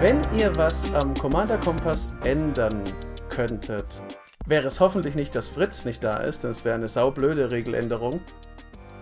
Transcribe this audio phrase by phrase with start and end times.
[0.00, 2.84] Wenn ihr was am Commander Kompass ändern
[3.30, 4.00] könntet,
[4.46, 8.20] wäre es hoffentlich nicht, dass Fritz nicht da ist, denn es wäre eine saublöde Regeländerung.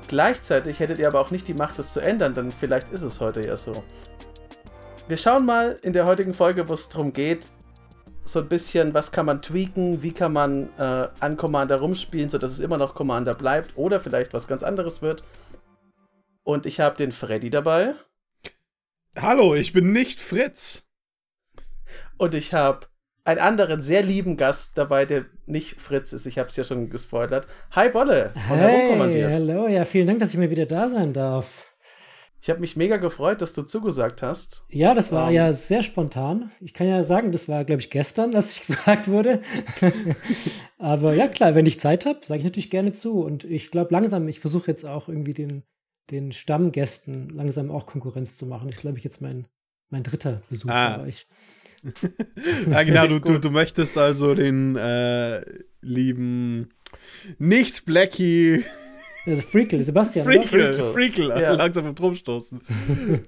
[0.09, 3.21] Gleichzeitig hättet ihr aber auch nicht die Macht, es zu ändern, denn vielleicht ist es
[3.21, 3.85] heute ja so.
[5.07, 7.46] Wir schauen mal in der heutigen Folge, wo es darum geht,
[8.25, 12.53] so ein bisschen, was kann man tweaken, wie kann man äh, an Commander rumspielen, sodass
[12.53, 15.25] es immer noch Commander bleibt oder vielleicht was ganz anderes wird.
[16.43, 17.96] Und ich habe den Freddy dabei.
[19.14, 20.86] Hallo, ich bin nicht Fritz.
[22.18, 22.86] Und ich habe
[23.25, 26.26] einen anderen sehr lieben Gast dabei, der nicht Fritz ist.
[26.26, 27.46] Ich habe es ja schon gespoilert.
[27.72, 31.72] Hi Bolle, von hey, hallo, ja, vielen Dank, dass ich mir wieder da sein darf.
[32.41, 34.64] Ich habe mich mega gefreut, dass du zugesagt hast.
[34.69, 36.52] Ja, das war um, ja sehr spontan.
[36.61, 39.42] Ich kann ja sagen, das war, glaube ich, gestern, dass ich gefragt wurde.
[40.78, 43.20] Aber ja, klar, wenn ich Zeit habe, sage ich natürlich gerne zu.
[43.20, 45.64] Und ich glaube langsam, ich versuche jetzt auch irgendwie den,
[46.11, 48.69] den Stammgästen langsam auch Konkurrenz zu machen.
[48.69, 49.48] Ich glaube, ich jetzt mein,
[49.91, 50.98] mein dritter Besuch ah.
[50.98, 51.27] bei euch.
[52.71, 55.43] ja, genau, du, du, du möchtest also den äh,
[55.81, 56.71] lieben
[57.39, 58.65] Nicht-Blackie
[59.27, 60.25] also Freakle, Sebastian.
[60.25, 61.53] Freakle, Freakle, ja.
[61.55, 62.61] langsam vom Drum stoßen.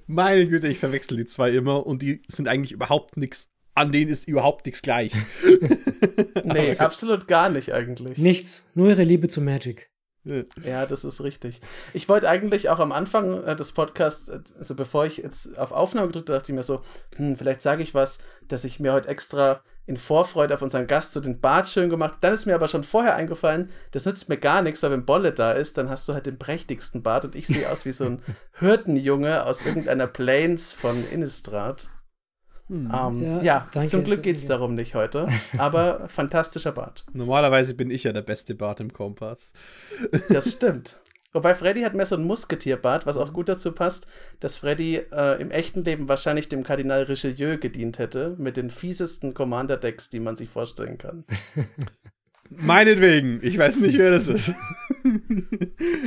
[0.07, 3.49] Meine Güte, ich verwechsel die zwei immer und die sind eigentlich überhaupt nichts.
[3.75, 5.13] An denen ist überhaupt nichts gleich.
[6.43, 8.17] nee, absolut gar nicht eigentlich.
[8.17, 9.88] Nichts, nur ihre Liebe zu Magic.
[10.63, 11.61] Ja, das ist richtig.
[11.93, 16.07] Ich wollte eigentlich auch am Anfang äh, des Podcasts, also bevor ich jetzt auf Aufnahme
[16.07, 16.81] gedrückt habe, dachte ich mir so,
[17.15, 21.13] hm, vielleicht sage ich was, dass ich mir heute extra in Vorfreude auf unseren Gast
[21.13, 22.19] so den Bart schön gemacht.
[22.21, 25.31] Dann ist mir aber schon vorher eingefallen, das nützt mir gar nichts, weil wenn Bolle
[25.31, 28.05] da ist, dann hast du halt den prächtigsten Bart und ich sehe aus wie so
[28.05, 28.21] ein
[28.59, 31.89] Hirtenjunge aus irgendeiner Plains von Innistrad.
[32.69, 32.91] Hm.
[32.91, 37.03] Um, ja, ja danke, zum Glück geht es darum nicht heute, aber fantastischer Bart.
[37.13, 39.53] Normalerweise bin ich ja der beste Bart im Kompass.
[40.29, 40.99] Das stimmt.
[41.31, 44.07] Wobei Freddy hat mehr so ein Musketierbart, was auch gut dazu passt,
[44.39, 49.35] dass Freddy äh, im echten Leben wahrscheinlich dem Kardinal Richelieu gedient hätte, mit den fiesesten
[49.35, 51.25] Commander-Decks, die man sich vorstellen kann.
[52.49, 54.53] Meinetwegen, ich weiß nicht, wer das ist.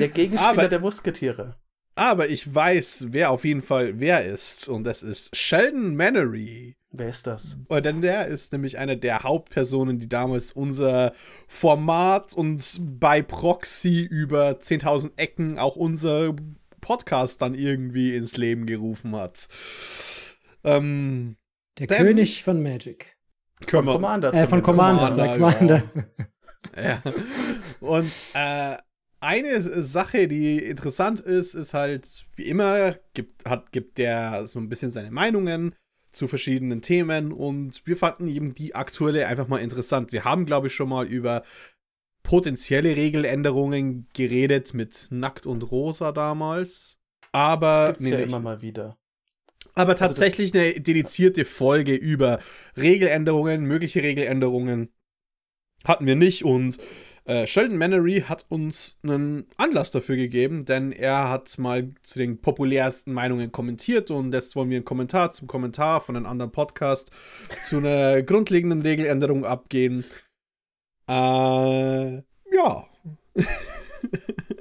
[0.00, 1.56] Der Gegenspieler aber, der Musketiere.
[1.94, 6.76] Aber ich weiß, wer auf jeden Fall wer ist, und das ist Sheldon Mannery.
[6.90, 7.58] Wer ist das?
[7.68, 11.12] Oh, denn der ist nämlich eine der Hauptpersonen, die damals unser
[11.48, 16.34] Format und bei Proxy über 10.000 Ecken auch unser
[16.80, 19.48] Podcast dann irgendwie ins Leben gerufen hat.
[20.64, 21.36] Ähm,
[21.78, 23.16] der König von Magic.
[23.66, 24.34] Von Commander.
[24.34, 25.82] Äh, von Commander, Commander, Commander.
[26.76, 26.82] Ja.
[26.82, 27.02] ja.
[27.80, 28.76] Und äh,
[29.22, 34.68] eine Sache, die interessant ist, ist halt, wie immer, gibt, hat, gibt der so ein
[34.68, 35.74] bisschen seine Meinungen
[36.10, 40.12] zu verschiedenen Themen und wir fanden eben die aktuelle einfach mal interessant.
[40.12, 41.42] Wir haben, glaube ich, schon mal über
[42.22, 46.98] potenzielle Regeländerungen geredet mit Nackt und Rosa damals.
[47.32, 47.88] Aber.
[47.88, 48.98] Gibt's nee, ja immer mal wieder.
[49.74, 52.40] Aber also tatsächlich eine dedizierte Folge über
[52.76, 54.92] Regeländerungen, mögliche Regeländerungen
[55.84, 56.78] hatten wir nicht und
[57.24, 62.40] äh, Sheldon Mannery hat uns einen Anlass dafür gegeben, denn er hat mal zu den
[62.40, 67.10] populärsten Meinungen kommentiert und jetzt wollen wir einen Kommentar zum Kommentar von einem anderen Podcast
[67.64, 70.04] zu einer grundlegenden Regeländerung abgehen.
[71.08, 72.86] Äh, ja.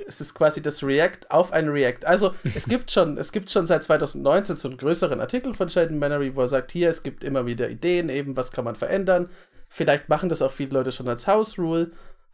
[0.08, 2.06] es ist quasi das React auf ein React.
[2.06, 5.98] Also es gibt schon, es gibt schon seit 2019 so einen größeren Artikel von Sheldon
[5.98, 9.30] Mannery, wo er sagt, hier, es gibt immer wieder Ideen, eben, was kann man verändern.
[9.74, 11.92] Vielleicht machen das auch viele Leute schon als House Rule.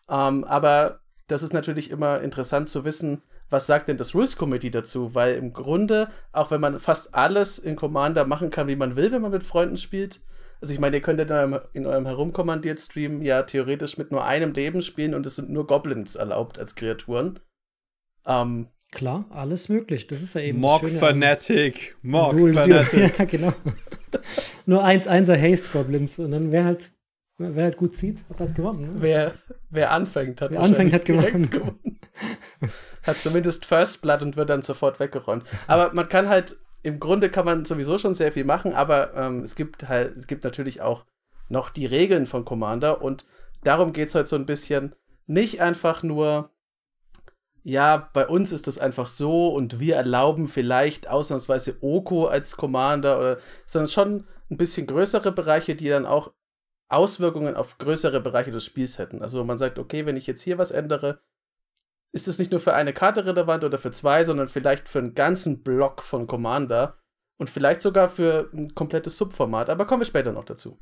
[0.09, 4.69] Ähm, aber das ist natürlich immer interessant zu wissen, was sagt denn das Rules Committee
[4.69, 5.15] dazu?
[5.15, 9.11] Weil im Grunde, auch wenn man fast alles in Commander machen kann, wie man will,
[9.11, 10.21] wenn man mit Freunden spielt,
[10.59, 14.53] also ich meine, ihr könnt in eurem, in eurem Herumkommandiert-Stream ja theoretisch mit nur einem
[14.53, 17.39] Leben spielen und es sind nur Goblins erlaubt als Kreaturen.
[18.25, 20.07] Ähm, Klar, alles möglich.
[20.07, 20.59] Das ist ja eben.
[20.59, 21.97] Morg Fanatic.
[22.01, 23.19] Morg Fanatic.
[23.19, 23.53] ja, genau.
[24.65, 26.91] nur 1-1er Haste Goblins und dann wäre halt
[27.39, 28.89] Wer halt gut zieht, hat halt gewonnen.
[28.89, 28.89] Ne?
[28.97, 29.33] Wer,
[29.69, 31.49] wer anfängt, hat, wer anfängt, hat gewonnen.
[31.49, 31.99] gewonnen.
[33.03, 35.43] hat zumindest First Blood und wird dann sofort weggeräumt.
[35.67, 39.41] Aber man kann halt, im Grunde kann man sowieso schon sehr viel machen, aber ähm,
[39.41, 41.05] es gibt halt, es gibt natürlich auch
[41.47, 43.25] noch die Regeln von Commander und
[43.63, 44.95] darum geht es heute so ein bisschen
[45.27, 46.49] nicht einfach nur,
[47.63, 53.19] ja, bei uns ist das einfach so und wir erlauben vielleicht ausnahmsweise Oko als Commander
[53.19, 56.31] oder, sondern schon ein bisschen größere Bereiche, die dann auch
[56.89, 59.21] Auswirkungen auf größere Bereiche des Spiels hätten.
[59.21, 61.21] Also man sagt, okay, wenn ich jetzt hier was ändere,
[62.11, 65.13] ist es nicht nur für eine Karte relevant oder für zwei, sondern vielleicht für einen
[65.13, 66.97] ganzen Block von Commander
[67.37, 69.69] und vielleicht sogar für ein komplettes Subformat.
[69.69, 70.79] Aber kommen wir später noch dazu.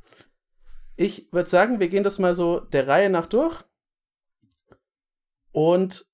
[0.96, 3.64] Ich würde sagen, wir gehen das mal so der Reihe nach durch.
[5.52, 6.06] Und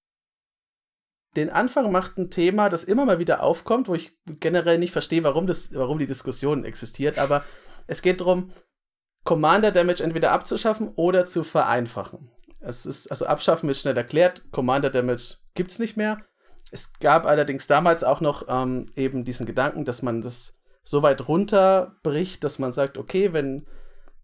[1.36, 5.24] den Anfang macht ein Thema, das immer mal wieder aufkommt, wo ich generell nicht verstehe,
[5.24, 7.44] warum, das, warum die Diskussion existiert, aber
[7.88, 8.50] Es geht darum,
[9.24, 12.32] Commander Damage entweder abzuschaffen oder zu vereinfachen.
[12.60, 16.20] Es ist, also abschaffen ist schnell erklärt, Commander Damage gibt es nicht mehr.
[16.72, 21.28] Es gab allerdings damals auch noch ähm, eben diesen Gedanken, dass man das so weit
[21.28, 23.66] runterbricht, dass man sagt, okay, wenn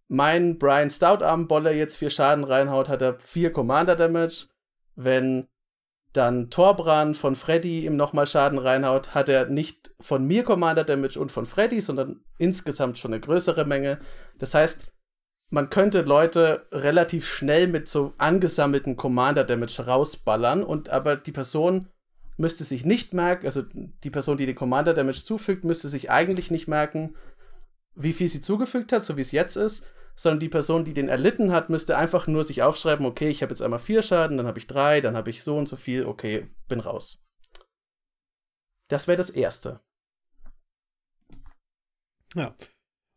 [0.07, 4.47] mein Brian Stoutarm-Boller jetzt vier Schaden reinhaut, hat er vier Commander Damage.
[4.95, 5.47] Wenn
[6.17, 11.19] dann Torbran von Freddy ihm nochmal Schaden reinhaut, hat er nicht von mir Commander Damage
[11.19, 13.99] und von Freddy, sondern insgesamt schon eine größere Menge.
[14.37, 14.91] Das heißt,
[15.49, 21.87] man könnte Leute relativ schnell mit so angesammelten Commander Damage rausballern und aber die Person
[22.35, 23.63] müsste sich nicht merken, also
[24.03, 27.15] die Person, die den Commander Damage zufügt, müsste sich eigentlich nicht merken,
[27.95, 29.87] wie viel sie zugefügt hat, so wie es jetzt ist,
[30.17, 33.51] sondern die Person, die den erlitten hat, müsste einfach nur sich aufschreiben, okay, ich habe
[33.51, 36.05] jetzt einmal vier Schaden, dann habe ich drei, dann habe ich so und so viel,
[36.05, 37.23] okay, bin raus.
[38.89, 39.79] Das wäre das Erste.
[42.35, 42.55] Ja.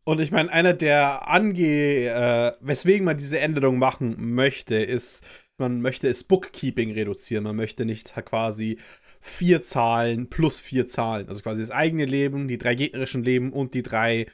[0.05, 5.25] Und ich meine, einer der Ange, äh, weswegen man diese Änderung machen möchte, ist,
[5.57, 7.45] man möchte das Bookkeeping reduzieren.
[7.45, 8.79] Man möchte nicht quasi
[9.21, 11.29] vier Zahlen plus vier Zahlen.
[11.29, 14.27] Also quasi das eigene Leben, die drei gegnerischen Leben und die drei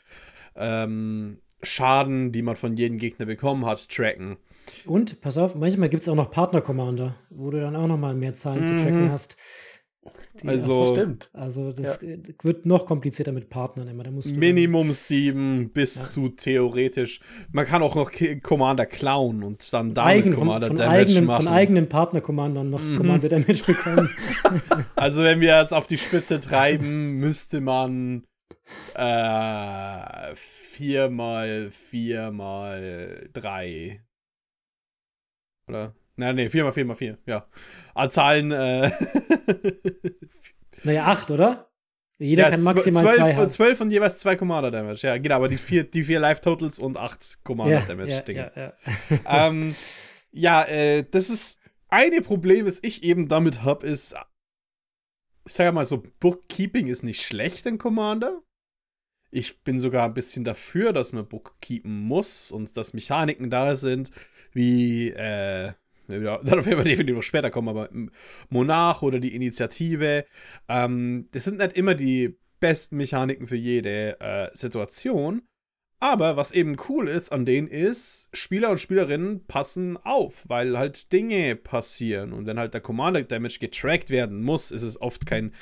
[0.55, 4.37] ähm, Schaden, die man von jedem Gegner bekommen hat, tracken.
[4.85, 8.15] Und, pass auf, manchmal gibt es auch noch Partner-Commander, wo du dann auch noch mal
[8.15, 8.67] mehr Zahlen mhm.
[8.67, 9.37] zu tracken hast.
[10.43, 11.31] Die also, stimmt.
[11.33, 12.17] Also das ja.
[12.43, 14.05] wird noch komplizierter mit Partnern immer.
[14.05, 16.09] Da musst Minimum sieben bis ja.
[16.09, 17.21] zu theoretisch.
[17.53, 18.13] Man kann auch noch
[18.43, 21.45] Commander klauen und dann damit Eigen, Commander von, von Damage eigenen, machen.
[21.45, 22.97] Von eigenen Partner-Commandern noch mhm.
[22.97, 24.11] Commander Damage bekommen.
[24.95, 28.25] also wenn wir es auf die Spitze treiben, müsste man
[28.95, 34.03] äh, vier mal vier mal drei.
[35.69, 35.95] Oder?
[36.17, 37.47] Nein, nee, vier mal vier mal vier, ja.
[37.95, 38.91] An Zahlen, äh.
[40.85, 41.71] naja, acht, oder?
[42.19, 43.51] Jeder ja, kann maximal 12, zwei haben.
[43.51, 45.07] 12 und jeweils zwei Commander Damage.
[45.07, 48.21] Ja, genau, aber die vier, die vier Live Totals und acht Commander ja, Damage ja,
[48.21, 48.53] Dinge.
[48.57, 48.73] Ja,
[49.11, 49.49] ja.
[49.49, 49.75] ähm,
[50.33, 51.59] ja äh, das ist
[51.89, 54.15] eine Problem, das ich eben damit habe, ist,
[55.45, 58.41] ich sage mal so, Bookkeeping ist nicht schlecht in Commander.
[59.37, 64.11] Ich bin sogar ein bisschen dafür, dass man Bookkeepen muss und dass Mechaniken da sind,
[64.53, 65.73] wie, äh,
[66.09, 67.91] darauf werden wir definitiv noch später kommen, aber
[68.49, 70.25] Monarch oder die Initiative,
[70.71, 75.43] ähm, das sind nicht immer die besten Mechaniken für jede äh, Situation.
[76.01, 81.13] Aber was eben cool ist an denen ist, Spieler und Spielerinnen passen auf, weil halt
[81.13, 82.33] Dinge passieren.
[82.33, 85.53] Und wenn halt der Commander Damage getrackt werden muss, ist es oft kein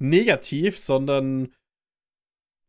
[0.00, 1.50] Negativ, sondern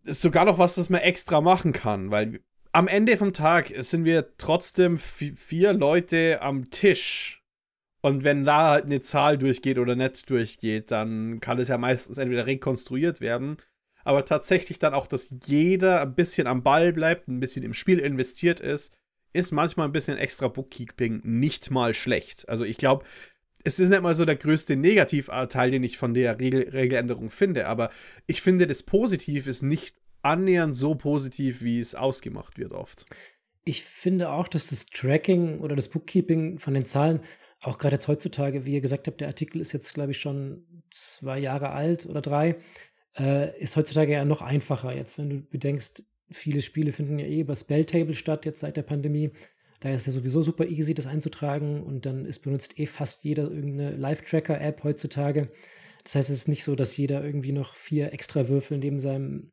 [0.03, 4.05] ist sogar noch was, was man extra machen kann, weil am Ende vom Tag sind
[4.05, 7.43] wir trotzdem vier Leute am Tisch.
[8.01, 12.17] Und wenn da halt eine Zahl durchgeht oder nicht durchgeht, dann kann es ja meistens
[12.17, 13.57] entweder rekonstruiert werden.
[14.03, 17.99] Aber tatsächlich dann auch, dass jeder ein bisschen am Ball bleibt, ein bisschen im Spiel
[17.99, 18.93] investiert ist,
[19.33, 22.49] ist manchmal ein bisschen extra Bookkeeping nicht mal schlecht.
[22.49, 23.05] Also ich glaube,
[23.63, 27.67] es ist nicht mal so der größte Negativteil, den ich von der Regel Regeländerung finde,
[27.67, 27.89] aber
[28.27, 33.05] ich finde, das Positiv ist nicht annähernd so positiv, wie es ausgemacht wird oft.
[33.63, 37.21] Ich finde auch, dass das Tracking oder das Bookkeeping von den Zahlen,
[37.59, 40.65] auch gerade jetzt heutzutage, wie ihr gesagt habt, der Artikel ist jetzt, glaube ich, schon
[40.89, 42.55] zwei Jahre alt oder drei,
[43.17, 44.95] äh, ist heutzutage ja noch einfacher.
[44.95, 48.83] Jetzt, wenn du bedenkst, viele Spiele finden ja eh über Spelltable statt, jetzt seit der
[48.83, 49.31] Pandemie.
[49.81, 53.43] Da ist ja sowieso super easy, das einzutragen und dann ist benutzt eh fast jeder
[53.51, 55.51] irgendeine Live-Tracker-App heutzutage.
[56.03, 59.51] Das heißt, es ist nicht so, dass jeder irgendwie noch vier extra Würfel neben seinem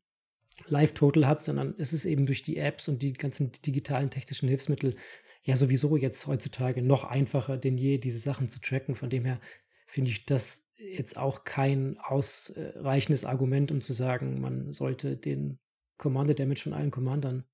[0.66, 4.96] Live-Total hat, sondern es ist eben durch die Apps und die ganzen digitalen technischen Hilfsmittel
[5.42, 8.94] ja sowieso jetzt heutzutage noch einfacher denn je, diese Sachen zu tracken.
[8.94, 9.40] Von dem her
[9.86, 15.58] finde ich das jetzt auch kein ausreichendes Argument, um zu sagen, man sollte den
[15.96, 17.44] Commander Damage von allen Commandern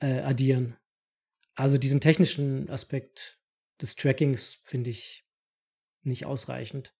[0.00, 0.76] äh, addieren.
[1.54, 3.38] Also diesen technischen Aspekt
[3.80, 5.28] des Trackings finde ich
[6.02, 6.94] nicht ausreichend.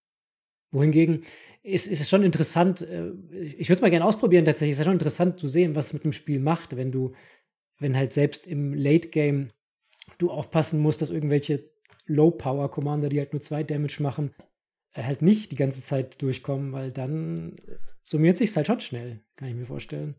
[0.70, 1.23] Wohingegen
[1.62, 4.84] ist, ist es schon interessant, äh, ich würde es mal gerne ausprobieren tatsächlich, ist ja
[4.84, 7.12] schon interessant zu sehen, was es mit dem Spiel macht, wenn du,
[7.78, 9.50] wenn halt selbst im Late Game
[10.18, 11.70] du aufpassen musst, dass irgendwelche
[12.06, 14.34] Low-Power-Commander, die halt nur zwei Damage machen,
[14.94, 17.56] äh, halt nicht die ganze Zeit durchkommen, weil dann
[18.02, 20.16] summiert sich halt schon schnell, kann ich mir vorstellen.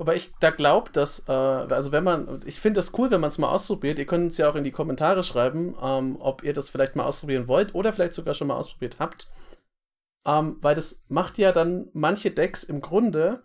[0.00, 3.28] Wobei ich da glaube, dass, äh, also wenn man, ich finde das cool, wenn man
[3.28, 3.98] es mal ausprobiert.
[3.98, 7.04] Ihr könnt es ja auch in die Kommentare schreiben, ähm, ob ihr das vielleicht mal
[7.04, 9.30] ausprobieren wollt oder vielleicht sogar schon mal ausprobiert habt.
[10.26, 13.42] Ähm, weil das macht ja dann manche Decks im Grunde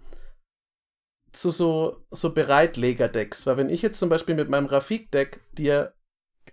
[1.34, 3.46] zu so, so Bereitleger-Decks.
[3.46, 5.94] Weil wenn ich jetzt zum Beispiel mit meinem Rafik-Deck dir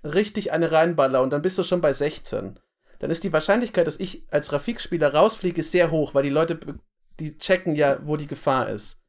[0.02, 2.58] richtig eine reinballer und dann bist du schon bei 16,
[2.98, 6.58] dann ist die Wahrscheinlichkeit, dass ich als Rafik-Spieler rausfliege, sehr hoch, weil die Leute,
[7.20, 9.01] die checken ja, wo die Gefahr ist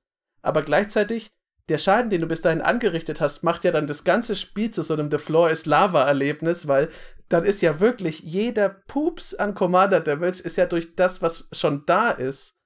[0.43, 1.31] aber gleichzeitig
[1.69, 4.83] der Schaden, den du bis dahin angerichtet hast, macht ja dann das ganze Spiel zu
[4.83, 6.89] so einem The Floor is Lava-Erlebnis, weil
[7.29, 11.83] dann ist ja wirklich jeder Pups an Commander Damage ist ja durch das, was schon
[11.85, 12.57] da ist,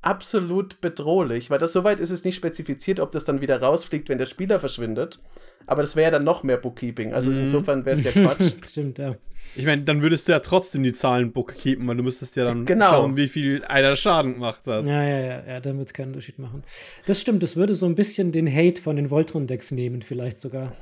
[0.00, 4.18] absolut bedrohlich, weil das soweit ist es nicht spezifiziert, ob das dann wieder rausfliegt, wenn
[4.18, 5.22] der Spieler verschwindet.
[5.66, 7.12] Aber das wäre ja dann noch mehr Bookkeeping.
[7.12, 7.40] Also mhm.
[7.40, 8.54] insofern wäre es ja Quatsch.
[8.66, 9.16] Stimmt, ja.
[9.56, 12.64] Ich meine, dann würdest du ja trotzdem die Zahlen bookkeepen, weil du müsstest ja dann
[12.64, 12.90] genau.
[12.90, 14.86] schauen, wie viel einer Schaden gemacht hat.
[14.86, 16.62] Ja, ja, ja, ja, dann wird es keinen Unterschied machen.
[17.06, 20.72] Das stimmt, das würde so ein bisschen den Hate von den Voltron-Decks nehmen, vielleicht sogar.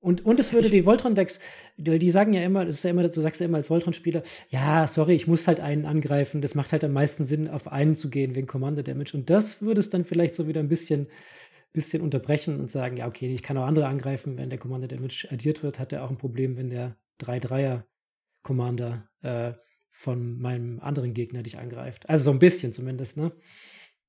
[0.00, 1.40] Und, und es würde die Voltron-Decks,
[1.76, 4.22] die, die sagen ja immer, das ist ja immer, du sagst ja immer als Voltron-Spieler,
[4.48, 6.40] ja, sorry, ich muss halt einen angreifen.
[6.40, 9.16] Das macht halt am meisten Sinn, auf einen zu gehen wegen Commander Damage.
[9.16, 11.08] Und das würde es dann vielleicht so wieder ein bisschen,
[11.72, 14.36] bisschen unterbrechen und sagen, ja, okay, ich kann auch andere angreifen.
[14.36, 19.52] Wenn der Commander Damage addiert wird, hat er auch ein Problem, wenn der 3-3er-Commander äh,
[19.90, 22.08] von meinem anderen Gegner dich angreift.
[22.08, 23.32] Also so ein bisschen zumindest, ne?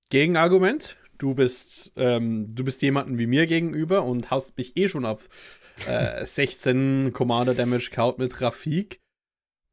[0.09, 5.05] Gegenargument, du bist, ähm, du bist jemanden wie mir gegenüber und hast mich eh schon
[5.05, 5.29] auf
[5.87, 9.01] äh, 16 Commander Damage Count mit Rafik.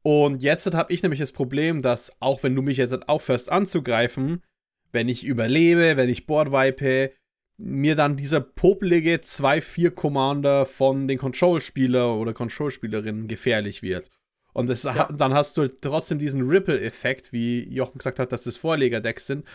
[0.03, 4.43] Und jetzt habe ich nämlich das Problem, dass auch wenn du mich jetzt aufhörst anzugreifen,
[4.91, 7.11] wenn ich überlebe, wenn ich Board wipe,
[7.57, 14.09] mir dann dieser popelige 2-4 Commander von den Control-Spieler oder Control-Spielerinnen gefährlich wird.
[14.57, 15.07] Und das, ja.
[15.15, 19.45] dann hast du trotzdem diesen Ripple-Effekt, wie Jochen gesagt hat, dass es Vorleger-Decks sind,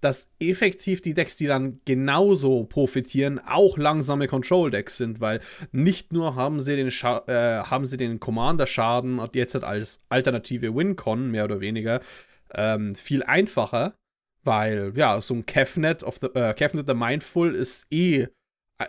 [0.00, 5.40] dass effektiv die Decks, die dann genauso profitieren, auch langsame Control-Decks sind, weil
[5.72, 10.76] nicht nur haben sie den, Scha äh, haben sie den Commander-Schaden jetzt halt als alternative
[10.76, 12.00] Win-Con, mehr oder weniger,
[12.54, 13.94] ähm, viel einfacher,
[14.44, 18.28] weil, ja, so ein Kevnet of the, äh, Kevnet the Mindful ist eh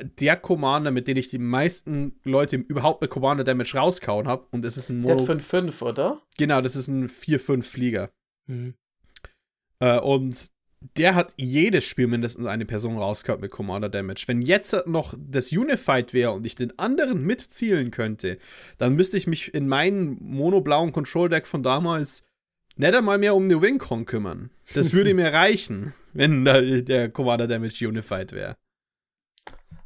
[0.02, 4.48] der Commander, mit dem ich die meisten Leute überhaupt mit Commander Damage rauskauen habe.
[4.52, 5.24] Und es ist ein Mono.
[5.24, 6.22] Der 5-5, oder?
[6.38, 8.12] Genau, das ist ein 4-5 Flieger.
[8.48, 8.76] Mhm.
[9.80, 10.52] Äh, und
[10.98, 14.24] der hat jedes Spiel mindestens eine Person rauskaut mit Commander Damage.
[14.28, 18.38] Wenn jetzt noch das Unified wäre und ich den anderen mitzielen könnte,
[18.78, 22.26] dann müsste ich mich in meinem monoblauen Control Deck von damals
[22.76, 24.50] nicht einmal mehr um eine Wingcon kümmern.
[24.74, 28.56] Das würde mir reichen, wenn der Commander Damage Unified wäre.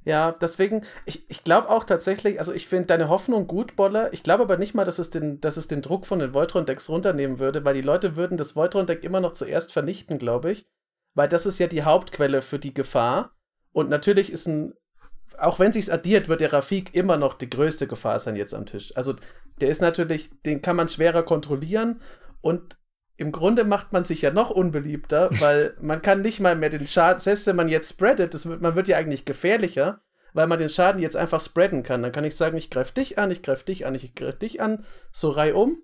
[0.08, 4.14] Ja, deswegen, ich, ich glaube auch tatsächlich, also ich finde deine Hoffnung gut, Boller.
[4.14, 6.88] Ich glaube aber nicht mal, dass es, den, dass es den Druck von den Voltron-Decks
[6.88, 10.66] runternehmen würde, weil die Leute würden das Voltron-Deck immer noch zuerst vernichten, glaube ich.
[11.14, 13.34] Weil das ist ja die Hauptquelle für die Gefahr.
[13.74, 14.76] Und natürlich ist ein,
[15.38, 18.66] auch wenn sich's addiert, wird der Rafik immer noch die größte Gefahr sein jetzt am
[18.66, 18.96] Tisch.
[18.96, 19.14] Also
[19.60, 22.00] der ist natürlich, den kann man schwerer kontrollieren
[22.42, 22.78] und
[23.18, 26.86] im Grunde macht man sich ja noch unbeliebter, weil man kann nicht mal mehr den
[26.86, 30.02] Schaden, selbst wenn man jetzt spreadet, das man wird ja eigentlich gefährlicher,
[30.34, 32.04] weil man den Schaden jetzt einfach spreaden kann.
[32.04, 34.62] Dann kann ich sagen, ich greife dich an, ich greife dich an, ich greife dich
[34.62, 35.82] an, so reihum.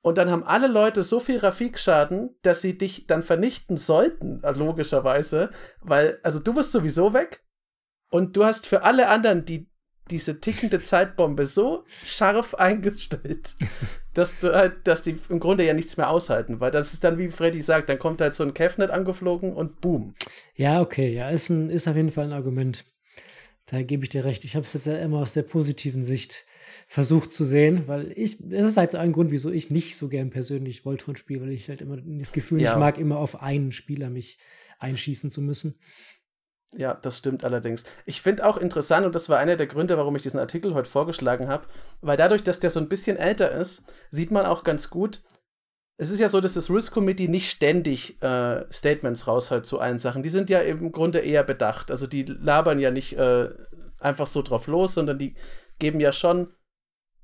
[0.00, 4.50] Und dann haben alle Leute so viel Rafik-Schaden, dass sie dich dann vernichten sollten, äh,
[4.52, 7.44] logischerweise, weil, also du wirst sowieso weg
[8.10, 9.71] und du hast für alle anderen die
[10.10, 13.54] diese tickende Zeitbombe so scharf eingestellt,
[14.14, 17.18] dass, du halt, dass die im Grunde ja nichts mehr aushalten, weil das ist dann,
[17.18, 20.14] wie Freddy sagt, dann kommt halt so ein Kevnet angeflogen und boom.
[20.54, 22.84] Ja, okay, ja, ist, ein, ist auf jeden Fall ein Argument.
[23.66, 24.44] Da gebe ich dir recht.
[24.44, 26.44] Ich habe es jetzt ja immer aus der positiven Sicht
[26.86, 30.08] versucht zu sehen, weil ich, es ist halt so ein Grund, wieso ich nicht so
[30.08, 32.72] gern persönlich Voltron spiele, weil ich halt immer das Gefühl, ja.
[32.72, 34.38] ich mag immer auf einen Spieler mich
[34.78, 35.78] einschießen zu müssen.
[36.74, 37.84] Ja, das stimmt allerdings.
[38.06, 40.88] Ich finde auch interessant, und das war einer der Gründe, warum ich diesen Artikel heute
[40.88, 41.66] vorgeschlagen habe,
[42.00, 45.22] weil dadurch, dass der so ein bisschen älter ist, sieht man auch ganz gut,
[45.98, 49.98] es ist ja so, dass das Risk Committee nicht ständig äh, Statements raushält zu allen
[49.98, 50.22] Sachen.
[50.22, 51.90] Die sind ja im Grunde eher bedacht.
[51.90, 53.50] Also die labern ja nicht äh,
[53.98, 55.36] einfach so drauf los, sondern die
[55.78, 56.52] geben ja schon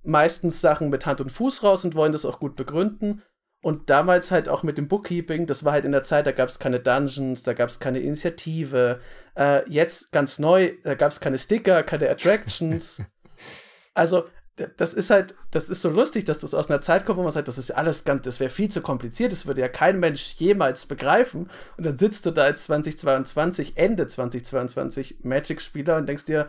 [0.04, 3.22] meistens Sachen mit Hand und Fuß raus und wollen das auch gut begründen.
[3.60, 6.48] Und damals halt auch mit dem Bookkeeping, das war halt in der Zeit, da gab
[6.48, 9.00] es keine Dungeons, da gab es keine Initiative.
[9.36, 13.02] Äh, jetzt ganz neu, da gab es keine Sticker, keine Attractions.
[13.94, 14.24] also,
[14.76, 17.32] das ist halt, das ist so lustig, dass das aus einer Zeit kommt, wo man
[17.32, 20.34] sagt, das ist alles ganz, das wäre viel zu kompliziert, das würde ja kein Mensch
[20.36, 21.48] jemals begreifen.
[21.76, 26.48] Und dann sitzt du da als 2022, Ende 2022 Magic-Spieler und denkst dir,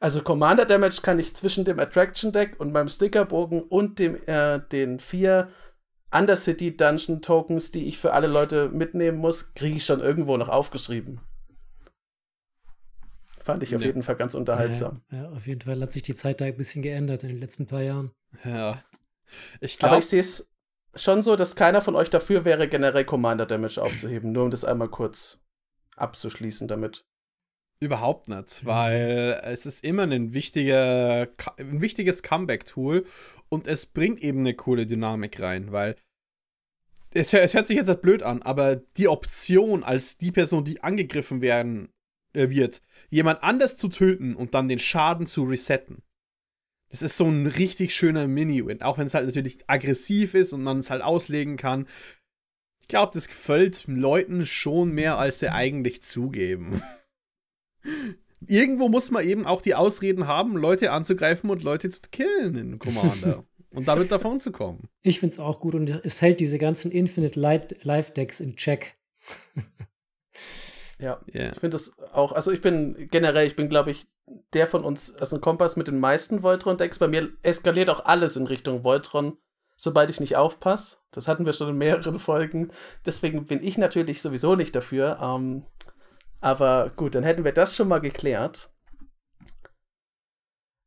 [0.00, 4.60] also Commander Damage kann ich zwischen dem Attraction Deck und meinem Stickerbogen und dem, äh,
[4.60, 5.48] den vier
[6.10, 10.48] Undercity Dungeon Tokens, die ich für alle Leute mitnehmen muss, kriege ich schon irgendwo noch
[10.48, 11.20] aufgeschrieben.
[13.42, 13.88] Fand ich auf ja.
[13.88, 15.02] jeden Fall ganz unterhaltsam.
[15.10, 17.40] Ja, ja, auf jeden Fall hat sich die Zeit da ein bisschen geändert in den
[17.40, 18.12] letzten paar Jahren.
[18.44, 18.82] Ja.
[19.60, 20.54] Ich glaub, Aber ich sehe es
[20.94, 24.32] schon so, dass keiner von euch dafür wäre, generell Commander Damage aufzuheben.
[24.32, 25.40] Nur um das einmal kurz
[25.96, 27.07] abzuschließen damit.
[27.80, 33.04] Überhaupt nicht, weil es ist immer ein, wichtiger, ein wichtiges Comeback-Tool
[33.48, 35.94] und es bringt eben eine coole Dynamik rein, weil
[37.12, 40.82] es, es hört sich jetzt halt blöd an, aber die Option als die Person, die
[40.82, 41.88] angegriffen werden
[42.32, 46.02] äh, wird, jemand anders zu töten und dann den Schaden zu resetten.
[46.90, 50.62] Das ist so ein richtig schöner Mini-Win, auch wenn es halt natürlich aggressiv ist und
[50.62, 51.86] man es halt auslegen kann.
[52.80, 56.82] Ich glaube, das gefällt Leuten schon mehr, als sie eigentlich zugeben.
[58.46, 62.78] Irgendwo muss man eben auch die Ausreden haben, Leute anzugreifen und Leute zu killen in
[62.78, 63.44] Commander.
[63.70, 64.88] und damit davon zu kommen.
[65.02, 68.96] Ich finde es auch gut und es hält diese ganzen Infinite Life Decks in Check.
[70.98, 71.52] ja, yeah.
[71.52, 74.06] ich finde das auch, also ich bin generell, ich bin glaube ich
[74.52, 76.98] der von uns, also ein Kompass mit den meisten Voltron-Decks.
[76.98, 79.38] Bei mir eskaliert auch alles in Richtung Voltron,
[79.76, 80.98] sobald ich nicht aufpasse.
[81.10, 82.70] Das hatten wir schon in mehreren Folgen.
[83.06, 85.18] Deswegen bin ich natürlich sowieso nicht dafür.
[85.22, 85.64] Ähm,
[86.40, 88.70] aber gut, dann hätten wir das schon mal geklärt.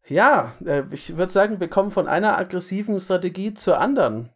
[0.08, 4.29] Ja, äh, ich würde sagen, wir kommen von einer aggressiven Strategie zur anderen.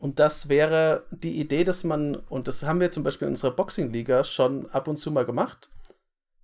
[0.00, 3.52] Und das wäre die Idee, dass man, und das haben wir zum Beispiel in unserer
[3.52, 5.70] Boxing-Liga schon ab und zu mal gemacht,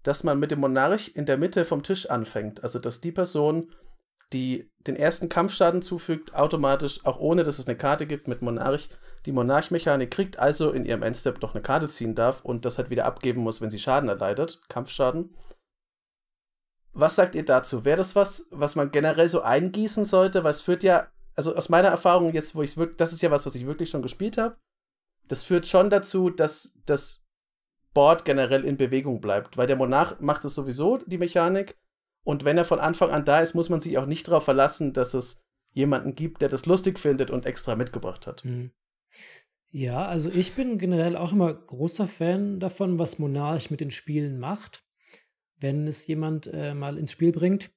[0.03, 2.63] dass man mit dem Monarch in der Mitte vom Tisch anfängt.
[2.63, 3.71] Also, dass die Person,
[4.35, 8.89] die den ersten Kampfschaden zufügt, automatisch, auch ohne dass es eine Karte gibt, mit Monarch
[9.25, 12.91] die Monarch-Mechanik kriegt, also in ihrem Endstep doch eine Karte ziehen darf und das halt
[12.91, 15.35] wieder abgeben muss, wenn sie Schaden erleidet, Kampfschaden.
[16.93, 17.87] Was sagt ihr dazu?
[17.87, 20.45] Wäre das was, was man generell so eingießen sollte?
[20.45, 23.23] Weil es führt ja, also aus meiner Erfahrung jetzt, wo ich es wirklich, das ist
[23.23, 24.57] ja was, was ich wirklich schon gespielt habe,
[25.29, 27.23] das führt schon dazu, dass das
[27.95, 31.79] Board generell in Bewegung bleibt, weil der Monarch macht es sowieso, die Mechanik,
[32.25, 34.93] und wenn er von Anfang an da ist, muss man sich auch nicht darauf verlassen,
[34.93, 38.45] dass es jemanden gibt, der das lustig findet und extra mitgebracht hat.
[38.45, 38.71] Mhm.
[39.71, 44.39] Ja, also ich bin generell auch immer großer Fan davon, was Monarch mit den Spielen
[44.39, 44.85] macht,
[45.59, 47.71] wenn es jemand äh, mal ins Spiel bringt.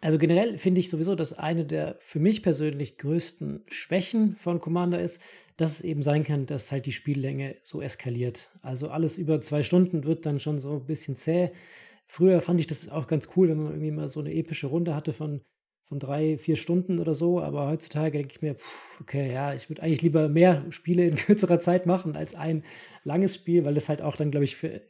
[0.00, 5.00] Also generell finde ich sowieso, dass eine der für mich persönlich größten Schwächen von Commander
[5.00, 5.20] ist,
[5.56, 8.50] dass es eben sein kann, dass halt die Spiellänge so eskaliert.
[8.62, 11.50] Also alles über zwei Stunden wird dann schon so ein bisschen zäh.
[12.12, 14.94] Früher fand ich das auch ganz cool, wenn man irgendwie mal so eine epische Runde
[14.94, 15.40] hatte von
[15.84, 17.40] von drei, vier Stunden oder so.
[17.40, 21.16] Aber heutzutage denke ich mir, pff, okay, ja, ich würde eigentlich lieber mehr Spiele in
[21.16, 22.64] kürzerer Zeit machen als ein
[23.04, 24.82] langes Spiel, weil das halt auch dann, glaube ich, für,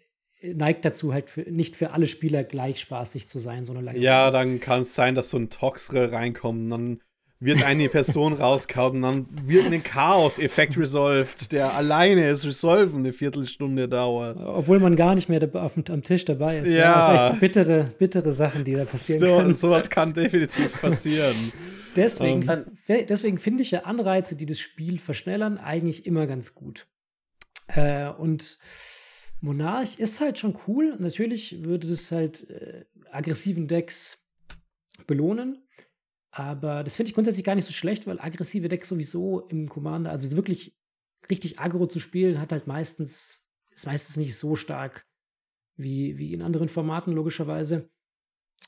[0.42, 3.98] neigt dazu, halt für, nicht für alle Spieler gleich spaßig zu sein, so eine lange
[3.98, 4.32] Ja, Runde.
[4.32, 7.02] dann kann es sein, dass so ein Toxre reinkommt und dann
[7.44, 13.12] wird eine Person rauskaut und dann wird ein Chaos-Effekt resolved, der alleine ist resolven eine
[13.12, 14.38] Viertelstunde dauert.
[14.38, 16.68] Obwohl man gar nicht mehr auf, am Tisch dabei ist.
[16.68, 16.74] Ja.
[16.74, 17.12] ja.
[17.12, 19.54] Das ist echt bittere, bittere Sachen, die da passieren so, können.
[19.54, 21.34] Sowas kann definitiv passieren.
[21.96, 22.64] deswegen um.
[23.08, 26.86] deswegen finde ich ja Anreize, die das Spiel verschnellern, eigentlich immer ganz gut.
[27.66, 28.58] Äh, und
[29.40, 30.96] Monarch ist halt schon cool.
[30.98, 34.22] Natürlich würde das halt äh, aggressiven Decks
[35.06, 35.61] belohnen.
[36.32, 40.10] Aber das finde ich grundsätzlich gar nicht so schlecht, weil aggressive Decks sowieso im Commander,
[40.10, 40.74] also wirklich
[41.30, 45.06] richtig aggro zu spielen, hat halt meistens, ist meistens nicht so stark
[45.76, 47.90] wie, wie in anderen Formaten, logischerweise.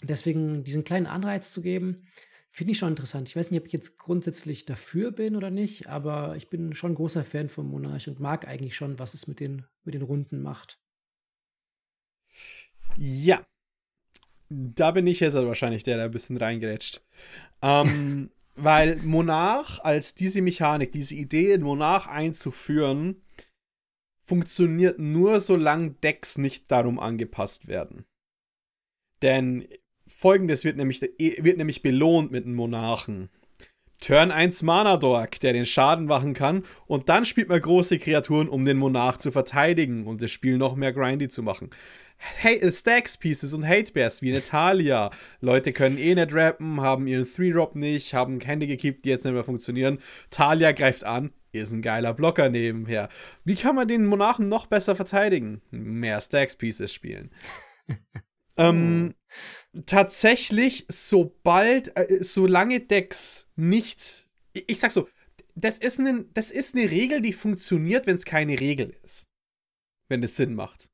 [0.03, 2.07] Deswegen diesen kleinen Anreiz zu geben,
[2.51, 3.29] finde ich schon interessant.
[3.29, 6.95] Ich weiß nicht, ob ich jetzt grundsätzlich dafür bin oder nicht, aber ich bin schon
[6.95, 10.43] großer Fan vom Monarch und mag eigentlich schon, was es mit den, mit den Runden
[10.43, 10.79] macht.
[12.97, 13.47] Ja.
[14.51, 17.03] Da bin ich jetzt wahrscheinlich der, der ein bisschen reingerätscht.
[17.65, 23.23] Ähm, weil Monarch als diese Mechanik, diese Idee, Monarch einzuführen,
[24.27, 28.05] funktioniert nur, solange Decks nicht darum angepasst werden.
[29.23, 29.67] Denn
[30.07, 33.31] folgendes wird nämlich, wird nämlich belohnt mit einem Monarchen.
[34.01, 38.49] Turn 1 Mana Dork, der den Schaden machen kann, und dann spielt man große Kreaturen,
[38.49, 41.71] um den Monarch zu verteidigen und das Spiel noch mehr grindy zu machen.
[42.43, 45.11] Äh, Stacks Pieces und Hate Bears wie Natalia.
[45.41, 49.35] Leute können eh nicht rappen, haben ihren 3-Drop nicht, haben Hände gekippt, die jetzt nicht
[49.35, 49.99] mehr funktionieren.
[50.31, 53.09] Talia greift an, ist ein geiler Blocker nebenher.
[53.45, 55.63] Wie kann man den Monarchen noch besser verteidigen?
[55.71, 57.31] Mehr Stacks Pieces spielen.
[58.57, 59.15] ähm,
[59.87, 64.29] tatsächlich, sobald, äh, solange Decks nicht.
[64.53, 65.09] Ich, ich sag so,
[65.55, 69.27] das ist, ein, das ist eine Regel, die funktioniert, wenn es keine Regel ist.
[70.09, 70.91] Wenn es Sinn macht.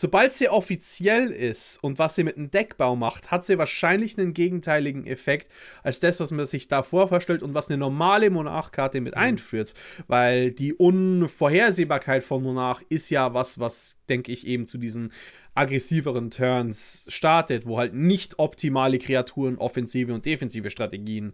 [0.00, 4.32] Sobald sie offiziell ist und was sie mit dem Deckbau macht, hat sie wahrscheinlich einen
[4.32, 5.50] gegenteiligen Effekt
[5.82, 9.20] als das, was man sich davor vorstellt und was eine normale Monarchkarte mit mhm.
[9.20, 9.74] einführt.
[10.06, 15.12] Weil die Unvorhersehbarkeit von Monarch ist ja was, was, denke ich, eben zu diesen
[15.56, 21.32] aggressiveren Turns startet, wo halt nicht optimale Kreaturen, offensive und defensive Strategien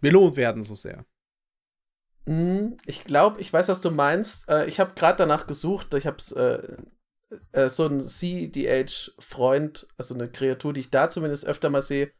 [0.00, 1.04] belohnt werden so sehr.
[2.26, 2.76] Mhm.
[2.86, 4.48] Ich glaube, ich weiß, was du meinst.
[4.48, 5.94] Äh, ich habe gerade danach gesucht.
[5.94, 6.32] Ich habe es
[7.52, 12.12] äh, so ein CDH-Freund, also eine Kreatur, die ich da zumindest öfter mal sehe.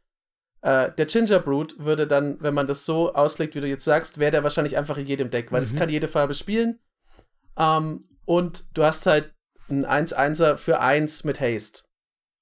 [0.61, 4.19] Äh, der Ginger Brute würde dann, wenn man das so auslegt, wie du jetzt sagst,
[4.19, 5.77] wäre der wahrscheinlich einfach in jedem Deck, weil es mhm.
[5.77, 6.79] kann jede Farbe spielen.
[7.57, 9.33] Ähm, und du hast halt
[9.69, 11.83] ein 1-1er für 1 mit Haste.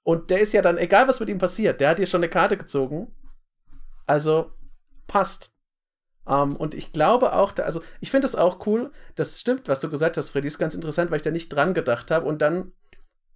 [0.04, 2.30] Und der ist ja dann, egal was mit ihm passiert, der hat hier schon eine
[2.30, 3.16] Karte gezogen.
[4.06, 4.52] Also
[5.08, 5.54] passt.
[6.30, 8.92] Um, ähm, und ich glaube auch, da, also ich finde das auch cool.
[9.16, 11.74] Das stimmt, was du gesagt hast, Freddy, ist ganz interessant, weil ich da nicht dran
[11.74, 12.28] gedacht habe.
[12.28, 12.72] Und dann,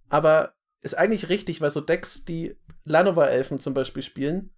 [0.08, 4.54] aber ist eigentlich richtig, weil so Decks, die Lanova-Elfen zum Beispiel spielen,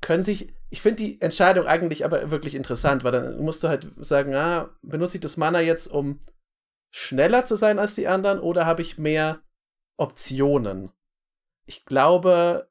[0.00, 3.90] können sich, ich finde die Entscheidung eigentlich aber wirklich interessant, weil dann musst du halt
[3.96, 6.20] sagen, ah, benutze ich das Mana jetzt, um
[6.92, 9.42] schneller zu sein als die anderen oder habe ich mehr
[9.96, 10.92] Optionen?
[11.64, 12.68] Ich glaube,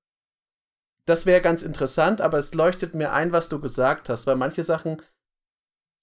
[1.06, 4.63] das wäre ganz interessant, aber es leuchtet mir ein, was du gesagt hast, weil manche
[4.63, 5.02] Sachen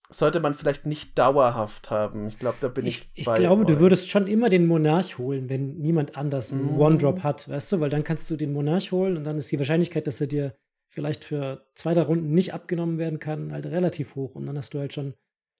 [0.08, 2.26] sollte man vielleicht nicht dauerhaft haben.
[2.28, 3.10] Ich glaube, da bin ich.
[3.14, 3.68] Ich, ich glaube, euch.
[3.68, 6.80] du würdest schon immer den Monarch holen, wenn niemand anders einen mm.
[6.80, 7.80] One-Drop hat, weißt du?
[7.80, 10.54] Weil dann kannst du den Monarch holen und dann ist die Wahrscheinlichkeit, dass er dir
[10.88, 14.34] vielleicht für zwei der Runden nicht abgenommen werden kann, halt relativ hoch.
[14.34, 15.14] Und dann hast du halt schon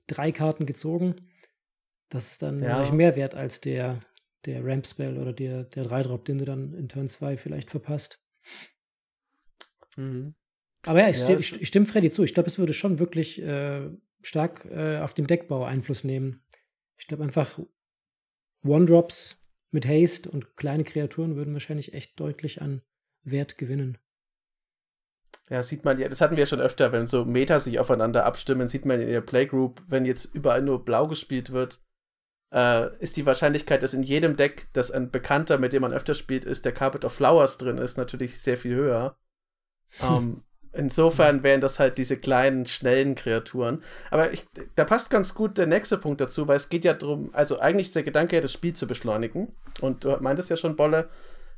[0.07, 1.17] drei Karten gezogen.
[2.11, 2.91] Das ist dann ja.
[2.93, 3.99] mehr wert als der,
[4.45, 8.21] der Ramp-Spell oder der, der 3-Drop, den du dann in Turn 2 vielleicht verpasst.
[9.97, 10.35] Mhm.
[10.85, 12.25] Aber ja, ich, ja, stimme, ich, stimme Freddy zu.
[12.25, 13.89] Ich glaube, es würde schon wirklich äh,
[14.23, 16.43] stark äh, auf den Deckbau Einfluss nehmen.
[16.97, 17.59] Ich glaube einfach,
[18.65, 19.39] One-Drops
[19.71, 22.83] mit Haste und kleine Kreaturen würden wahrscheinlich echt deutlich an
[23.25, 23.99] Wert gewinnen.
[25.49, 28.25] Ja, sieht man ja, das hatten wir ja schon öfter, wenn so Meta sich aufeinander
[28.25, 31.83] abstimmen, sieht man in der Playgroup, wenn jetzt überall nur blau gespielt wird,
[32.53, 36.15] äh, ist die Wahrscheinlichkeit, dass in jedem Deck, das ein Bekannter, mit dem man öfter
[36.15, 39.19] spielt, ist, der Carpet of Flowers drin ist, natürlich sehr viel höher.
[40.01, 43.83] Um, ähm, insofern wären das halt diese kleinen, schnellen Kreaturen.
[44.11, 47.31] Aber ich, da passt ganz gut der nächste Punkt dazu, weil es geht ja darum,
[47.35, 49.55] also eigentlich ist der Gedanke das Spiel zu beschleunigen.
[49.81, 51.09] Und du meintest ja schon, Bolle,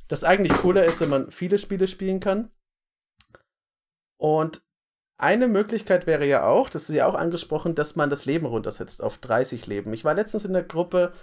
[0.07, 2.49] dass eigentlich cooler ist, wenn man viele Spiele spielen kann.
[4.17, 4.61] Und
[5.17, 9.01] eine Möglichkeit wäre ja auch, das ist ja auch angesprochen, dass man das Leben runtersetzt
[9.01, 9.93] auf 30 Leben.
[9.93, 11.13] Ich war letztens in der Gruppe,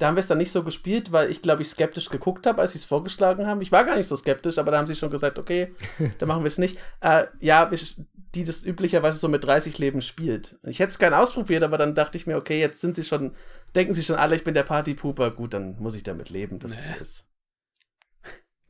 [0.00, 2.62] da haben wir es dann nicht so gespielt, weil ich, glaube ich, skeptisch geguckt habe,
[2.62, 3.60] als sie es vorgeschlagen haben.
[3.60, 5.74] Ich war gar nicht so skeptisch, aber da haben sie schon gesagt, okay,
[6.18, 6.78] dann machen wir es nicht.
[7.02, 7.70] Äh, ja,
[8.34, 10.58] die das üblicherweise so mit 30 Leben spielt.
[10.62, 13.32] Ich hätte es gern ausprobiert, aber dann dachte ich mir, okay, jetzt sind sie schon,
[13.74, 15.32] denken sie schon alle, ich bin der Partypooper.
[15.32, 16.78] Gut, dann muss ich damit leben, dass nee.
[16.78, 17.26] es so ist.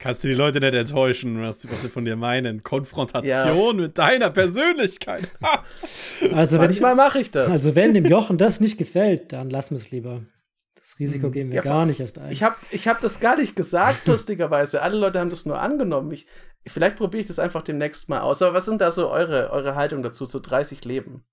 [0.00, 2.64] Kannst du die Leute nicht enttäuschen, was, was sie von dir meinen?
[2.64, 3.82] Konfrontation ja.
[3.82, 5.28] mit deiner Persönlichkeit.
[6.32, 7.48] also Manchmal mache ich das.
[7.50, 10.22] Also wenn dem Jochen das nicht gefällt, dann lassen wir es lieber.
[11.00, 11.32] Risiko mhm.
[11.32, 12.30] gehen wir ja, gar nicht erst ein.
[12.30, 14.82] Ich habe ich hab das gar nicht gesagt, lustigerweise.
[14.82, 16.12] Alle Leute haben das nur angenommen.
[16.12, 16.26] Ich,
[16.66, 18.42] vielleicht probiere ich das einfach demnächst mal aus.
[18.42, 21.24] Aber was sind da so eure, eure Haltung dazu, so 30 Leben?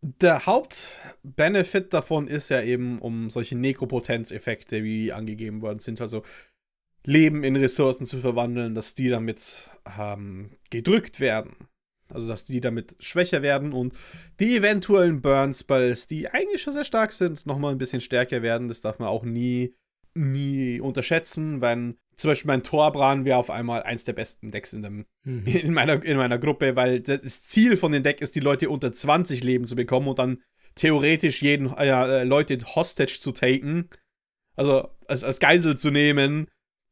[0.00, 6.22] Der Hauptbenefit davon ist ja eben, um solche Nekropotenz-Effekte, wie angegeben worden sind, also
[7.04, 11.56] Leben in Ressourcen zu verwandeln, dass die damit ähm, gedrückt werden.
[12.12, 13.92] Also, dass die damit schwächer werden und
[14.40, 18.68] die eventuellen Burn-Spells, die eigentlich schon sehr stark sind, nochmal ein bisschen stärker werden.
[18.68, 19.74] Das darf man auch nie,
[20.14, 24.82] nie unterschätzen, wenn zum Beispiel mein Torbran wäre auf einmal eins der besten Decks in,
[24.82, 25.46] dem, mhm.
[25.46, 28.92] in, meiner, in meiner Gruppe, weil das Ziel von den Deck ist, die Leute unter
[28.92, 30.42] 20 Leben zu bekommen und dann
[30.74, 33.88] theoretisch jeden äh, Leute hostage zu taken.
[34.56, 36.48] Also als, als Geisel zu nehmen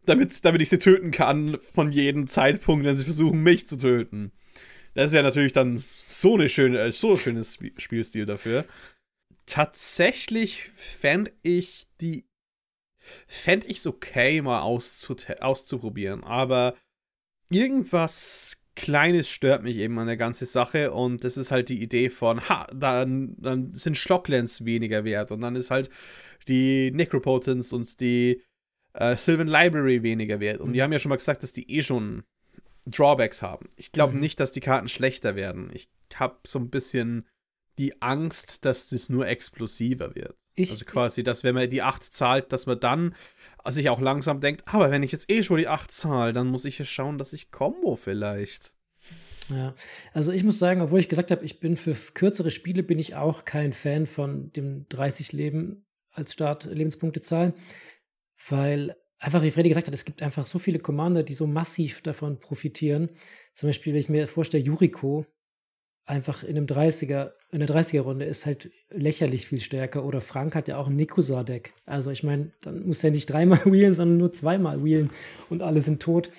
[0.07, 4.33] damit, damit ich sie töten kann von jedem Zeitpunkt, wenn sie versuchen, mich zu töten.
[4.97, 8.65] Das wäre natürlich dann so eine schöne, äh, so schönes Spielstil dafür.
[9.45, 12.27] Tatsächlich fände ich die
[13.27, 16.25] fände ich es okay, mal auszuprobieren.
[16.25, 16.77] Aber
[17.51, 22.11] irgendwas Kleines stört mich eben an der ganzen Sache und das ist halt die Idee
[22.11, 25.89] von, ha, dann, dann sind Shocklands weniger wert und dann ist halt
[26.49, 28.43] die Necropotence und die
[28.93, 30.61] äh, Sylvan Library weniger wert.
[30.61, 30.73] Und mhm.
[30.75, 32.25] wir haben ja schon mal gesagt, dass die eh schon
[32.87, 33.69] Drawbacks haben.
[33.77, 34.21] Ich glaube mhm.
[34.21, 35.71] nicht, dass die Karten schlechter werden.
[35.73, 37.27] Ich habe so ein bisschen
[37.79, 40.37] die Angst, dass das nur explosiver wird.
[40.55, 43.15] Ich, also quasi, dass wenn man die 8 zahlt, dass man dann
[43.69, 46.65] sich auch langsam denkt, aber wenn ich jetzt eh schon die 8 zahle, dann muss
[46.65, 48.75] ich ja schauen, dass ich Combo vielleicht.
[49.51, 49.75] Ja,
[50.15, 53.17] also ich muss sagen, obwohl ich gesagt habe, ich bin für kürzere Spiele bin ich
[53.17, 57.53] auch kein Fan von dem 30 Leben als Start Lebenspunktezahl
[58.49, 58.97] weil
[59.27, 62.39] einfach, wie Freddy gesagt hat, es gibt einfach so viele Commander, die so massiv davon
[62.39, 63.11] profitieren.
[63.53, 65.27] Zum Beispiel, wenn ich mir vorstelle, Yuriko
[66.05, 70.05] einfach in einem 30er, in der 30er-Runde ist halt lächerlich viel stärker.
[70.05, 71.75] Oder Frank hat ja auch ein Nikusar-Deck.
[71.85, 75.11] Also ich meine, dann muss er nicht dreimal wheelen, sondern nur zweimal wheelen
[75.51, 76.31] und alle sind tot.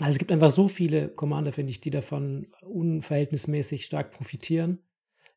[0.00, 4.80] Also es gibt einfach so viele Commander, finde ich, die davon unverhältnismäßig stark profitieren,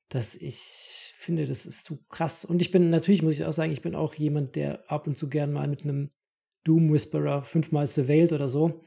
[0.10, 2.44] dass ich finde, das ist zu krass.
[2.44, 5.16] Und ich bin natürlich, muss ich auch sagen, ich bin auch jemand, der ab und
[5.16, 6.10] zu gern mal mit einem
[6.64, 8.82] Doom Whisperer fünfmal surveillt oder so.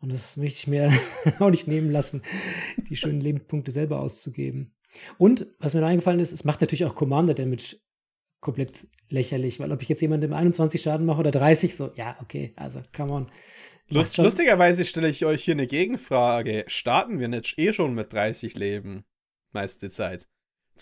[0.00, 0.92] Und das möchte ich mir
[1.38, 2.22] auch nicht nehmen lassen,
[2.88, 4.74] die schönen Lebenspunkte selber auszugeben.
[5.16, 7.76] Und was mir noch eingefallen ist, es macht natürlich auch Commander Damage
[8.40, 12.52] komplett lächerlich, weil ob ich jetzt jemandem 21 Schaden mache oder 30, so, ja, okay,
[12.56, 13.26] also come on.
[13.88, 16.64] Lust, lustigerweise stelle ich euch hier eine Gegenfrage.
[16.66, 19.04] Starten wir nicht eh schon mit 30 Leben?
[19.52, 20.28] Meiste Zeit.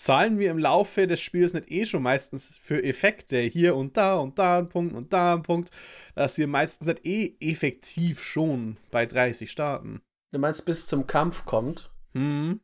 [0.01, 4.15] Zahlen wir im Laufe des Spiels nicht eh schon meistens für Effekte hier und da
[4.15, 5.69] und da ein Punkt und da ein Punkt,
[6.15, 10.01] dass wir meistens nicht eh effektiv schon bei 30 starten?
[10.31, 11.91] Du meinst, bis zum Kampf kommt?
[12.13, 12.61] Hm.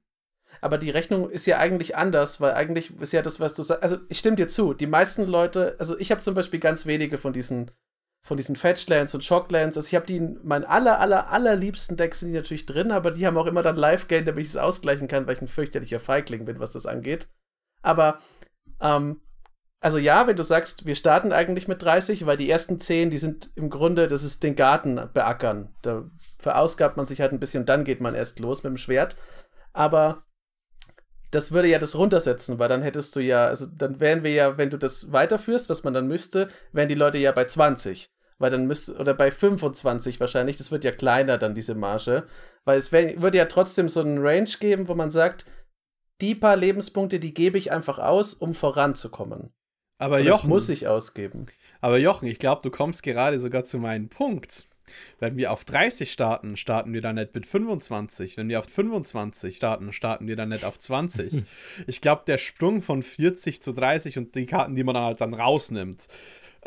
[0.61, 3.83] Aber die Rechnung ist ja eigentlich anders, weil eigentlich ist ja das, was du sagst.
[3.83, 4.73] Also, ich stimme dir zu.
[4.73, 7.69] Die meisten Leute, also ich habe zum Beispiel ganz wenige von diesen
[8.27, 9.77] von diesen Fetchlands und Shocklands.
[9.77, 13.11] Also ich habe die in meinen aller, aller, allerliebsten Decks sind die natürlich drin, aber
[13.11, 16.01] die haben auch immer dann Live-Game, damit ich es ausgleichen kann, weil ich ein fürchterlicher
[16.01, 17.29] Feigling bin, was das angeht.
[17.81, 18.19] Aber,
[18.81, 19.21] ähm,
[19.79, 23.17] also ja, wenn du sagst, wir starten eigentlich mit 30, weil die ersten 10, die
[23.17, 25.73] sind im Grunde, das ist den Garten beackern.
[25.81, 26.03] Da
[26.37, 29.15] verausgabt man sich halt ein bisschen dann geht man erst los mit dem Schwert.
[29.71, 30.23] Aber
[31.31, 34.57] das würde ja das runtersetzen, weil dann hättest du ja, also dann wären wir ja,
[34.57, 38.51] wenn du das weiterführst, was man dann müsste, wären die Leute ja bei 20 weil
[38.51, 42.27] dann müsste, oder bei 25 wahrscheinlich, das wird ja kleiner dann diese Marge,
[42.65, 45.45] weil es wär, würde ja trotzdem so einen Range geben, wo man sagt,
[46.21, 49.53] die paar Lebenspunkte, die gebe ich einfach aus, um voranzukommen.
[49.99, 51.47] Aber Jochen, das muss ich ausgeben.
[51.81, 54.67] Aber Jochen, ich glaube, du kommst gerade sogar zu meinem Punkt.
[55.19, 58.37] Wenn wir auf 30 starten, starten wir dann nicht mit 25.
[58.37, 61.43] Wenn wir auf 25 starten, starten wir dann nicht auf 20.
[61.87, 65.21] ich glaube, der Sprung von 40 zu 30 und die Karten, die man dann halt
[65.21, 66.07] dann rausnimmt,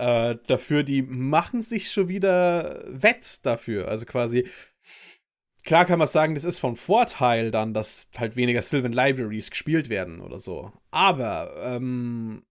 [0.00, 3.88] äh, dafür, die machen sich schon wieder wett dafür.
[3.88, 4.48] Also quasi,
[5.64, 9.88] klar kann man sagen, das ist von Vorteil dann, dass halt weniger Sylvan Libraries gespielt
[9.90, 10.72] werden oder so.
[10.90, 12.44] Aber ähm,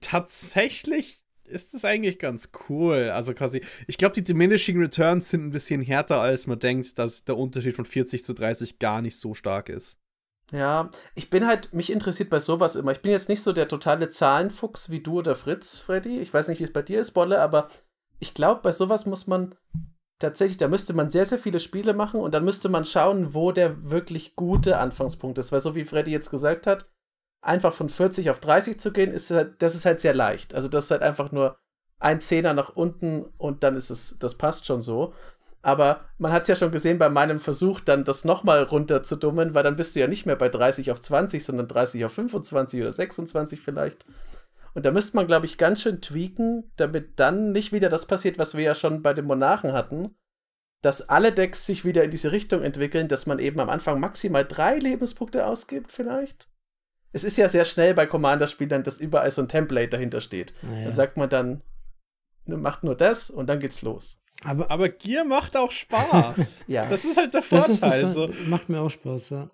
[0.00, 3.10] tatsächlich ist das eigentlich ganz cool.
[3.10, 7.24] Also quasi, ich glaube, die Diminishing Returns sind ein bisschen härter, als man denkt, dass
[7.24, 9.98] der Unterschied von 40 zu 30 gar nicht so stark ist.
[10.52, 12.92] Ja, ich bin halt, mich interessiert bei sowas immer.
[12.92, 16.20] Ich bin jetzt nicht so der totale Zahlenfuchs wie du oder Fritz, Freddy.
[16.20, 17.68] Ich weiß nicht, wie es bei dir ist, Bolle, aber
[18.20, 19.54] ich glaube, bei sowas muss man
[20.18, 23.52] tatsächlich, da müsste man sehr, sehr viele Spiele machen und dann müsste man schauen, wo
[23.52, 25.52] der wirklich gute Anfangspunkt ist.
[25.52, 26.88] Weil so wie Freddy jetzt gesagt hat,
[27.42, 30.54] einfach von 40 auf 30 zu gehen, ist halt, das ist halt sehr leicht.
[30.54, 31.58] Also das ist halt einfach nur
[31.98, 35.14] ein Zehner nach unten und dann ist es, das passt schon so.
[35.66, 39.64] Aber man hat es ja schon gesehen bei meinem Versuch, dann das nochmal runterzudummen, weil
[39.64, 42.92] dann bist du ja nicht mehr bei 30 auf 20, sondern 30 auf 25 oder
[42.92, 44.06] 26 vielleicht.
[44.74, 48.38] Und da müsste man, glaube ich, ganz schön tweaken, damit dann nicht wieder das passiert,
[48.38, 50.14] was wir ja schon bei den Monarchen hatten,
[50.82, 54.44] dass alle Decks sich wieder in diese Richtung entwickeln, dass man eben am Anfang maximal
[54.44, 56.48] drei Lebenspunkte ausgibt, vielleicht.
[57.10, 60.54] Es ist ja sehr schnell bei Commander-Spielern, dass überall so ein Template dahinter steht.
[60.62, 60.84] Naja.
[60.84, 61.62] Dann sagt man dann,
[62.44, 64.22] macht nur das und dann geht's los.
[64.44, 66.64] Aber, aber Gier macht auch Spaß.
[66.68, 66.86] ja.
[66.88, 67.68] Das ist halt der Vorteil.
[67.68, 68.30] Das, das so.
[68.46, 69.50] Macht mir auch Spaß, ja.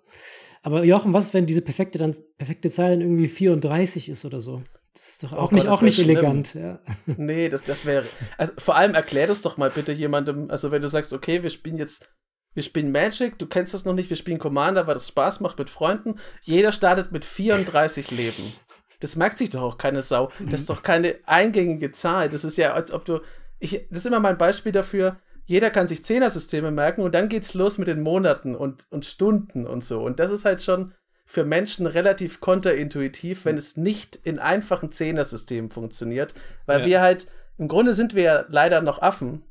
[0.61, 4.39] Aber Jochen, was ist, wenn diese perfekte, dann, perfekte Zahl dann irgendwie 34 ist oder
[4.39, 4.63] so?
[4.93, 6.53] Das ist doch auch oh nicht, Gott, auch nicht elegant.
[6.53, 6.79] Ja.
[7.05, 8.05] Nee, das, das wäre.
[8.37, 10.49] Also vor allem erklär das doch mal bitte jemandem.
[10.51, 12.09] Also, wenn du sagst, okay, wir spielen jetzt.
[12.55, 15.57] Wir spielen Magic, du kennst das noch nicht, wir spielen Commander, weil das Spaß macht
[15.57, 16.19] mit Freunden.
[16.43, 18.53] Jeder startet mit 34 Leben.
[18.99, 20.29] Das merkt sich doch auch keine Sau.
[20.51, 22.29] Das ist doch keine eingängige Zahl.
[22.29, 23.21] Das ist ja, als ob du
[23.63, 25.17] ich, das ist immer mein Beispiel dafür.
[25.45, 29.65] Jeder kann sich Zehnersysteme merken und dann geht's los mit den Monaten und, und Stunden
[29.65, 30.01] und so.
[30.01, 30.93] Und das ist halt schon
[31.25, 36.85] für Menschen relativ konterintuitiv, wenn es nicht in einfachen Zehnersystemen funktioniert, weil ja.
[36.85, 39.43] wir halt, im Grunde sind wir ja leider noch Affen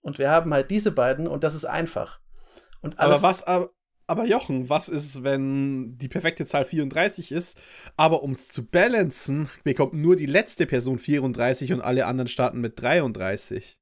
[0.00, 2.20] und wir haben halt diese beiden und das ist einfach.
[2.80, 3.70] Und aber was, aber,
[4.06, 7.58] aber Jochen, was ist, wenn die perfekte Zahl 34 ist,
[7.96, 12.60] aber um es zu balancen, bekommt nur die letzte Person 34 und alle anderen starten
[12.60, 13.78] mit 33?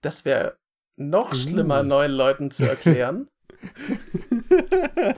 [0.00, 0.56] Das wäre
[0.96, 1.34] noch uh.
[1.34, 3.28] schlimmer, neuen Leuten zu erklären.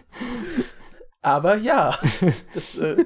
[1.22, 1.98] aber ja,
[2.52, 3.04] das äh,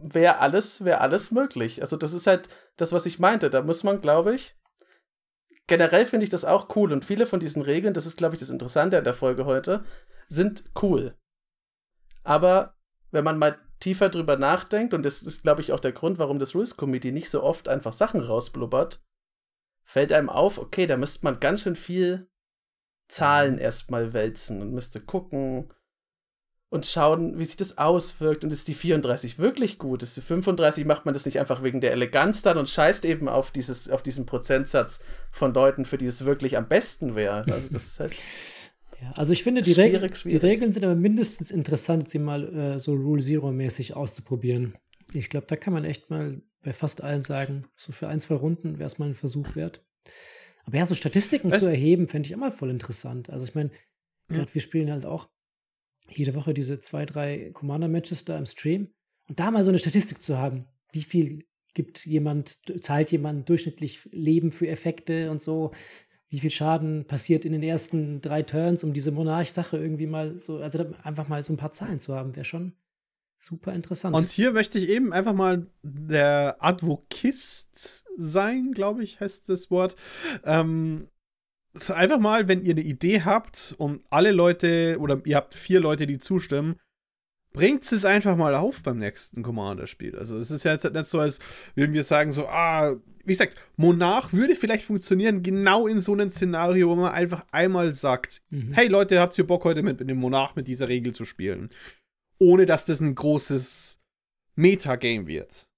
[0.00, 1.80] wäre alles, wär alles möglich.
[1.80, 3.50] Also, das ist halt das, was ich meinte.
[3.50, 4.56] Da muss man, glaube ich,
[5.66, 8.40] generell finde ich das auch cool und viele von diesen Regeln, das ist, glaube ich,
[8.40, 9.84] das Interessante an der Folge heute,
[10.28, 11.14] sind cool.
[12.24, 12.76] Aber
[13.10, 16.38] wenn man mal tiefer drüber nachdenkt, und das ist, glaube ich, auch der Grund, warum
[16.38, 19.02] das Rules Committee nicht so oft einfach Sachen rausblubbert,
[19.84, 22.30] fällt einem auf, okay, da müsste man ganz schön viel
[23.08, 25.72] Zahlen erstmal wälzen und müsste gucken,
[26.72, 28.44] und schauen, wie sich das auswirkt.
[28.44, 30.02] Und ist die 34 wirklich gut?
[30.02, 33.28] Ist die 35 macht man das nicht einfach wegen der Eleganz dann und scheißt eben
[33.28, 37.44] auf, dieses, auf diesen Prozentsatz von Leuten, für die es wirklich am besten wäre.
[37.52, 38.14] Also das ist halt.
[39.00, 40.40] Ja, also ich finde, die, schwierig, Reg schwierig.
[40.40, 44.76] die Regeln sind aber mindestens interessant, sie mal äh, so Rule Zero-mäßig auszuprobieren.
[45.12, 48.36] Ich glaube, da kann man echt mal bei fast allen sagen, so für ein, zwei
[48.36, 49.84] Runden wäre es mal ein Versuch wert.
[50.66, 51.62] Aber ja, so Statistiken Was?
[51.62, 53.28] zu erheben, fände ich immer voll interessant.
[53.28, 53.70] Also ich meine,
[54.28, 54.54] gerade hm.
[54.54, 55.28] wir spielen halt auch
[56.08, 58.88] jede Woche diese zwei, drei Commander-Matches da im Stream
[59.28, 64.08] und da mal so eine Statistik zu haben, wie viel gibt jemand, zahlt jemand durchschnittlich
[64.12, 65.72] Leben für Effekte und so,
[66.28, 70.58] wie viel Schaden passiert in den ersten drei Turns, um diese Monarch-Sache irgendwie mal so,
[70.58, 72.72] also einfach mal so ein paar Zahlen zu haben, wäre schon
[73.38, 74.14] super interessant.
[74.14, 79.96] Und hier möchte ich eben einfach mal der Advokist sein, glaube ich, heißt das Wort.
[80.44, 81.08] Ähm,
[81.90, 86.06] einfach mal, wenn ihr eine Idee habt und alle Leute oder ihr habt vier Leute,
[86.06, 86.76] die zustimmen,
[87.52, 90.18] bringt es einfach mal auf beim nächsten Commander-Spiel.
[90.18, 91.38] Also es ist ja jetzt nicht so, als
[91.74, 96.30] würden wir sagen, so, ah, wie gesagt, Monarch würde vielleicht funktionieren, genau in so einem
[96.30, 98.72] Szenario, wo man einfach einmal sagt, mhm.
[98.72, 101.70] hey Leute, habt ihr Bock heute mit, mit dem Monarch mit dieser Regel zu spielen?
[102.38, 104.00] Ohne dass das ein großes
[104.56, 105.68] Metagame wird.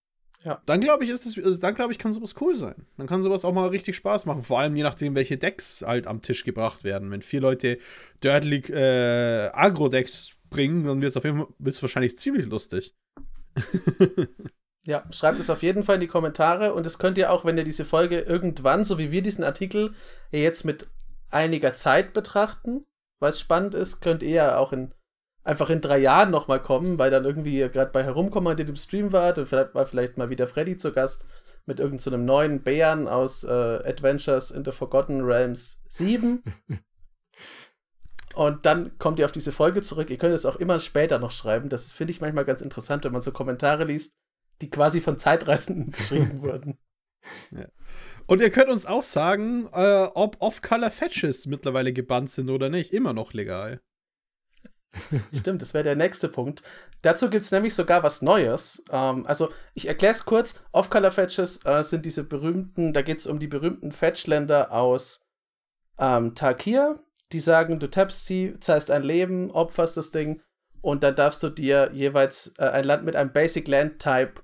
[0.44, 0.60] Ja.
[0.66, 2.86] Dann glaube ich, ist es, dann glaube ich, kann sowas cool sein.
[2.98, 4.44] Dann kann sowas auch mal richtig Spaß machen.
[4.44, 7.10] Vor allem je nachdem, welche Decks halt am Tisch gebracht werden.
[7.10, 7.78] Wenn vier Leute
[8.22, 12.94] Dirtly äh, Agro-Decks bringen, dann wird es auf jeden Fall wird's wahrscheinlich ziemlich lustig.
[14.84, 17.56] ja, schreibt es auf jeden Fall in die Kommentare und das könnt ihr auch, wenn
[17.56, 19.94] ihr diese Folge irgendwann, so wie wir diesen Artikel
[20.30, 20.90] jetzt mit
[21.30, 22.84] einiger Zeit betrachten,
[23.18, 24.92] was spannend ist, könnt ihr ja auch in
[25.44, 29.38] einfach in drei Jahren nochmal kommen, weil dann irgendwie gerade bei Herumkommandiert im Stream wart
[29.38, 31.26] und vielleicht war vielleicht mal wieder Freddy zu Gast
[31.66, 36.42] mit irgendeinem so neuen Bären aus äh, Adventures in the Forgotten Realms 7.
[38.34, 40.10] und dann kommt ihr auf diese Folge zurück.
[40.10, 41.68] Ihr könnt es auch immer später noch schreiben.
[41.68, 44.14] Das finde ich manchmal ganz interessant, wenn man so Kommentare liest,
[44.60, 46.78] die quasi von Zeitreisenden geschrieben wurden.
[47.50, 47.66] Ja.
[48.26, 52.92] Und ihr könnt uns auch sagen, äh, ob Off-Color-Fetches mittlerweile gebannt sind oder nicht.
[52.92, 53.80] Immer noch legal.
[55.32, 56.62] Stimmt, das wäre der nächste Punkt.
[57.02, 58.84] Dazu gibt es nämlich sogar was Neues.
[58.90, 60.60] Ähm, also, ich erkläre es kurz.
[60.72, 65.24] Off-Color-Fetches äh, sind diese berühmten, da geht es um die berühmten Fetchländer aus
[65.98, 67.00] ähm, Tarkir.
[67.32, 70.42] Die sagen, du tappst sie, zahlst ein Leben, opferst das Ding
[70.80, 74.42] und dann darfst du dir jeweils äh, ein Land mit einem Basic Land Type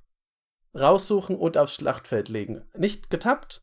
[0.75, 2.63] raussuchen und aufs Schlachtfeld legen.
[2.77, 3.60] Nicht getappt,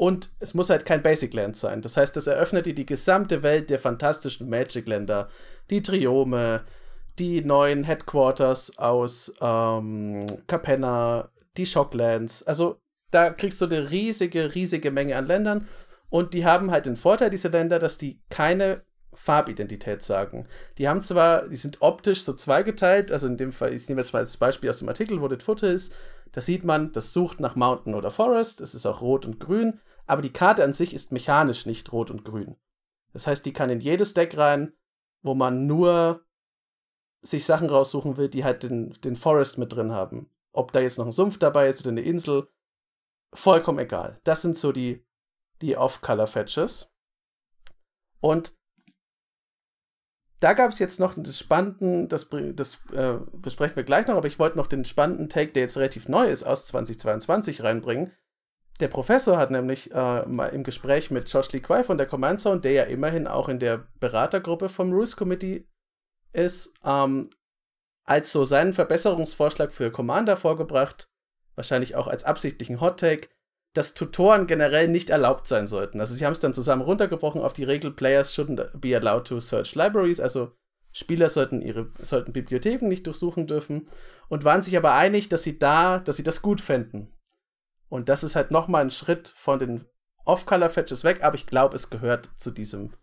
[0.00, 1.82] und es muss halt kein Basic Land sein.
[1.82, 5.28] Das heißt, das eröffnet dir die gesamte Welt der fantastischen Magic-Länder.
[5.68, 6.62] Die Triome,
[7.18, 12.42] die neuen Headquarters aus ähm, Capenna, die Shocklands.
[12.44, 15.68] Also da kriegst du eine riesige, riesige Menge an Ländern.
[16.08, 18.80] Und die haben halt den Vorteil, diese Länder, dass die keine
[19.12, 20.46] Farbidentität sagen.
[20.78, 24.14] Die haben zwar, die sind optisch so zweigeteilt, also in dem Fall, ich nehme jetzt
[24.14, 25.94] mal das Beispiel aus dem Artikel, wo das Futter ist,
[26.32, 29.80] da sieht man, das sucht nach Mountain oder Forest, es ist auch rot und grün,
[30.10, 32.56] aber die Karte an sich ist mechanisch nicht rot und grün.
[33.12, 34.72] Das heißt, die kann in jedes Deck rein,
[35.22, 36.26] wo man nur
[37.22, 40.28] sich Sachen raussuchen will, die halt den, den Forest mit drin haben.
[40.52, 42.48] Ob da jetzt noch ein Sumpf dabei ist oder eine Insel,
[43.32, 44.18] vollkommen egal.
[44.24, 45.06] Das sind so die,
[45.62, 46.92] die Off-Color-Fetches.
[48.18, 48.58] Und
[50.40, 54.26] da gab es jetzt noch einen spannenden, das, das äh, besprechen wir gleich noch, aber
[54.26, 58.12] ich wollte noch den spannenden Take, der jetzt relativ neu ist, aus 2022 reinbringen.
[58.80, 62.40] Der Professor hat nämlich äh, mal im Gespräch mit Josh Lee Kwai von der Command
[62.40, 65.68] Zone, der ja immerhin auch in der Beratergruppe vom Rules Committee
[66.32, 67.28] ist, ähm,
[68.04, 71.10] als so seinen Verbesserungsvorschlag für Commander vorgebracht,
[71.56, 73.28] wahrscheinlich auch als absichtlichen Hot Take,
[73.74, 76.00] dass Tutoren generell nicht erlaubt sein sollten.
[76.00, 79.40] Also sie haben es dann zusammen runtergebrochen auf die Regel, Players shouldn't be allowed to
[79.40, 80.52] search libraries, also
[80.92, 83.86] Spieler sollten ihre sollten Bibliotheken nicht durchsuchen dürfen
[84.28, 87.12] und waren sich aber einig, dass sie da, dass sie das gut fänden.
[87.90, 89.84] Und das ist halt nochmal ein Schritt von den
[90.24, 92.94] Off-Color-Fetches weg, aber ich glaube, es gehört zu diesem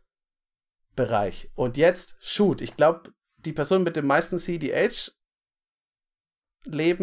[0.95, 1.51] Bereich.
[1.53, 2.61] Und jetzt Shoot.
[2.61, 5.11] Ich glaube, die Person mit dem meisten CDH-Leben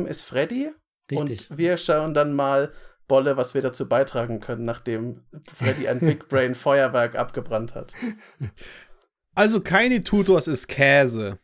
[0.07, 0.73] ist Freddy.
[1.11, 1.51] Richtig.
[1.51, 2.73] Und wir schauen dann mal,
[3.07, 7.93] Bolle, was wir dazu beitragen können, nachdem Freddy ein Big Brain Feuerwerk abgebrannt hat.
[9.35, 11.39] Also keine Tutors ist Käse.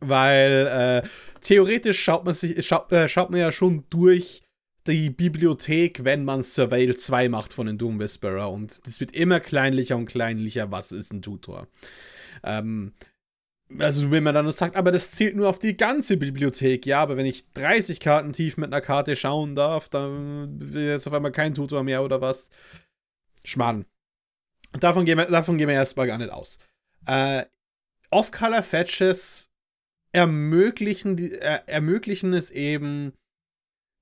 [0.00, 1.08] Weil äh,
[1.40, 4.41] theoretisch schaut man sich, schaut, äh, schaut man ja schon durch,
[4.86, 8.50] die Bibliothek, wenn man Surveil 2 macht von den Doom Whisperer.
[8.50, 10.70] Und das wird immer kleinlicher und kleinlicher.
[10.70, 11.68] Was ist ein Tutor?
[12.42, 12.92] Ähm,
[13.78, 16.84] also, wenn man dann sagt, aber das zählt nur auf die ganze Bibliothek.
[16.84, 21.12] Ja, aber wenn ich 30 Karten tief mit einer Karte schauen darf, dann jetzt auf
[21.12, 22.50] einmal kein Tutor mehr oder was.
[23.44, 23.86] Schmarrn.
[24.78, 26.58] Davon gehen wir, davon gehen wir erstmal gar nicht aus.
[27.06, 27.44] Äh,
[28.10, 29.50] Off-Color-Fetches
[30.12, 33.12] ermöglichen, äh, ermöglichen es eben,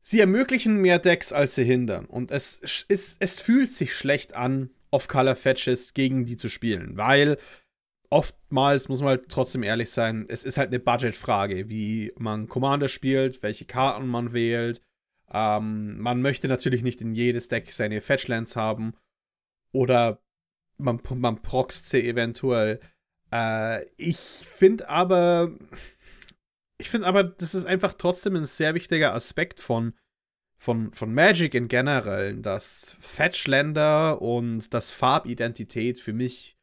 [0.01, 2.07] Sie ermöglichen mehr Decks, als sie hindern.
[2.07, 7.38] Und es, es, es fühlt sich schlecht an, Off-Color-Fetches gegen die zu spielen, weil
[8.11, 12.88] oftmals, muss man halt trotzdem ehrlich sein, es ist halt eine Budgetfrage, wie man Commander
[12.88, 14.82] spielt, welche Karten man wählt.
[15.32, 18.94] Ähm, man möchte natürlich nicht in jedes Deck seine Fetchlands haben.
[19.72, 20.20] Oder
[20.76, 22.80] man, man proxt sie eventuell.
[23.32, 25.53] Äh, ich finde aber,
[26.81, 29.95] ich finde aber, das ist einfach trotzdem ein sehr wichtiger Aspekt von
[30.61, 36.59] von, von Magic in generell, dass Fetchländer und das Farbidentität für mich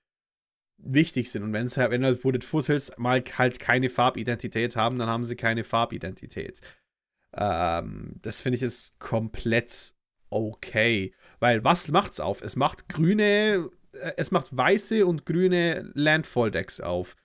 [0.78, 1.42] wichtig sind.
[1.42, 5.64] Und wenn's, wenn halt Wooded Foothills mal halt keine Farbidentität haben, dann haben sie keine
[5.64, 6.62] Farbidentität.
[7.36, 9.96] Ähm, das finde ich ist komplett
[10.30, 11.14] okay.
[11.40, 12.44] Weil was macht's auf?
[12.44, 17.16] Es macht grüne, äh, es macht weiße und grüne Landfall-Decks auf.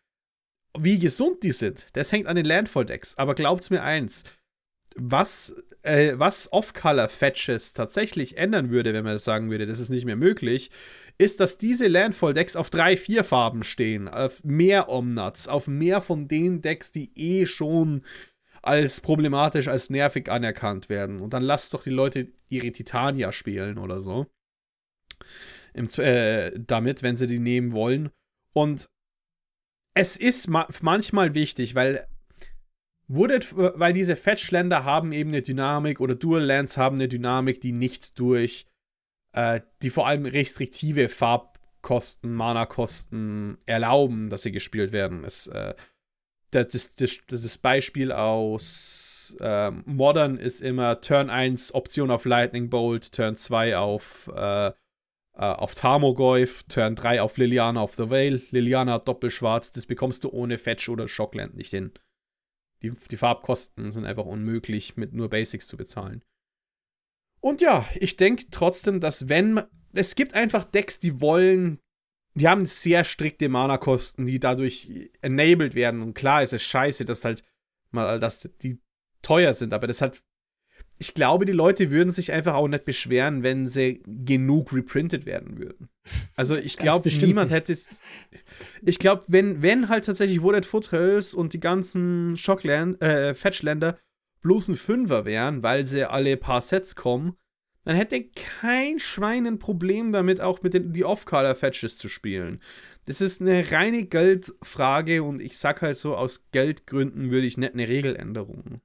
[0.79, 3.19] Wie gesund die sind, das hängt an den Landfall-Decks.
[3.19, 4.25] Aber glaubt's mir eins,
[4.97, 10.05] was, äh, was Off-Color-Fetches tatsächlich ändern würde, wenn man das sagen würde, das ist nicht
[10.05, 10.71] mehr möglich,
[11.19, 16.29] ist, dass diese Landfall-Decks auf drei, vier Farben stehen, auf mehr Omnuts, auf mehr von
[16.29, 18.03] den Decks, die eh schon
[18.63, 21.21] als problematisch, als nervig anerkannt werden.
[21.21, 24.27] Und dann lasst doch die Leute ihre Titania spielen oder so.
[25.75, 28.11] Im, äh, damit, wenn sie die nehmen wollen.
[28.53, 28.89] Und
[29.95, 32.07] es ist ma manchmal wichtig, weil
[33.09, 37.73] Wooded, weil diese Fetchländer haben eben eine Dynamik oder Dual Lands haben eine Dynamik, die
[37.73, 38.67] nicht durch
[39.33, 45.25] äh, die vor allem restriktive Farbkosten, Mana-Kosten erlauben, dass sie gespielt werden.
[45.25, 45.75] Es, äh,
[46.51, 53.13] das, das, das, Beispiel aus äh, Modern ist immer Turn 1 Option auf Lightning Bolt,
[53.13, 54.73] Turn 2 auf, äh,
[55.35, 58.43] äh, auf Tarmogoyf, Turn 3 auf Liliana of the Vale.
[58.51, 61.93] Liliana doppelschwarz, das bekommst du ohne Fetch oder Shockland nicht hin.
[62.83, 66.25] Die, die Farbkosten sind einfach unmöglich, mit nur Basics zu bezahlen.
[67.41, 69.63] Und ja, ich denke trotzdem, dass wenn.
[69.95, 71.79] Es gibt einfach Decks, die wollen
[72.35, 76.03] die haben sehr strikte Mana-Kosten, die dadurch enabled werden.
[76.03, 77.45] Und klar ist es scheiße, dass halt
[77.91, 78.81] mal, dass die
[79.21, 80.23] teuer sind, aber das hat.
[81.03, 85.59] Ich glaube, die Leute würden sich einfach auch nicht beschweren, wenn sie genug reprintet werden
[85.59, 85.89] würden.
[86.37, 87.57] Also ich glaube, niemand nicht.
[87.59, 88.01] hätte es.
[88.83, 93.99] Ich glaube, wenn, wenn halt tatsächlich Wooded Foothills und die ganzen Shockland, äh, Fetchländer
[94.43, 97.37] bloß ein Fünfer wären, weil sie alle paar Sets kommen,
[97.83, 98.23] dann hätte
[98.61, 102.63] kein Schwein ein Problem damit, auch mit den die Off-Color-Fetches zu spielen.
[103.07, 107.73] Das ist eine reine Geldfrage und ich sag halt so, aus Geldgründen würde ich nicht
[107.73, 108.81] eine Regeländerung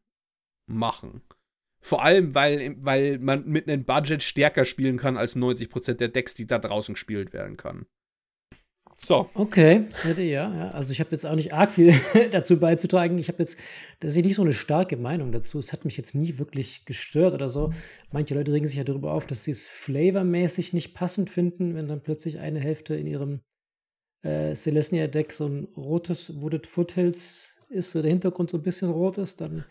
[0.65, 1.22] machen.
[1.88, 6.33] Vor allem, weil, weil man mit einem Budget stärker spielen kann als 90% der Decks,
[6.33, 7.85] die da draußen gespielt werden kann.
[8.97, 9.29] So.
[9.33, 10.69] Okay, hätte ja, ja.
[10.71, 11.93] Also ich habe jetzt auch nicht arg viel
[12.31, 13.17] dazu beizutragen.
[13.19, 13.57] Ich habe jetzt,
[14.01, 15.59] da ist nicht so eine starke Meinung dazu.
[15.59, 17.71] Es hat mich jetzt nie wirklich gestört oder so.
[18.11, 21.88] Manche Leute regen sich ja darüber auf, dass sie es flavormäßig nicht passend finden, wenn
[21.88, 23.39] dann plötzlich eine Hälfte in ihrem
[24.23, 29.17] äh, Celestia-Deck so ein rotes Wooded Foothills ist, so der Hintergrund so ein bisschen rot
[29.19, 29.63] ist, dann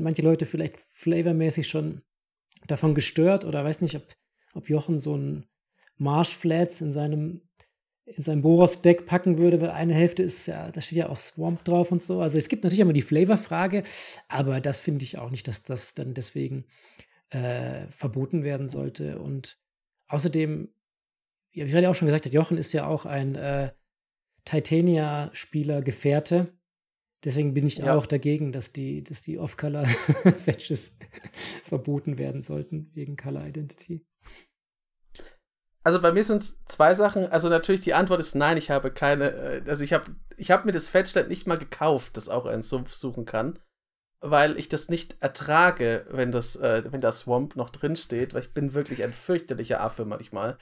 [0.00, 2.02] manche Leute vielleicht flavormäßig schon
[2.66, 4.02] davon gestört oder weiß nicht, ob,
[4.54, 5.46] ob Jochen so ein
[5.96, 7.42] Marshflats in seinem
[8.16, 11.64] in sein Boros-Deck packen würde, weil eine Hälfte ist ja, da steht ja auch Swamp
[11.64, 12.20] drauf und so.
[12.20, 13.84] Also es gibt natürlich immer die Flavor-Frage,
[14.28, 16.64] aber das finde ich auch nicht, dass das dann deswegen
[17.30, 19.18] äh, verboten werden sollte.
[19.18, 19.58] Und
[20.08, 20.68] außerdem,
[21.52, 23.70] ja, wie gerade auch schon gesagt hat, Jochen ist ja auch ein äh,
[24.44, 26.52] Titania-Spieler, Gefährte.
[27.24, 27.94] Deswegen bin ich ja.
[27.94, 30.98] auch dagegen, dass die, dass die Off-Color-Fetches
[31.62, 34.06] verboten werden sollten, wegen Color Identity
[35.82, 37.26] also bei mir sind es zwei Sachen.
[37.26, 39.32] Also natürlich die Antwort ist nein, ich habe keine.
[39.32, 42.62] Äh, also ich habe ich hab mir das Fettstand nicht mal gekauft, das auch ein
[42.62, 43.58] Sumpf suchen kann,
[44.20, 48.42] weil ich das nicht ertrage, wenn das, äh, wenn das Swamp noch drin steht, weil
[48.42, 50.58] ich bin wirklich ein fürchterlicher Affe manchmal.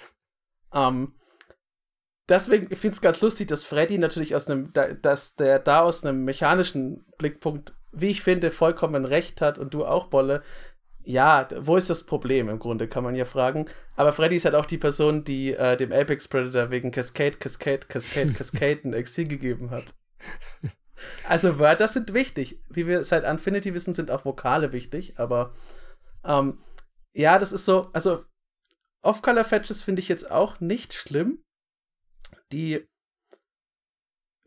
[0.73, 1.15] Ähm,
[2.29, 6.05] deswegen finde ich es ganz lustig, dass Freddy natürlich aus einem, dass der da aus
[6.05, 10.43] einem mechanischen Blickpunkt, wie ich finde, vollkommen recht hat und du auch, Bolle,
[11.05, 13.67] ja, wo ist das Problem im Grunde, kann man ja fragen.
[13.97, 17.87] Aber Freddy ist halt auch die Person, die äh, dem Apex Predator wegen Cascade, Cascade,
[17.89, 19.95] Cascade, Cascade ein Exil gegeben hat.
[21.29, 22.61] Also Wörter sind wichtig.
[22.69, 25.15] Wie wir seit Infinity wissen, sind auch Vokale wichtig.
[25.17, 25.55] Aber
[26.25, 26.59] ähm,
[27.13, 28.25] ja, das ist so, also
[29.03, 31.43] Off-Color-Fetches finde ich jetzt auch nicht schlimm.
[32.53, 32.87] Die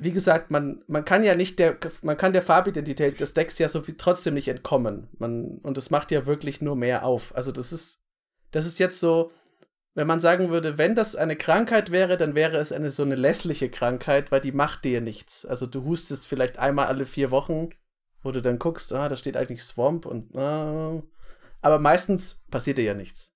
[0.02, 3.70] wie gesagt, man, man kann ja nicht der, man kann der Farbidentität des Decks ja
[3.70, 5.08] so wie trotzdem nicht entkommen.
[5.20, 7.36] Man, und das macht ja wirklich nur mehr auf.
[7.36, 8.02] Also das ist,
[8.50, 9.32] das ist jetzt so,
[9.94, 13.14] wenn man sagen würde, wenn das eine Krankheit wäre, dann wäre es eine so eine
[13.14, 15.46] lässliche Krankheit, weil die macht dir nichts.
[15.46, 17.70] Also du hustest vielleicht einmal alle vier Wochen,
[18.24, 21.04] wo du dann guckst, ah, da steht eigentlich Swamp und ah,
[21.62, 23.36] aber meistens passiert dir ja nichts.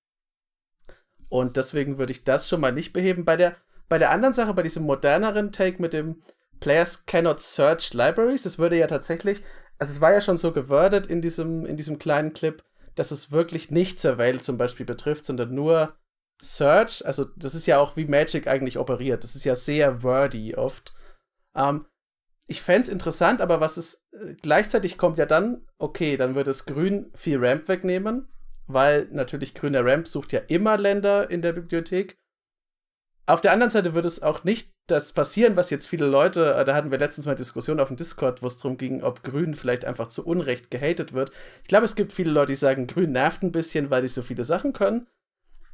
[1.28, 3.24] Und deswegen würde ich das schon mal nicht beheben.
[3.24, 3.56] Bei der,
[3.88, 6.20] bei der anderen Sache, bei diesem moderneren Take mit dem,
[6.60, 8.42] Players cannot search libraries.
[8.42, 9.42] Das würde ja tatsächlich,
[9.78, 12.64] also es war ja schon so gewordet in diesem, in diesem kleinen Clip,
[12.94, 15.96] dass es wirklich nicht Surveil zum Beispiel betrifft, sondern nur
[16.40, 17.04] Search.
[17.04, 19.22] Also das ist ja auch wie Magic eigentlich operiert.
[19.22, 20.94] Das ist ja sehr wordy oft.
[21.54, 21.86] Ähm,
[22.46, 26.48] ich fände es interessant, aber was es äh, gleichzeitig kommt ja dann, okay, dann wird
[26.48, 28.28] es grün viel Ramp wegnehmen.
[28.66, 32.18] weil natürlich grüner Ramp sucht ja immer Länder in der Bibliothek.
[33.26, 36.64] Auf der anderen Seite wird es auch nicht das passieren, was jetzt viele Leute, äh,
[36.64, 39.54] da hatten wir letztens mal Diskussion auf dem Discord, wo es darum ging, ob Grün
[39.54, 41.32] vielleicht einfach zu Unrecht gehatet wird.
[41.62, 44.22] Ich glaube, es gibt viele Leute, die sagen, Grün nervt ein bisschen, weil die so
[44.22, 45.08] viele Sachen können.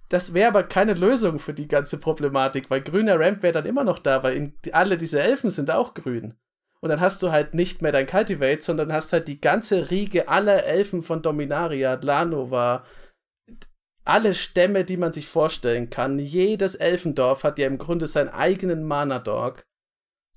[0.08, 3.84] Das wäre aber keine Lösung für die ganze Problematik, weil grüner Ramp wäre dann immer
[3.84, 6.34] noch da, weil in, alle diese Elfen sind auch grün.
[6.80, 10.28] Und dann hast du halt nicht mehr dein Cultivate, sondern hast halt die ganze Riege
[10.28, 12.84] aller Elfen von Dominaria, Lanova,
[14.04, 16.18] alle Stämme, die man sich vorstellen kann.
[16.18, 19.64] Jedes Elfendorf hat ja im Grunde seinen eigenen Mana-Dog.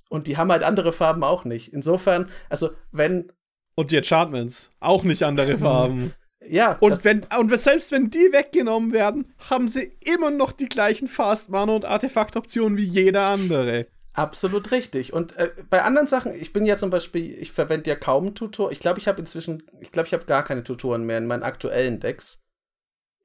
[0.09, 1.73] Und die haben halt andere Farben auch nicht.
[1.73, 3.31] Insofern, also wenn.
[3.75, 6.13] Und die Enchantments, auch nicht andere Farben.
[6.47, 6.77] ja.
[6.79, 11.75] Und, wenn, und selbst wenn die weggenommen werden, haben sie immer noch die gleichen Fast-Mana-
[11.75, 13.87] und Artefaktoptionen wie jeder andere.
[14.13, 15.11] Absolut richtig.
[15.11, 18.71] Und äh, bei anderen Sachen, ich bin ja zum Beispiel, ich verwende ja kaum Tutor.
[18.71, 21.43] Ich glaube, ich habe inzwischen, ich glaube, ich habe gar keine Tutoren mehr in meinen
[21.43, 22.44] aktuellen Decks.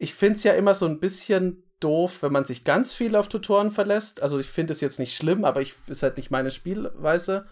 [0.00, 3.28] Ich finde es ja immer so ein bisschen doof, wenn man sich ganz viel auf
[3.28, 4.22] Tutoren verlässt.
[4.22, 7.46] Also ich finde es jetzt nicht schlimm, aber ich ist halt nicht meine Spielweise.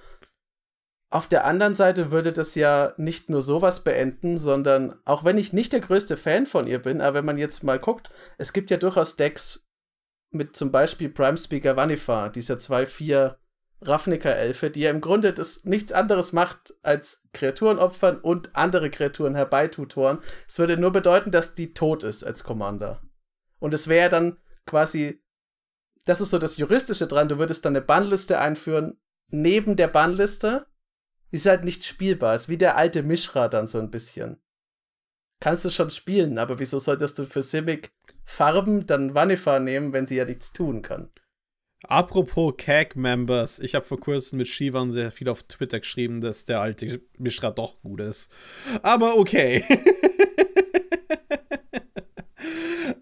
[1.11, 5.55] Auf der anderen Seite würde das ja nicht nur sowas beenden, sondern auch wenn ich
[5.55, 8.71] nicht der größte Fan von ihr bin, aber wenn man jetzt mal guckt, es gibt
[8.71, 9.67] ja durchaus Decks,
[10.31, 13.37] mit zum Beispiel Prime Speaker Vanifa, dieser 2-4
[13.81, 19.35] Ravnica-Elfe, die ja im Grunde das nichts anderes macht, als Kreaturen opfern und andere Kreaturen
[19.35, 20.19] herbeitutoren.
[20.49, 23.03] Es würde nur bedeuten, dass die tot ist als Commander.
[23.61, 25.23] Und es wäre dann quasi,
[26.05, 30.67] das ist so das Juristische dran, du würdest dann eine Bannliste einführen, neben der Bannliste.
[31.31, 34.41] Die ist halt nicht spielbar, ist wie der alte Mishra dann so ein bisschen.
[35.41, 37.93] Kannst du schon spielen, aber wieso solltest du für Simic
[38.25, 41.11] Farben dann Vanifa nehmen, wenn sie ja nichts tun kann.
[41.87, 46.61] Apropos CAG-Members, ich habe vor kurzem mit Shivan sehr viel auf Twitter geschrieben, dass der
[46.61, 48.33] alte Mishra doch gut ist.
[48.83, 49.65] Aber okay.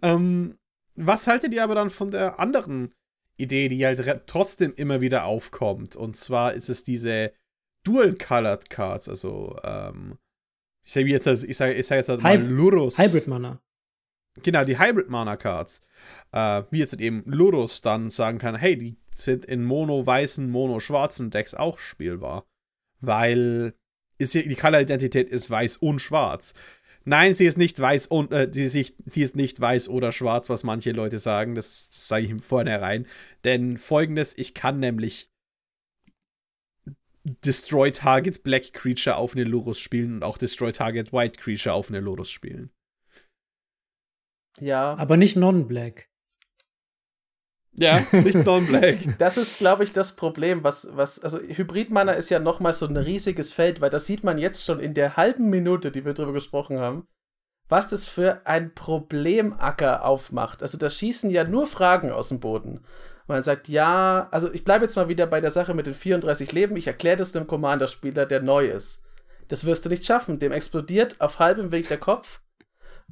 [0.02, 0.58] ähm,
[0.94, 2.92] was haltet ihr aber dann von der anderen
[3.38, 5.96] Idee, die halt trotzdem immer wieder aufkommt?
[5.96, 7.32] Und zwar ist es diese
[7.84, 10.18] Dual-Colored Cards, also ähm,
[10.84, 12.98] ich sage jetzt, ich sage, ich sage jetzt halt mal Lurus.
[12.98, 13.60] Hybrid Mana.
[14.42, 15.82] Genau, die Hybrid Mana Cards.
[16.32, 21.54] Äh, wie jetzt eben Lurus dann sagen kann, hey, die sind in mono-weißen, mono-schwarzen Decks
[21.54, 22.46] auch spielbar.
[23.00, 23.74] Weil
[24.18, 26.54] ist hier, die Color-Identität ist weiß und schwarz.
[27.04, 30.50] Nein, sie ist nicht weiß und äh, die, sie, sie ist nicht weiß oder schwarz,
[30.50, 31.54] was manche Leute sagen.
[31.54, 33.06] Das, das sage ich im Vornherein.
[33.44, 35.30] Denn folgendes, ich kann nämlich
[37.44, 41.90] Destroy Target Black Creature auf eine Lurus spielen und auch Destroy Target White Creature auf
[41.90, 42.70] eine Lurus spielen.
[44.60, 44.96] Ja.
[44.96, 46.08] Aber nicht non-black.
[47.72, 49.18] Ja, nicht non-black.
[49.18, 52.96] das ist, glaube ich, das Problem, was, was, also Hybrid-Mana ist ja nochmal so ein
[52.96, 56.32] riesiges Feld, weil das sieht man jetzt schon in der halben Minute, die wir drüber
[56.32, 57.06] gesprochen haben,
[57.68, 60.62] was das für ein Problemacker aufmacht.
[60.62, 62.80] Also da schießen ja nur Fragen aus dem Boden.
[63.26, 66.52] Man sagt, ja, also ich bleibe jetzt mal wieder bei der Sache mit den 34
[66.52, 66.76] Leben.
[66.76, 69.02] Ich erkläre das dem Commander-Spieler, der neu ist.
[69.48, 70.38] Das wirst du nicht schaffen.
[70.38, 72.40] Dem explodiert auf halbem Weg der Kopf.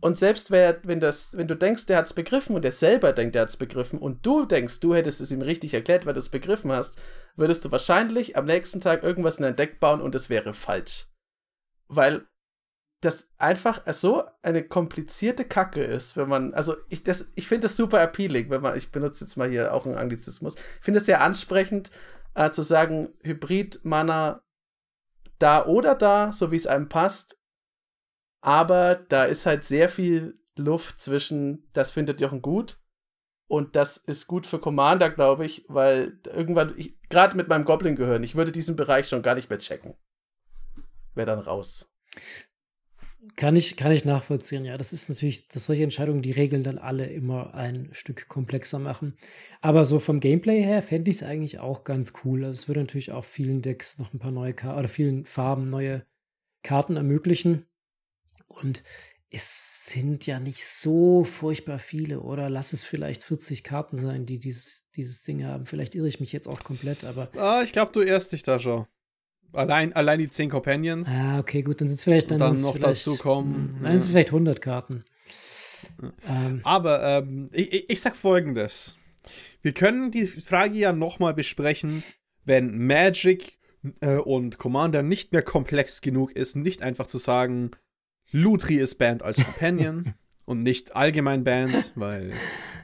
[0.01, 3.13] Und selbst wer, wenn, das, wenn du denkst, der hat es begriffen und er selber
[3.13, 6.15] denkt, der hat es begriffen und du denkst, du hättest es ihm richtig erklärt, weil
[6.15, 6.99] du es begriffen hast,
[7.37, 11.07] würdest du wahrscheinlich am nächsten Tag irgendwas in dein Deck bauen und es wäre falsch.
[11.89, 12.27] Weil
[13.01, 17.03] das einfach so eine komplizierte Kacke ist, wenn man, also ich,
[17.35, 20.55] ich finde das super appealing, wenn man, ich benutze jetzt mal hier auch einen Anglizismus,
[20.57, 21.91] ich finde es sehr ansprechend,
[22.35, 24.43] äh, zu sagen, Hybrid-Mana
[25.39, 27.39] da oder da, so wie es einem passt,
[28.45, 32.79] aber da ist halt sehr viel Luft zwischen, das findet Jochen gut
[33.49, 36.75] und das ist gut für Commander, glaube ich, weil irgendwann,
[37.09, 39.95] gerade mit meinem Goblin-Gehirn, ich würde diesen Bereich schon gar nicht mehr checken.
[41.15, 41.91] Wäre dann raus.
[43.37, 44.77] Kann ich, kann ich nachvollziehen, ja.
[44.77, 49.17] Das ist natürlich, dass solche Entscheidungen die Regeln dann alle immer ein Stück komplexer machen.
[49.63, 52.45] Aber so vom Gameplay her fände ich es eigentlich auch ganz cool.
[52.45, 55.65] Also es würde natürlich auch vielen Decks noch ein paar neue Karten oder vielen Farben
[55.65, 56.05] neue
[56.63, 57.65] Karten ermöglichen.
[58.47, 58.83] Und
[59.31, 62.49] es sind ja nicht so furchtbar viele, oder?
[62.49, 65.67] Lass es vielleicht 40 Karten sein, die dieses, dieses Ding haben.
[65.67, 67.29] Vielleicht irre ich mich jetzt auch komplett, aber.
[67.37, 68.87] Ah, ich glaube, du irrst dich da schon.
[69.53, 71.09] Allein, allein die 10 Companions.
[71.09, 73.55] Ah, okay, gut, dann sind es vielleicht dann, dann noch dazu kommen.
[73.55, 73.91] Hm, dann ja.
[73.91, 75.05] sind es vielleicht 100 Karten.
[76.29, 76.61] Ähm.
[76.65, 78.97] Aber ähm, ich, ich sag folgendes.
[79.63, 82.03] Wir können die Frage ja nochmal besprechen,
[82.45, 83.59] wenn Magic
[84.01, 87.71] äh, und Commander nicht mehr komplex genug ist, nicht einfach zu sagen,
[88.35, 90.15] Lutri ist banned als Companion
[90.45, 92.33] und nicht allgemein banned, weil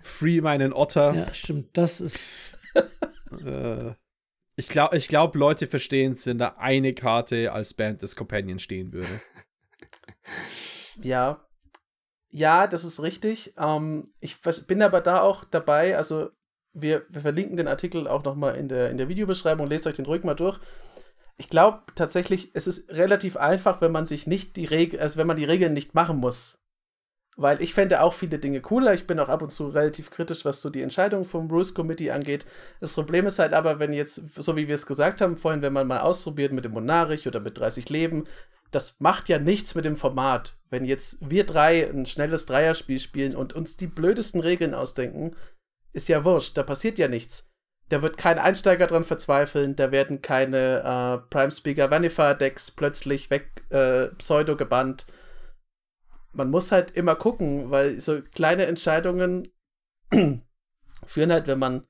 [0.00, 1.12] Free meinen Otter.
[1.12, 2.52] Ja, stimmt, das ist.
[3.44, 3.94] äh,
[4.54, 8.62] ich glaube, ich glaub, Leute verstehen es, wenn da eine Karte als Band des Companions
[8.62, 9.08] stehen würde.
[11.02, 11.46] Ja.
[12.28, 13.54] Ja, das ist richtig.
[13.56, 14.36] Ähm, ich
[14.66, 16.28] bin aber da auch dabei, also
[16.74, 20.04] wir, wir verlinken den Artikel auch nochmal in der, in der Videobeschreibung, lest euch den
[20.04, 20.60] ruhig mal durch.
[21.40, 25.26] Ich glaube tatsächlich, es ist relativ einfach, wenn man sich nicht die Regeln, also wenn
[25.26, 26.58] man die Regeln nicht machen muss.
[27.34, 28.92] Weil ich fände auch viele Dinge cooler.
[28.92, 32.10] Ich bin auch ab und zu relativ kritisch, was so die Entscheidung vom Rules Committee
[32.10, 32.46] angeht.
[32.80, 35.72] Das Problem ist halt aber, wenn jetzt, so wie wir es gesagt haben vorhin, wenn
[35.72, 38.24] man mal ausprobiert mit dem Monarch oder mit 30 Leben,
[38.70, 40.58] das macht ja nichts mit dem Format.
[40.68, 45.34] Wenn jetzt wir drei ein schnelles Dreierspiel spielen und uns die blödesten Regeln ausdenken,
[45.94, 47.49] ist ja wurscht, da passiert ja nichts.
[47.90, 53.30] Da wird kein Einsteiger dran verzweifeln, da werden keine äh, Prime Speaker Vanifier Decks plötzlich
[53.30, 55.06] weg äh, pseudo gebannt.
[56.32, 59.52] Man muss halt immer gucken, weil so kleine Entscheidungen
[61.04, 61.84] führen halt, wenn man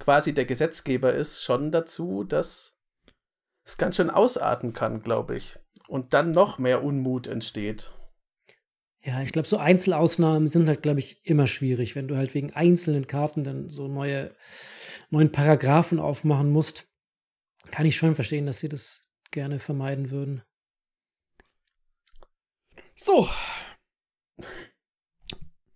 [0.00, 2.76] quasi der Gesetzgeber ist, schon dazu, dass
[3.64, 5.56] es ganz schön ausarten kann, glaube ich.
[5.86, 7.92] Und dann noch mehr Unmut entsteht.
[9.02, 12.52] Ja, ich glaube, so Einzelausnahmen sind halt, glaube ich, immer schwierig, wenn du halt wegen
[12.52, 14.34] einzelnen Karten dann so neue,
[15.10, 16.86] neuen Paragraphen aufmachen musst.
[17.70, 20.42] Kann ich schon verstehen, dass sie das gerne vermeiden würden.
[22.96, 23.28] So.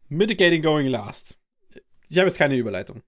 [0.08, 1.38] Mitigating going last.
[2.08, 3.02] Ich habe jetzt keine Überleitung.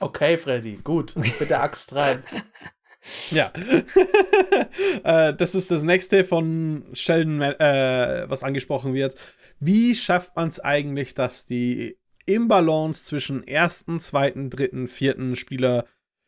[0.00, 1.14] Okay, Freddy, gut.
[1.14, 2.24] Mit der Axt rein.
[3.30, 3.52] Ja.
[5.04, 9.16] äh, das ist das nächste von Sheldon, äh, was angesprochen wird.
[9.58, 11.96] Wie schafft man es eigentlich, dass die
[12.26, 15.86] Imbalance zwischen ersten, zweiten, dritten, vierten Spieler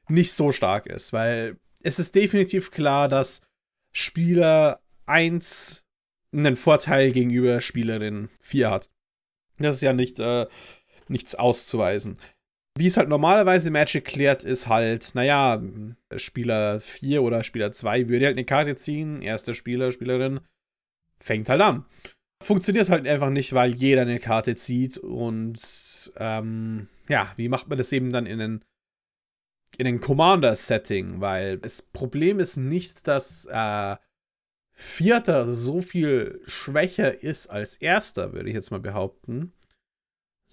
[0.08, 1.12] nicht so stark ist?
[1.12, 3.40] Weil es ist definitiv klar, dass
[3.92, 5.84] Spieler 1
[6.32, 8.90] einen Vorteil gegenüber Spielerin 4 hat.
[9.58, 10.46] Das ist ja nicht, äh,
[11.06, 12.18] nichts auszuweisen.
[12.76, 15.62] Wie es halt normalerweise Magic klärt, ist halt, naja,
[16.16, 20.40] Spieler 4 oder Spieler 2 würde halt eine Karte ziehen, erster Spieler, Spielerin
[21.20, 21.86] fängt halt an.
[22.42, 27.78] Funktioniert halt einfach nicht, weil jeder eine Karte zieht und ähm, ja, wie macht man
[27.78, 28.64] das eben dann in den
[29.76, 33.96] in den Commander-Setting, weil das Problem ist nicht, dass äh,
[34.72, 39.52] Vierter so viel schwächer ist als Erster, würde ich jetzt mal behaupten,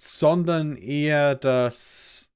[0.02, 2.32] sondern eher das.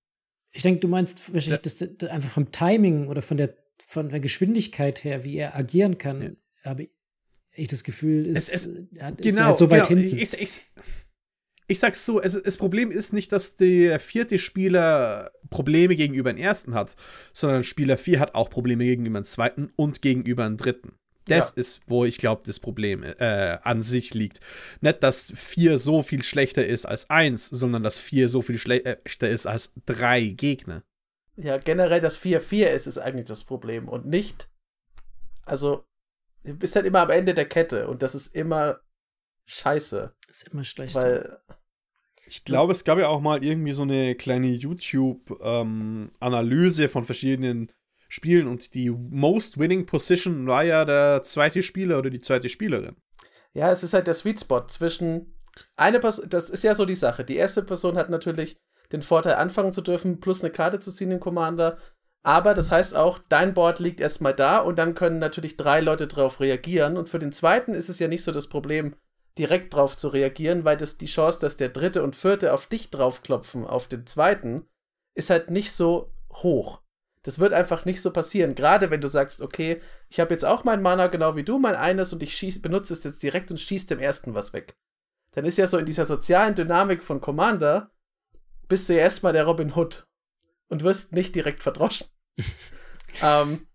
[0.51, 3.55] Ich denke, du meinst wahrscheinlich das, das einfach vom Timing oder von der,
[3.88, 6.32] von der Geschwindigkeit her, wie er agieren kann, ja.
[6.63, 6.89] habe
[7.51, 10.01] ich das Gefühl, ist, es, es, ja, ist genau, halt so weit genau.
[10.01, 10.18] hinten.
[10.20, 10.61] Ich, ich,
[11.68, 16.38] ich sag's so, es, das Problem ist nicht, dass der vierte Spieler Probleme gegenüber dem
[16.38, 16.95] ersten hat,
[17.34, 20.93] sondern Spieler 4 hat auch Probleme gegenüber dem zweiten und gegenüber dem dritten.
[21.28, 21.62] Das ja.
[21.62, 24.42] ist, wo ich glaube, das Problem äh, an sich liegt.
[24.82, 29.30] Nicht, dass 4 so viel schlechter ist als 1, sondern dass 4 so viel schlechter
[29.30, 30.84] ist als 3 Gegner.
[31.36, 33.90] Ja, generell, dass 4 4 ist, ist eigentlich das Problem.
[33.90, 34.50] Und nicht,
[35.46, 35.86] also,
[36.44, 38.80] du bist halt immer am Ende der Kette und das ist immer
[39.46, 40.14] scheiße.
[40.28, 40.96] Das ist immer schlecht.
[40.96, 41.40] Weil.
[42.28, 47.72] Ich glaube, es gab ja auch mal irgendwie so eine kleine YouTube-Analyse ähm, von verschiedenen
[48.16, 52.95] spielen und die Most Winning Position war ja der zweite Spieler oder die zweite Spielerin.
[53.53, 55.36] Ja, es ist halt der Sweet Spot zwischen
[55.76, 57.26] eine Person, das ist ja so die Sache.
[57.26, 58.57] Die erste Person hat natürlich
[58.93, 61.78] den Vorteil, anfangen zu dürfen, plus eine Karte zu ziehen in Commander.
[62.24, 66.07] Aber das heißt auch, dein Board liegt erstmal da und dann können natürlich drei Leute
[66.07, 66.97] drauf reagieren.
[66.97, 68.95] Und für den zweiten ist es ja nicht so das Problem,
[69.38, 72.89] direkt drauf zu reagieren, weil das die Chance, dass der dritte und vierte auf dich
[72.89, 74.66] draufklopfen, auf den zweiten,
[75.16, 76.82] ist halt nicht so hoch.
[77.26, 78.54] Das wird einfach nicht so passieren.
[78.54, 81.74] Gerade wenn du sagst, okay, ich habe jetzt auch mein Mana genau wie du, mein
[81.74, 84.76] eines und ich schieß, benutze es jetzt direkt und schieße dem ersten was weg.
[85.32, 87.90] Dann ist ja so in dieser sozialen Dynamik von Commander,
[88.68, 90.06] bist du ja erstmal der Robin Hood
[90.68, 92.06] und wirst nicht direkt verdroschen.
[93.24, 93.66] ähm,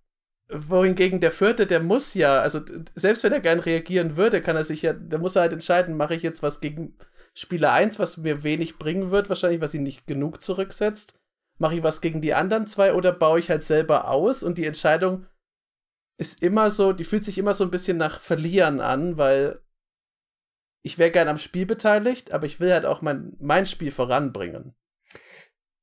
[0.49, 2.61] wohingegen der vierte, der muss ja, also
[2.95, 6.15] selbst wenn er gern reagieren würde, kann er sich ja, der muss halt entscheiden, mache
[6.15, 6.97] ich jetzt was gegen
[7.35, 11.20] Spieler 1, was mir wenig bringen wird, wahrscheinlich, was ihn nicht genug zurücksetzt
[11.61, 14.43] mache ich was gegen die anderen zwei oder baue ich halt selber aus?
[14.43, 15.27] Und die Entscheidung
[16.19, 19.61] ist immer so, die fühlt sich immer so ein bisschen nach Verlieren an, weil
[20.83, 24.75] ich wäre gern am Spiel beteiligt, aber ich will halt auch mein, mein Spiel voranbringen.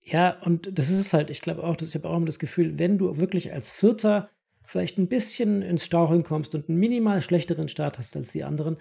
[0.02, 1.30] Ja, und das ist es halt.
[1.30, 4.30] Ich glaube auch, ich habe auch immer das Gefühl, wenn du wirklich als Vierter
[4.66, 8.78] vielleicht ein bisschen ins Staucheln kommst und einen minimal schlechteren Start hast als die anderen,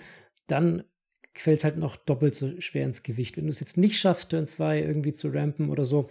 [0.46, 0.84] dann
[1.34, 3.36] fällt es halt noch doppelt so schwer ins Gewicht.
[3.36, 6.08] Wenn du es jetzt nicht schaffst, Turn 2 irgendwie zu rampen oder so,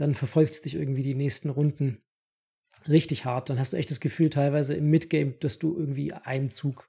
[0.00, 2.02] dann verfolgt es dich irgendwie die nächsten Runden
[2.88, 3.50] richtig hart.
[3.50, 6.88] Dann hast du echt das Gefühl, teilweise im Midgame, dass du irgendwie einen Zug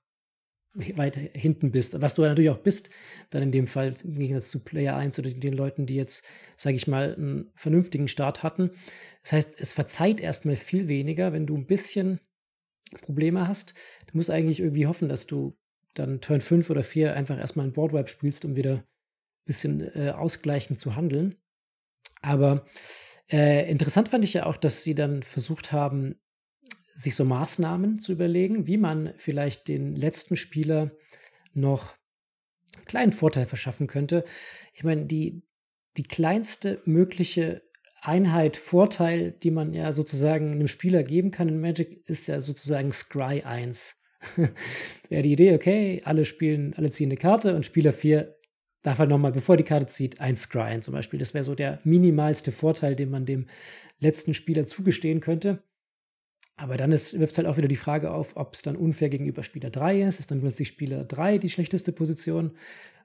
[0.74, 2.02] weiter hinten bist.
[2.02, 2.90] Was du natürlich auch bist,
[3.30, 6.78] dann in dem Fall im Gegensatz zu Player 1 oder den Leuten, die jetzt, sage
[6.78, 8.72] ich mal, einen vernünftigen Start hatten.
[9.22, 12.22] Das heißt, es verzeiht erstmal viel weniger, wenn du ein bisschen
[13.02, 13.74] Probleme hast.
[14.08, 15.58] Du musst eigentlich irgendwie hoffen, dass du
[15.94, 18.84] dann Turn 5 oder 4 einfach erstmal ein Boardwipe spielst, um wieder ein
[19.46, 21.36] bisschen äh, ausgleichend zu handeln.
[22.22, 22.66] Aber
[23.32, 26.16] äh, interessant fand ich ja auch, dass sie dann versucht haben,
[26.96, 30.92] sich so Maßnahmen zu überlegen, wie man vielleicht den letzten Spieler
[31.54, 31.96] noch
[32.76, 34.24] einen kleinen Vorteil verschaffen könnte.
[34.74, 35.44] Ich meine, die,
[35.98, 37.64] die kleinste mögliche
[38.02, 42.92] Einheit, Vorteil, die man ja sozusagen einem Spieler geben kann in Magic, ist ja sozusagen
[42.92, 43.96] Scry 1.
[45.10, 48.36] Wäre die Idee, okay, alle spielen, alle ziehen eine Karte und Spieler 4
[48.82, 51.20] darf er nochmal, bevor die Karte zieht, ein Scryen zum Beispiel.
[51.20, 53.48] Das wäre so der minimalste Vorteil, den man dem
[54.00, 55.64] letzten Spieler zugestehen könnte.
[56.56, 59.44] Aber dann wirft es halt auch wieder die Frage auf, ob es dann unfair gegenüber
[59.44, 60.20] Spieler 3 ist.
[60.20, 62.52] Ist dann plötzlich Spieler 3 die schlechteste Position?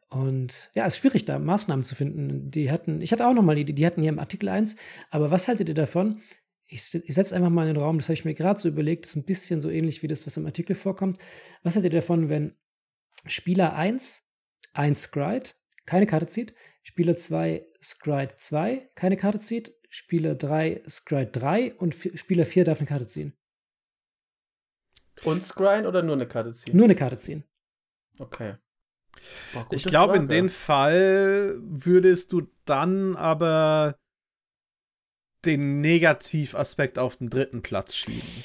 [0.09, 2.51] Und ja, es ist schwierig, da Maßnahmen zu finden.
[2.51, 4.77] Die hatten, ich hatte auch nochmal die, die hatten hier im Artikel 1,
[5.11, 6.21] aber was haltet ihr davon?
[6.69, 9.05] Ich, ich setze einfach mal in den Raum, das habe ich mir gerade so überlegt,
[9.05, 11.19] das ist ein bisschen so ähnlich wie das, was im Artikel vorkommt.
[11.63, 12.55] Was haltet ihr davon, wenn
[13.27, 14.23] Spieler 1
[14.73, 15.51] ein Scride,
[15.87, 21.95] keine Karte zieht, Spieler 2 Scride 2, keine Karte zieht, Spieler 3 Scride 3 und
[21.95, 23.33] Spieler 4 darf eine Karte ziehen?
[25.25, 26.77] Und Scryen oder nur eine Karte ziehen?
[26.77, 27.45] Nur eine Karte ziehen.
[28.19, 28.57] Okay.
[29.53, 33.97] Boah, ich glaube, in dem Fall würdest du dann aber
[35.45, 38.45] den Negativaspekt auf den dritten Platz schieben.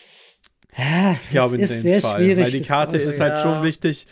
[0.78, 2.38] Ja, ich glaube, in dem Fall.
[2.38, 3.44] Weil die Karte ist halt ja.
[3.44, 4.08] schon wichtig.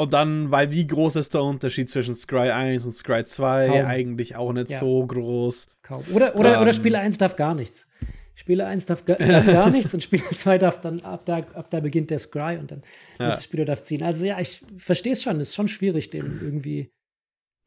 [0.00, 3.66] Und dann, weil wie groß ist der Unterschied zwischen Scry 1 und Scry 2?
[3.66, 3.84] Kaum.
[3.84, 4.78] Eigentlich auch nicht ja.
[4.78, 5.68] so groß.
[5.82, 6.02] Kaum.
[6.14, 7.86] Oder, oder, um, oder Spieler 1 darf gar nichts.
[8.34, 11.80] Spieler 1 darf, darf gar nichts und Spieler 2 darf dann, ab da, ab da
[11.80, 12.82] beginnt der Scry und dann
[13.18, 13.28] ja.
[13.28, 14.02] letzte Spieler darf ziehen.
[14.02, 16.90] Also ja, ich verstehe es schon, es ist schon schwierig, dem irgendwie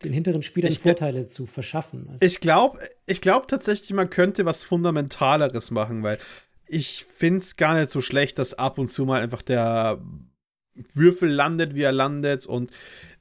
[0.03, 2.07] den hinteren Spielern ich, Vorteile zu verschaffen.
[2.09, 6.17] Also ich glaube ich glaub tatsächlich, man könnte was Fundamentaleres machen, weil
[6.65, 10.01] ich finde es gar nicht so schlecht, dass ab und zu mal einfach der
[10.93, 12.71] Würfel landet, wie er landet und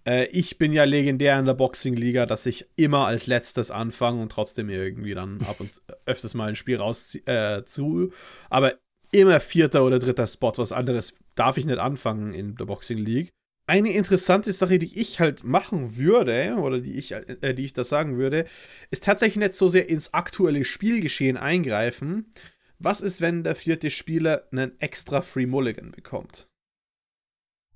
[0.07, 4.33] äh, ich bin ja legendär in der Boxing-Liga, dass ich immer als letztes anfange und
[4.33, 8.13] trotzdem irgendwie dann ab und öfters mal ein Spiel raus äh, zu.
[8.51, 8.75] Aber
[9.13, 10.53] immer vierter oder dritter Spot.
[10.57, 13.31] Was anderes darf ich nicht anfangen in der Boxing League.
[13.69, 17.85] Eine interessante Sache, die ich halt machen würde, oder die ich, äh, die ich da
[17.85, 18.47] sagen würde,
[18.91, 22.33] ist tatsächlich nicht so sehr ins aktuelle Spielgeschehen eingreifen.
[22.81, 26.49] Was ist, wenn der vierte Spieler einen extra Free Mulligan bekommt?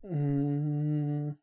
[0.09, 1.37] Mmh.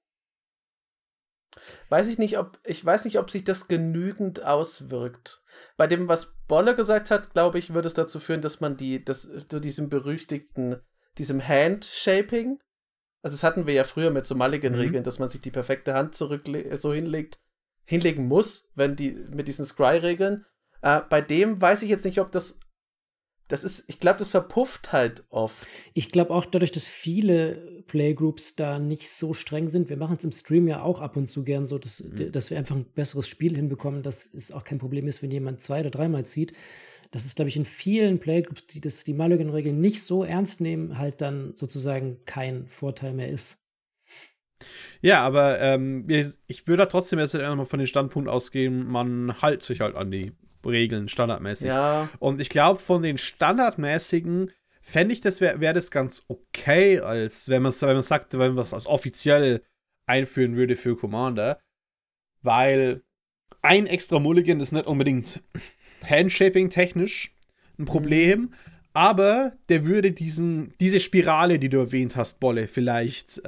[1.89, 5.43] Weiß ich nicht, ob ich weiß nicht, ob sich das genügend auswirkt.
[5.78, 9.03] Bei dem, was Bolle gesagt hat, glaube ich, würde es dazu führen, dass man die,
[9.03, 10.82] das, zu diesem berüchtigten,
[11.18, 12.59] diesem Handshaping,
[13.24, 15.05] also das hatten wir ja früher mit so Mulligan-Regeln, mhm.
[15.05, 16.43] dass man sich die perfekte Hand zurück
[16.74, 17.39] so hinlegt,
[17.86, 20.45] hinlegen muss, wenn die mit diesen Scry-Regeln.
[20.82, 22.59] Äh, bei dem weiß ich jetzt nicht, ob das
[23.47, 25.67] das ist, ich glaube, das verpufft halt oft.
[25.93, 29.89] Ich glaube auch dadurch, dass viele Playgroups da nicht so streng sind.
[29.89, 32.31] Wir machen es im Stream ja auch ab und zu gern so, dass, mhm.
[32.31, 35.61] dass wir einfach ein besseres Spiel hinbekommen, dass es auch kein Problem ist, wenn jemand
[35.61, 36.53] zwei oder dreimal zieht.
[37.11, 40.97] Das ist, glaube ich, in vielen Playgroups, die das, die Mulligan-Regeln nicht so ernst nehmen,
[40.97, 43.59] halt dann sozusagen kein Vorteil mehr ist.
[45.01, 46.07] Ja, aber ähm,
[46.47, 50.31] ich würde trotzdem jetzt einmal von dem Standpunkt ausgehen, man hält sich halt an die
[50.66, 51.68] Regeln standardmäßig.
[51.68, 52.09] Ja.
[52.20, 54.51] Und ich glaube, von den standardmäßigen
[54.82, 58.53] fände ich, das wäre wär das ganz okay, als wenn man wenn man sagt, wenn
[58.53, 59.64] man als offiziell
[60.05, 61.59] einführen würde für Commander.
[62.41, 63.01] Weil
[63.61, 65.41] ein extra Mulligan ist nicht unbedingt
[66.03, 67.34] Handshaping technisch
[67.80, 68.53] ein Problem, mhm.
[68.91, 73.41] aber der würde diesen, diese Spirale, die du erwähnt hast, Bolle, vielleicht äh,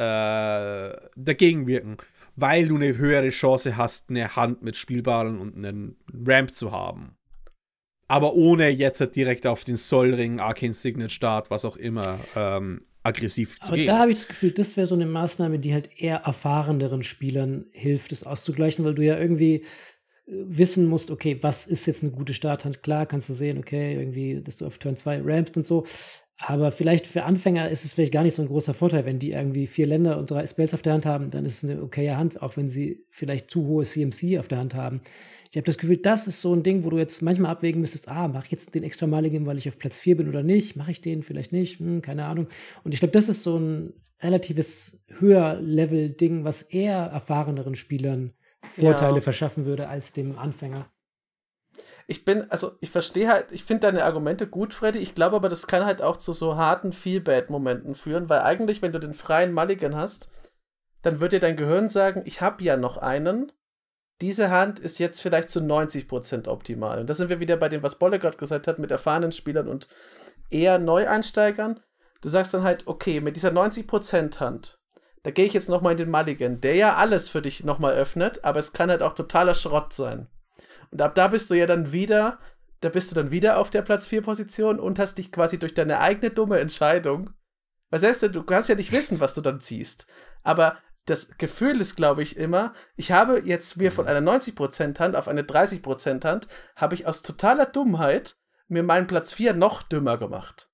[1.16, 1.98] dagegen wirken
[2.36, 7.18] weil du eine höhere Chance hast, eine Hand mit Spielbaren und einen Ramp zu haben.
[8.08, 13.60] Aber ohne jetzt direkt auf den Sollring, Arcane Signet Start, was auch immer, ähm, aggressiv
[13.60, 13.88] zu Aber gehen.
[13.88, 17.66] da habe ich das Gefühl, das wäre so eine Maßnahme, die halt eher erfahreneren Spielern
[17.72, 19.64] hilft, das auszugleichen, weil du ja irgendwie äh,
[20.28, 22.84] wissen musst, okay, was ist jetzt eine gute Starthand?
[22.84, 25.86] Klar, kannst du sehen, okay, irgendwie, dass du auf Turn 2 rampst und so.
[26.38, 29.32] Aber vielleicht für Anfänger ist es vielleicht gar nicht so ein großer Vorteil, wenn die
[29.32, 32.18] irgendwie vier Länder und drei Spells auf der Hand haben, dann ist es eine okaye
[32.18, 35.02] Hand, auch wenn sie vielleicht zu hohe CMC auf der Hand haben.
[35.50, 38.10] Ich habe das Gefühl, das ist so ein Ding, wo du jetzt manchmal abwägen müsstest,
[38.10, 40.76] ah, mache ich jetzt den extra Maligen, weil ich auf Platz 4 bin oder nicht?
[40.76, 41.80] Mache ich den vielleicht nicht?
[41.80, 42.48] Hm, keine Ahnung.
[42.84, 49.22] Und ich glaube, das ist so ein relatives Höher-Level-Ding, was eher erfahreneren Spielern Vorteile ja.
[49.22, 50.88] verschaffen würde als dem Anfänger
[52.08, 55.00] ich bin, also ich verstehe halt, ich finde deine Argumente gut, Freddy.
[55.00, 58.92] Ich glaube aber, das kann halt auch zu so harten Feel-Bad-Momenten führen, weil eigentlich, wenn
[58.92, 60.30] du den freien Mulligan hast,
[61.02, 63.52] dann wird dir dein Gehirn sagen, ich habe ja noch einen.
[64.22, 67.00] Diese Hand ist jetzt vielleicht zu 90% optimal.
[67.00, 69.68] Und da sind wir wieder bei dem, was Bolle gerade gesagt hat, mit erfahrenen Spielern
[69.68, 69.88] und
[70.50, 71.80] eher Neueinsteigern.
[72.22, 74.80] Du sagst dann halt, okay, mit dieser 90% Hand
[75.26, 78.44] da gehe ich jetzt nochmal in den Mulligan, der ja alles für dich nochmal öffnet,
[78.44, 80.28] aber es kann halt auch totaler Schrott sein.
[80.96, 82.40] Und ab da bist du ja dann wieder,
[82.80, 85.74] da bist du dann wieder auf der Platz 4 Position und hast dich quasi durch
[85.74, 87.32] deine eigene dumme Entscheidung,
[87.90, 90.08] was heißt du, du kannst ja nicht wissen, was du dann ziehst.
[90.42, 95.18] Aber das Gefühl ist, glaube ich, immer, ich habe jetzt mir von einer 90% Hand
[95.18, 98.38] auf eine 30% Hand, habe ich aus totaler Dummheit
[98.70, 100.70] mir meinen Platz 4 noch dümmer gemacht.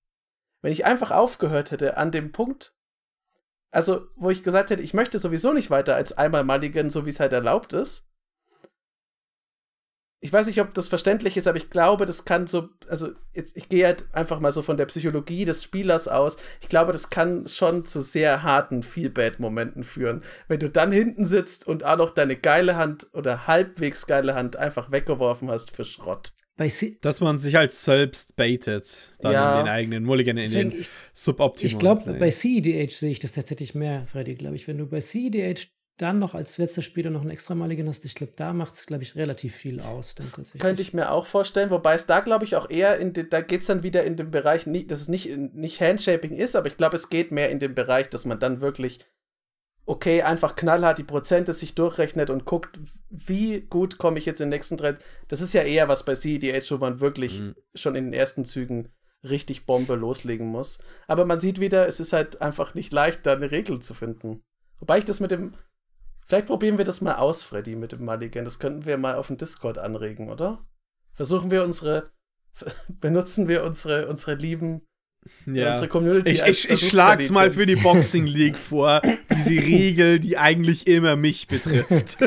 [0.62, 2.76] Wenn ich einfach aufgehört hätte an dem Punkt,
[3.72, 7.10] also wo ich gesagt hätte, ich möchte sowieso nicht weiter als einmal Mulligan, so wie
[7.10, 8.06] es halt erlaubt ist,
[10.24, 13.58] ich weiß nicht, ob das verständlich ist, aber ich glaube, das kann so, also jetzt,
[13.58, 16.38] ich gehe halt einfach mal so von der Psychologie des Spielers aus.
[16.62, 20.24] Ich glaube, das kann schon zu sehr harten Feel-Bad-Momenten führen.
[20.48, 24.58] Wenn du dann hinten sitzt und auch noch deine geile Hand oder halbwegs geile Hand
[24.58, 26.34] einfach weggeworfen hast für Schrott.
[27.02, 29.60] Dass man sich halt selbst baitet, dann ja.
[29.60, 31.72] in den eigenen Mulligan, in Deswegen, den Suboptimal.
[31.72, 34.68] Ich glaube, bei CEDH sehe ich das tatsächlich mehr, Freddy, glaube ich.
[34.68, 35.72] Wenn du bei CEDH
[36.02, 38.86] dann noch als letzter Spieler noch einen extra Maligen hast, ich glaube, da macht es,
[38.86, 40.16] glaube ich, relativ viel aus.
[40.16, 43.28] Das könnte ich mir auch vorstellen, wobei es da, glaube ich, auch eher in de,
[43.28, 46.56] da geht es dann wieder in dem Bereich, nicht, dass es nicht, nicht Handshaping ist,
[46.56, 49.00] aber ich glaube, es geht mehr in den Bereich, dass man dann wirklich,
[49.86, 52.80] okay, einfach knallhart die Prozente sich durchrechnet und guckt,
[53.10, 55.00] wie gut komme ich jetzt in den nächsten Trend.
[55.28, 57.56] Das ist ja eher was bei CEDH, wo man wirklich mhm.
[57.76, 58.90] schon in den ersten Zügen
[59.24, 60.80] richtig Bombe loslegen muss.
[61.08, 64.42] Aber man sieht wieder, es ist halt einfach nicht leicht, da eine Regel zu finden.
[64.80, 65.54] Wobei ich das mit dem
[66.32, 68.46] Vielleicht probieren wir das mal aus, Freddy, mit dem Mulligan.
[68.46, 70.66] Das könnten wir mal auf dem Discord anregen, oder?
[71.12, 72.06] Versuchen wir unsere,
[73.02, 74.82] benutzen wir unsere, unsere lieben,
[75.46, 75.72] ja.
[75.72, 76.32] unsere Community.
[76.32, 79.02] Ich, ich, ich schlag's mal für die Boxing League vor,
[79.36, 82.18] diese Regel, die eigentlich immer mich betrifft.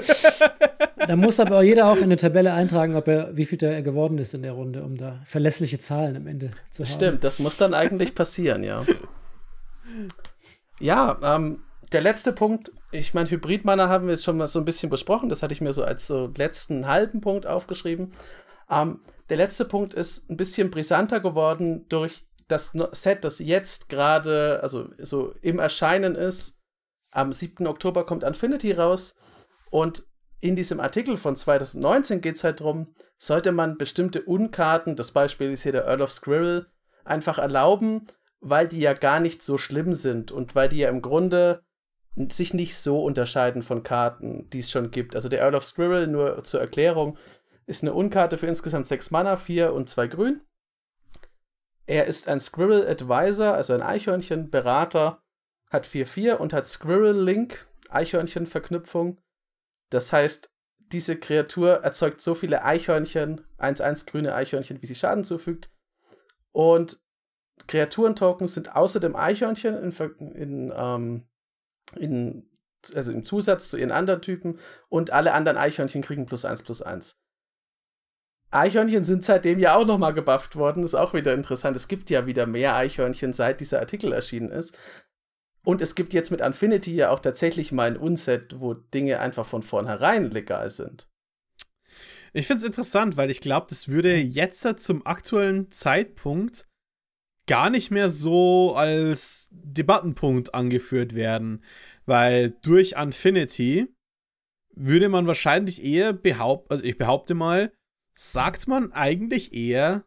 [1.06, 4.18] da muss aber jeder auch in eine Tabelle eintragen, ob er, wie viel er geworden
[4.18, 6.92] ist in der Runde, um da verlässliche Zahlen am Ende zu haben.
[6.92, 8.84] Stimmt, das muss dann eigentlich passieren, ja.
[10.78, 11.60] Ja, ähm,
[11.94, 15.28] der letzte Punkt, ich meine, Hybridmanner haben wir jetzt schon mal so ein bisschen besprochen.
[15.28, 18.12] Das hatte ich mir so als so letzten halben Punkt aufgeschrieben.
[18.68, 24.58] Ähm, der letzte Punkt ist ein bisschen brisanter geworden durch das Set, das jetzt gerade,
[24.60, 26.58] also so im Erscheinen ist.
[27.12, 27.66] Am 7.
[27.68, 29.14] Oktober kommt Infinity raus
[29.70, 30.02] und
[30.40, 35.52] in diesem Artikel von 2019 geht es halt darum, sollte man bestimmte Unkarten, das Beispiel
[35.52, 36.66] ist hier der Earl of Squirrel,
[37.04, 38.08] einfach erlauben,
[38.40, 41.62] weil die ja gar nicht so schlimm sind und weil die ja im Grunde
[42.16, 45.14] sich nicht so unterscheiden von Karten, die es schon gibt.
[45.14, 47.18] Also der Earl of Squirrel, nur zur Erklärung,
[47.66, 50.40] ist eine Unkarte für insgesamt sechs Mana, vier und zwei Grün.
[51.86, 55.20] Er ist ein Squirrel Advisor, also ein Eichhörnchen-Berater,
[55.70, 59.18] hat 4-4 und hat Squirrel Link, Eichhörnchen-Verknüpfung.
[59.90, 65.70] Das heißt, diese Kreatur erzeugt so viele Eichhörnchen, 1-1 grüne Eichhörnchen, wie sie Schaden zufügt.
[66.52, 67.00] Und
[67.66, 71.26] Kreaturen-Tokens sind außer dem Eichhörnchen in, in ähm,
[71.96, 72.50] in,
[72.94, 76.82] also im Zusatz zu ihren anderen Typen und alle anderen Eichhörnchen kriegen plus eins plus
[76.82, 77.20] eins.
[78.50, 81.76] Eichhörnchen sind seitdem ja auch nochmal gebufft worden, ist auch wieder interessant.
[81.76, 84.78] Es gibt ja wieder mehr Eichhörnchen, seit dieser Artikel erschienen ist.
[85.64, 89.46] Und es gibt jetzt mit Infinity ja auch tatsächlich mal ein Unset, wo Dinge einfach
[89.46, 91.08] von vornherein legal sind.
[92.32, 96.66] Ich finde es interessant, weil ich glaube, das würde jetzt zum aktuellen Zeitpunkt
[97.46, 101.62] gar nicht mehr so als Debattenpunkt angeführt werden,
[102.06, 103.88] weil durch Infinity
[104.74, 107.72] würde man wahrscheinlich eher behaupten, also ich behaupte mal,
[108.14, 110.04] sagt man eigentlich eher,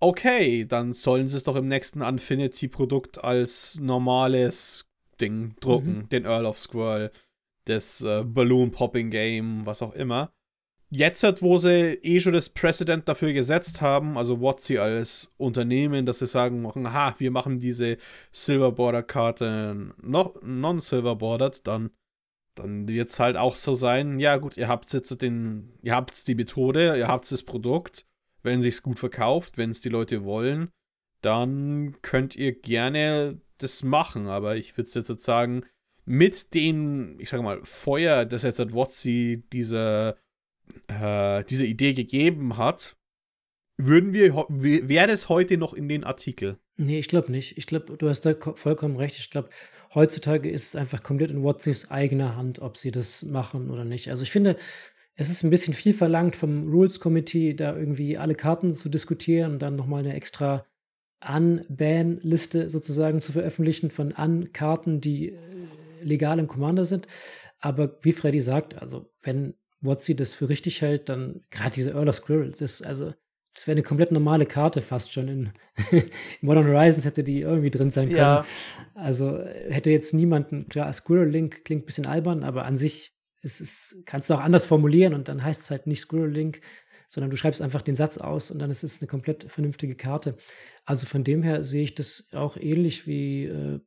[0.00, 4.86] okay, dann sollen sie es doch im nächsten Infinity-Produkt als normales
[5.20, 6.08] Ding drucken, mhm.
[6.10, 7.10] den Earl of Squirrel,
[7.64, 10.32] das äh, Balloon Popping Game, was auch immer
[10.90, 16.20] jetzt, wo sie eh schon das Precedent dafür gesetzt haben, also WotC als Unternehmen, dass
[16.20, 17.98] sie sagen, machen, ha, wir machen diese
[18.32, 21.90] Silver Border Karte noch non-Silver Bordered, dann,
[22.54, 26.26] dann wird es halt auch so sein, ja gut, ihr habt jetzt den, ihr habt
[26.28, 28.06] die Methode, ihr habt das Produkt,
[28.42, 30.70] wenn sich's gut verkauft, wenn es die Leute wollen,
[31.20, 35.64] dann könnt ihr gerne das machen, aber ich würde jetzt sagen,
[36.04, 40.16] mit den, ich sag mal, Feuer, das jetzt at WotC dieser
[40.88, 42.96] äh, diese Idee gegeben hat,
[43.78, 44.34] würden wir,
[44.88, 46.58] wäre es heute noch in den Artikel?
[46.78, 47.58] Nee, ich glaube nicht.
[47.58, 49.16] Ich glaube, du hast da vollkommen recht.
[49.18, 49.50] Ich glaube,
[49.94, 54.10] heutzutage ist es einfach komplett in Watsons eigener Hand, ob sie das machen oder nicht.
[54.10, 54.56] Also ich finde,
[55.14, 59.52] es ist ein bisschen viel verlangt vom Rules Committee, da irgendwie alle Karten zu diskutieren
[59.52, 60.66] und dann nochmal eine extra
[61.26, 65.38] Unban-Liste sozusagen zu veröffentlichen von An-Karten, die äh,
[66.02, 67.06] legal im Commander sind.
[67.58, 72.08] Aber wie Freddy sagt, also wenn Watsi das für richtig hält, dann gerade diese Earl
[72.08, 73.12] of Squirrel, das also
[73.56, 75.28] das wäre eine komplett normale Karte fast schon.
[75.28, 75.52] In,
[76.42, 78.18] Modern Horizons hätte die irgendwie drin sein können.
[78.18, 78.46] Ja.
[78.94, 83.62] Also hätte jetzt niemanden, klar, Squirrel Link klingt ein bisschen albern, aber an sich ist
[83.62, 86.60] es, kannst du auch anders formulieren und dann heißt es halt nicht Squirrel Link,
[87.08, 90.36] sondern du schreibst einfach den Satz aus und dann ist es eine komplett vernünftige Karte.
[90.84, 93.80] Also von dem her sehe ich das auch ähnlich wie äh,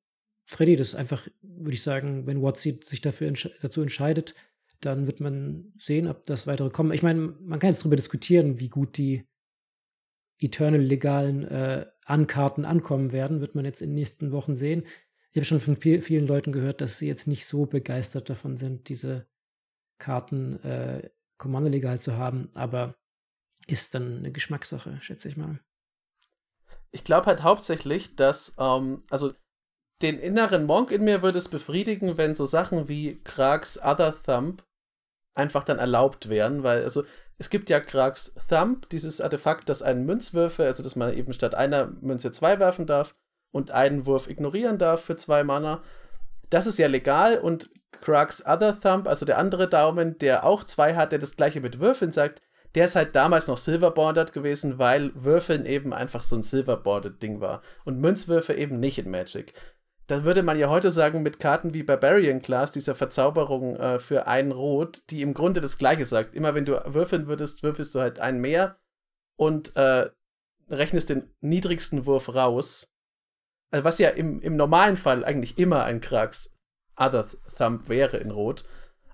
[0.45, 0.77] Freddy.
[0.77, 4.33] Das einfach, würde ich sagen, wenn Watsi sich dafür entsch dazu entscheidet,
[4.81, 6.91] dann wird man sehen, ob das weitere kommen.
[6.91, 9.27] Ich meine, man kann jetzt darüber diskutieren, wie gut die
[10.39, 14.83] Eternal legalen äh, Ankarten ankommen werden, wird man jetzt in den nächsten Wochen sehen.
[15.31, 18.89] Ich habe schon von vielen Leuten gehört, dass sie jetzt nicht so begeistert davon sind,
[18.89, 19.27] diese
[19.99, 22.95] Karten äh, Kommando legal zu haben, aber
[23.67, 25.59] ist dann eine Geschmackssache, schätze ich mal.
[26.91, 29.33] Ich glaube halt hauptsächlich, dass, ähm, also
[30.01, 34.63] den inneren Monk in mir würde es befriedigen, wenn so Sachen wie Krags Other Thumb
[35.35, 37.03] einfach dann erlaubt wären, weil, also
[37.37, 41.55] es gibt ja Krags Thumb, dieses Artefakt, das einen Münzwürfe, also dass man eben statt
[41.55, 43.15] einer Münze zwei werfen darf
[43.51, 45.81] und einen Wurf ignorieren darf für zwei Mana.
[46.49, 50.95] Das ist ja legal und Krags Other Thumb, also der andere Daumen, der auch zwei
[50.95, 52.41] hat, der das gleiche mit Würfeln sagt,
[52.75, 57.61] der ist halt damals noch Silverboarded gewesen, weil Würfeln eben einfach so ein Silverboarded-Ding war
[57.83, 59.53] und Münzwürfe eben nicht in Magic
[60.09, 64.25] dann würde man ja heute sagen, mit Karten wie Barbarian Class, dieser Verzauberung äh, für
[64.25, 66.33] ein Rot, die im Grunde das Gleiche sagt.
[66.33, 68.79] Immer wenn du würfeln würdest, würfelst du halt einen mehr
[69.35, 70.09] und äh,
[70.67, 72.91] rechnest den niedrigsten Wurf raus.
[73.69, 76.55] Also was ja im, im normalen Fall eigentlich immer ein Krax
[76.97, 78.65] Other Thumb wäre in Rot.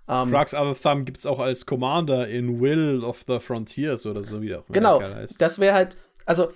[0.07, 4.05] Um, ähm, Krax Other Thumb gibt es auch als Commander in Will of the Frontiers
[4.05, 5.01] oder so wie auch Genau,
[5.39, 6.53] das wäre halt, also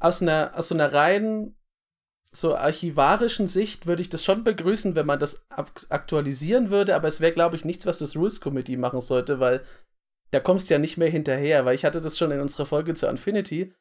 [0.00, 1.54] aus einer, aus so einer reinen
[2.34, 7.20] so archivarischen Sicht würde ich das schon begrüßen, wenn man das aktualisieren würde, aber es
[7.20, 9.62] wäre, glaube ich, nichts, was das Rules Committee machen sollte, weil
[10.30, 12.94] da kommst du ja nicht mehr hinterher, weil ich hatte das schon in unserer Folge
[12.94, 13.74] zu Infinity.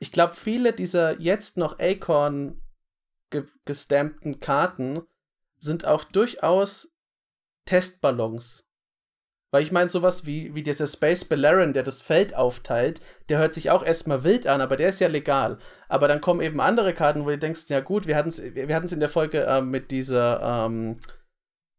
[0.00, 2.60] Ich glaube, viele dieser jetzt noch Acorn
[3.30, 5.02] ge gestampten Karten
[5.58, 6.94] sind auch durchaus
[7.64, 8.67] Testballons.
[9.50, 13.54] Weil ich meine, sowas wie, wie dieser Space Ballarin, der das Feld aufteilt, der hört
[13.54, 15.58] sich auch erstmal wild an, aber der ist ja legal.
[15.88, 18.74] Aber dann kommen eben andere Karten, wo du denkst, ja gut, wir hatten es wir
[18.74, 20.98] hatten's in der Folge äh, mit dieser, ähm,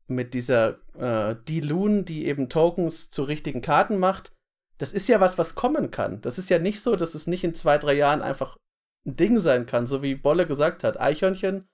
[0.07, 4.34] mit dieser äh, D-Loon, die eben Tokens zu richtigen Karten macht.
[4.80, 6.22] Das ist ja was, was kommen kann.
[6.22, 8.57] Das ist ja nicht so, dass es nicht in zwei, drei Jahren einfach
[9.05, 10.99] ein Ding sein kann, so wie Bolle gesagt hat.
[10.99, 11.67] Eichhörnchen,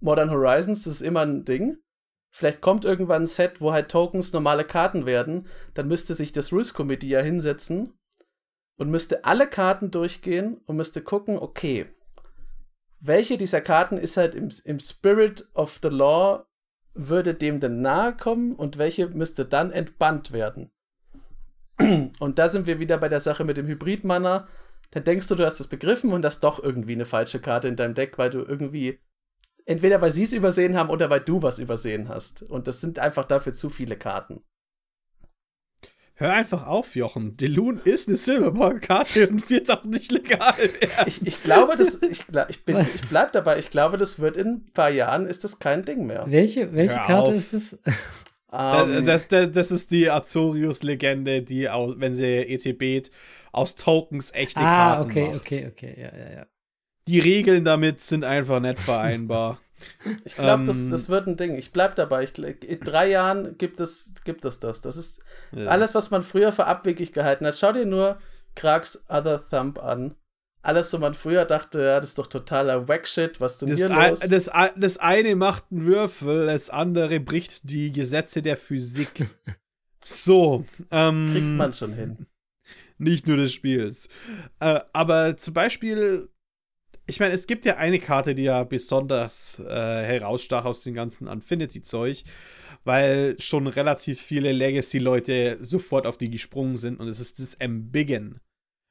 [0.00, 1.81] Modern Horizons, das ist immer ein Ding.
[2.34, 5.46] Vielleicht kommt irgendwann ein Set, wo halt Tokens normale Karten werden.
[5.74, 7.92] Dann müsste sich das Rules Committee ja hinsetzen
[8.78, 11.86] und müsste alle Karten durchgehen und müsste gucken, okay,
[13.00, 16.46] welche dieser Karten ist halt im, im Spirit of the Law,
[16.94, 20.70] würde dem denn nahe kommen und welche müsste dann entbannt werden.
[22.20, 24.46] Und da sind wir wieder bei der Sache mit dem Hybrid-Mana.
[24.90, 27.76] Dann denkst du, du hast es begriffen und hast doch irgendwie eine falsche Karte in
[27.76, 29.00] deinem Deck, weil du irgendwie
[29.66, 32.42] entweder weil sie es übersehen haben oder weil du was übersehen hast.
[32.42, 34.42] Und das sind einfach dafür zu viele Karten.
[36.14, 37.36] Hör einfach auf, Jochen.
[37.36, 40.54] Delun ist eine Silverboard-Karte und wird auch nicht legal.
[41.06, 44.46] Ich, ich glaube, das, ich, ich, bin, ich bleib dabei, ich glaube, das wird in
[44.46, 46.24] ein paar Jahren ist das kein Ding mehr.
[46.26, 47.34] Welche, welche Karte auf.
[47.34, 47.78] ist das?
[48.52, 53.08] Um, ähm, das, das, das, ist die Azorius-Legende, die, wenn sie ETB
[53.50, 55.36] aus Tokens echte ah, Karten okay, macht.
[55.36, 56.46] okay, okay, ja, ja, ja
[57.06, 59.60] die Regeln damit sind einfach nicht vereinbar.
[60.24, 61.56] Ich glaube, ähm, das, das wird ein Ding.
[61.56, 62.22] Ich bleib dabei.
[62.22, 64.80] Ich, in drei Jahren gibt es, gibt es das.
[64.80, 65.66] Das ist ja.
[65.66, 67.56] alles, was man früher für abwegig gehalten hat.
[67.56, 68.18] Schau dir nur
[68.54, 70.14] Krags Other Thumb an.
[70.62, 73.88] Alles, wo man früher dachte, ja, das ist doch totaler Wack-Shit, was denn das hier
[73.88, 74.20] los?
[74.20, 79.26] Das, das eine macht einen Würfel, das andere bricht die Gesetze der Physik.
[80.04, 80.64] so.
[80.92, 82.26] Ähm, Kriegt man schon hin.
[82.98, 84.08] Nicht nur des Spiels.
[84.60, 86.28] Äh, aber zum Beispiel
[87.06, 91.26] ich meine, es gibt ja eine Karte, die ja besonders äh, herausstach aus dem ganzen
[91.26, 92.24] Infinity-Zeug,
[92.84, 98.40] weil schon relativ viele Legacy-Leute sofort auf die gesprungen sind und es ist das Embiggen.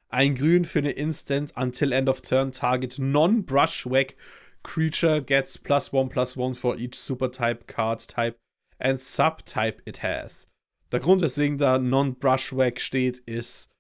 [0.09, 4.15] Ein Grün für eine Instant until end of turn target non-brushwhack
[4.61, 8.35] creature gets plus one plus one for each super type card type
[8.77, 10.47] and subtype it has.
[10.91, 13.71] Der Grund, weswegen da non-brushwhack steht, ist,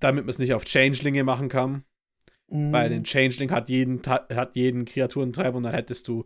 [0.00, 1.84] damit man es nicht auf Changelinge machen kann.
[2.50, 2.72] Mhm.
[2.72, 6.24] Weil ein Changeling hat jeden, hat jeden Kreaturentreiber und dann hättest du,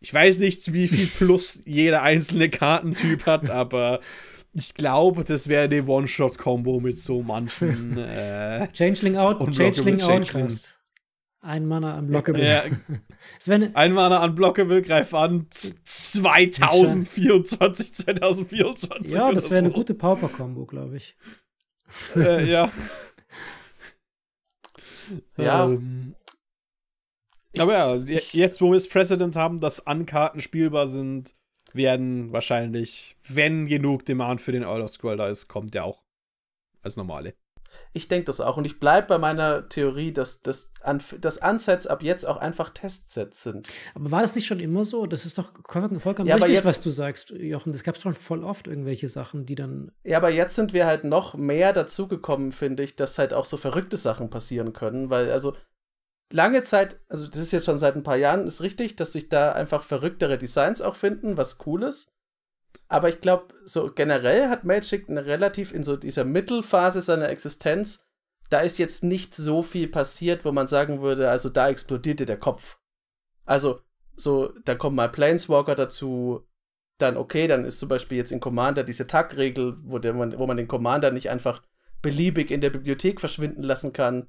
[0.00, 4.00] ich weiß nicht, wie viel plus jeder einzelne Kartentyp hat, aber
[4.54, 7.98] ich glaube, das wäre eine One-Shot-Kombo mit so manchen.
[8.08, 10.78] Äh, Changeling out, Changeling Outcast.
[11.40, 12.44] Ein Mana unblockable.
[12.44, 12.64] Ja.
[13.74, 15.46] ein Mana unblockable, greif an.
[15.50, 19.12] 2024, 2024.
[19.12, 19.66] Ja, das wäre so.
[19.66, 21.16] eine gute Pauper-Kombo, glaube ich.
[22.16, 22.72] Äh, ja.
[25.36, 25.66] Ja.
[25.66, 26.14] Ähm,
[27.58, 27.94] aber ja,
[28.32, 31.34] jetzt, wo wir das Precedent haben, dass Ankarten spielbar sind,
[31.72, 36.02] werden wahrscheinlich, wenn genug Demand für den Elder Scroll da ist, kommt der auch
[36.82, 37.34] als normale.
[37.92, 38.56] Ich denke das auch.
[38.56, 42.70] Und ich bleibe bei meiner Theorie, dass das An dass Unsets ab jetzt auch einfach
[42.70, 43.68] Testsets sind.
[43.94, 45.06] Aber war das nicht schon immer so?
[45.06, 47.72] Das ist doch voll- vollkommen Ja, richtig, jetzt- was du sagst, Jochen.
[47.72, 49.92] Das gab es schon voll oft irgendwelche Sachen, die dann.
[50.04, 53.56] Ja, aber jetzt sind wir halt noch mehr dazugekommen, finde ich, dass halt auch so
[53.56, 55.54] verrückte Sachen passieren können, weil also
[56.32, 59.28] lange Zeit, also das ist jetzt schon seit ein paar Jahren, ist richtig, dass sich
[59.28, 62.08] da einfach verrücktere Designs auch finden, was cool ist.
[62.88, 68.04] Aber ich glaube, so generell hat Magic eine relativ in so dieser Mittelphase seiner Existenz,
[68.50, 72.38] da ist jetzt nicht so viel passiert, wo man sagen würde, also da explodierte der
[72.38, 72.78] Kopf.
[73.44, 73.80] Also,
[74.16, 76.46] so, da kommen mal Planeswalker dazu,
[76.96, 80.68] dann okay, dann ist zum Beispiel jetzt in Commander diese Tag-Regel, wo, wo man den
[80.68, 81.62] Commander nicht einfach
[82.02, 84.28] beliebig in der Bibliothek verschwinden lassen kann.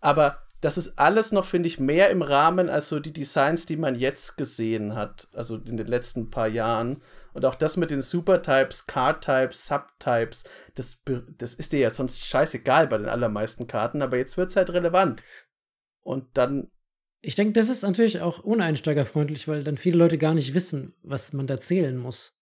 [0.00, 3.76] Aber das ist alles noch, finde ich, mehr im Rahmen als so die Designs, die
[3.76, 7.02] man jetzt gesehen hat, also in den letzten paar Jahren.
[7.36, 11.02] Und auch das mit den Supertypes, Card-Types, Subtypes, das,
[11.36, 14.70] das ist dir ja sonst scheißegal bei den allermeisten Karten, aber jetzt wird es halt
[14.70, 15.22] relevant.
[16.02, 16.70] Und dann,
[17.20, 21.34] Ich denke, das ist natürlich auch uneinsteigerfreundlich, weil dann viele Leute gar nicht wissen, was
[21.34, 22.38] man da zählen muss.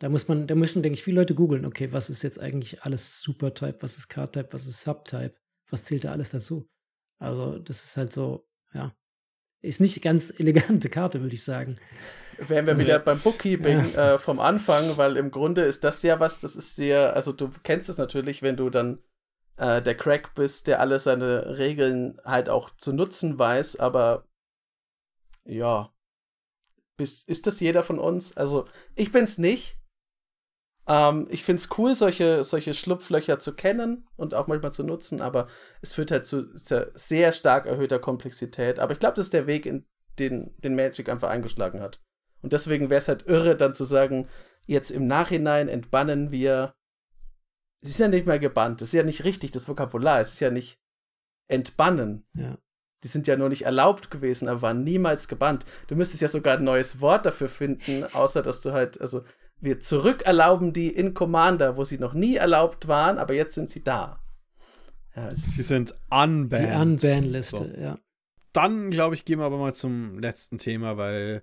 [0.00, 2.82] Da muss man, da müssen, denke ich, viele Leute googeln, okay, was ist jetzt eigentlich
[2.82, 5.34] alles Supertype, was ist Card-Type, was ist Subtype,
[5.70, 6.68] was zählt da alles dazu?
[7.20, 8.96] Also, das ist halt so, ja.
[9.60, 11.76] Ist nicht ganz elegante Karte, würde ich sagen.
[12.38, 16.40] wären wir wieder beim Bookkeeping äh, vom Anfang, weil im Grunde ist das ja was,
[16.40, 19.02] das ist sehr, also du kennst es natürlich, wenn du dann
[19.56, 24.28] äh, der Crack bist, der alle seine Regeln halt auch zu nutzen weiß, aber
[25.44, 25.92] ja,
[26.96, 28.36] bist, ist das jeder von uns?
[28.36, 29.77] Also ich bin's nicht.
[30.88, 35.46] Ähm, ich find's cool, solche, solche Schlupflöcher zu kennen und auch manchmal zu nutzen, aber
[35.82, 38.78] es führt halt zu sehr, sehr stark erhöhter Komplexität.
[38.78, 39.84] Aber ich glaube, das ist der Weg, in
[40.18, 42.00] den, den Magic einfach eingeschlagen hat.
[42.40, 44.28] Und deswegen wäre es halt irre, dann zu sagen,
[44.66, 46.74] jetzt im Nachhinein entbannen wir.
[47.80, 48.80] Es ist ja nicht mehr gebannt.
[48.80, 50.20] Das ist ja nicht richtig, das Vokabular.
[50.20, 50.80] Es ist ja nicht
[51.48, 52.26] entbannen.
[52.34, 52.58] Ja.
[53.04, 55.64] Die sind ja nur nicht erlaubt gewesen, aber waren niemals gebannt.
[55.86, 59.22] Du müsstest ja sogar ein neues Wort dafür finden, außer dass du halt, also
[59.60, 63.82] wir zurückerlauben die in Commander, wo sie noch nie erlaubt waren, aber jetzt sind sie
[63.82, 64.20] da.
[65.16, 66.52] Ja, Sie sind unbanned.
[66.52, 67.80] Die Unban-Liste, So.
[67.80, 67.98] ja.
[68.52, 71.42] Dann, glaube ich, gehen wir aber mal zum letzten Thema, weil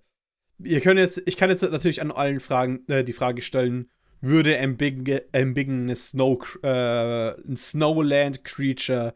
[0.64, 3.90] ihr könnt jetzt, ich kann jetzt natürlich an allen Fragen äh, die Frage stellen,
[4.22, 9.16] würde Embiggen eine Snow, äh, ein Snowland Creature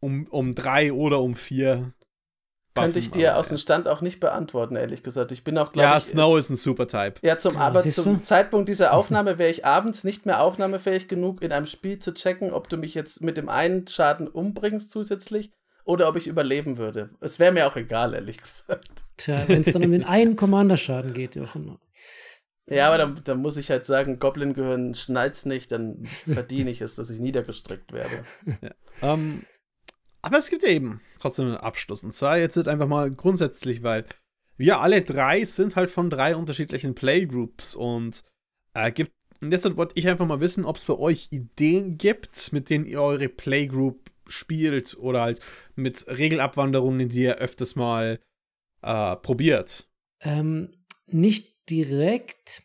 [0.00, 1.92] um, um drei oder um vier
[2.84, 3.62] könnte ich dir aber aus dem ja.
[3.62, 5.32] Stand auch nicht beantworten, ehrlich gesagt.
[5.32, 6.04] Ich bin auch, glaube Ja, ich.
[6.04, 7.14] Snow jetzt- ist ein Supertype.
[7.22, 8.22] Ja, zum, Ja, aber siehst zum du?
[8.22, 12.52] Zeitpunkt dieser Aufnahme wäre ich abends nicht mehr aufnahmefähig genug, in einem Spiel zu checken,
[12.52, 15.50] ob du mich jetzt mit dem einen Schaden umbringst zusätzlich
[15.84, 17.10] oder ob ich überleben würde.
[17.20, 19.04] Es wäre mir auch egal, ehrlich gesagt.
[19.16, 21.78] Tja, wenn es dann um den einen Commander-Schaden geht, Jochen.
[22.68, 26.96] Ja, aber dann, dann muss ich halt sagen, Goblin-Gehirn schneit's nicht, dann verdiene ich es,
[26.96, 28.24] dass ich niedergestreckt werde.
[29.02, 29.44] Ähm,
[30.26, 32.02] aber es gibt ja eben trotzdem einen Abschluss.
[32.02, 34.04] Und zwar jetzt halt einfach mal grundsätzlich, weil
[34.56, 38.24] wir alle drei sind halt von drei unterschiedlichen Playgroups und
[38.74, 39.12] äh, gibt.
[39.40, 42.86] Und jetzt wollte ich einfach mal wissen, ob es bei euch Ideen gibt, mit denen
[42.86, 45.40] ihr eure Playgroup spielt oder halt
[45.76, 48.18] mit Regelabwanderungen, die ihr öfters mal
[48.82, 49.88] äh, probiert.
[50.20, 50.72] Ähm,
[51.06, 52.64] nicht direkt,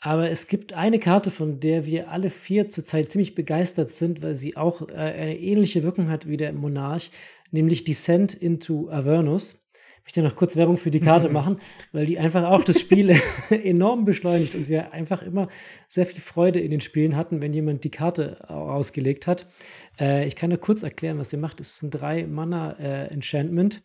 [0.00, 4.34] aber es gibt eine Karte, von der wir alle vier zurzeit ziemlich begeistert sind, weil
[4.34, 7.10] sie auch äh, eine ähnliche Wirkung hat wie der Monarch,
[7.50, 9.66] nämlich Descent into Avernus.
[9.98, 11.58] Ich möchte noch kurz Werbung für die Karte machen,
[11.92, 13.14] weil die einfach auch das Spiel
[13.50, 15.46] enorm beschleunigt und wir einfach immer
[15.86, 19.46] sehr viel Freude in den Spielen hatten, wenn jemand die Karte au- ausgelegt hat.
[20.00, 21.60] Äh, ich kann nur kurz erklären, was ihr macht.
[21.60, 23.82] Es sind drei Mana-Enchantment,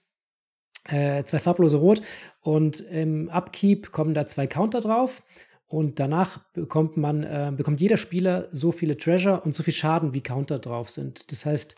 [0.88, 2.02] äh, zwei farblose Rot
[2.42, 5.22] und im Upkeep kommen da zwei Counter drauf.
[5.68, 10.14] Und danach bekommt man, äh, bekommt jeder Spieler so viele Treasure und so viel Schaden,
[10.14, 11.32] wie Counter drauf sind.
[11.32, 11.76] Das heißt,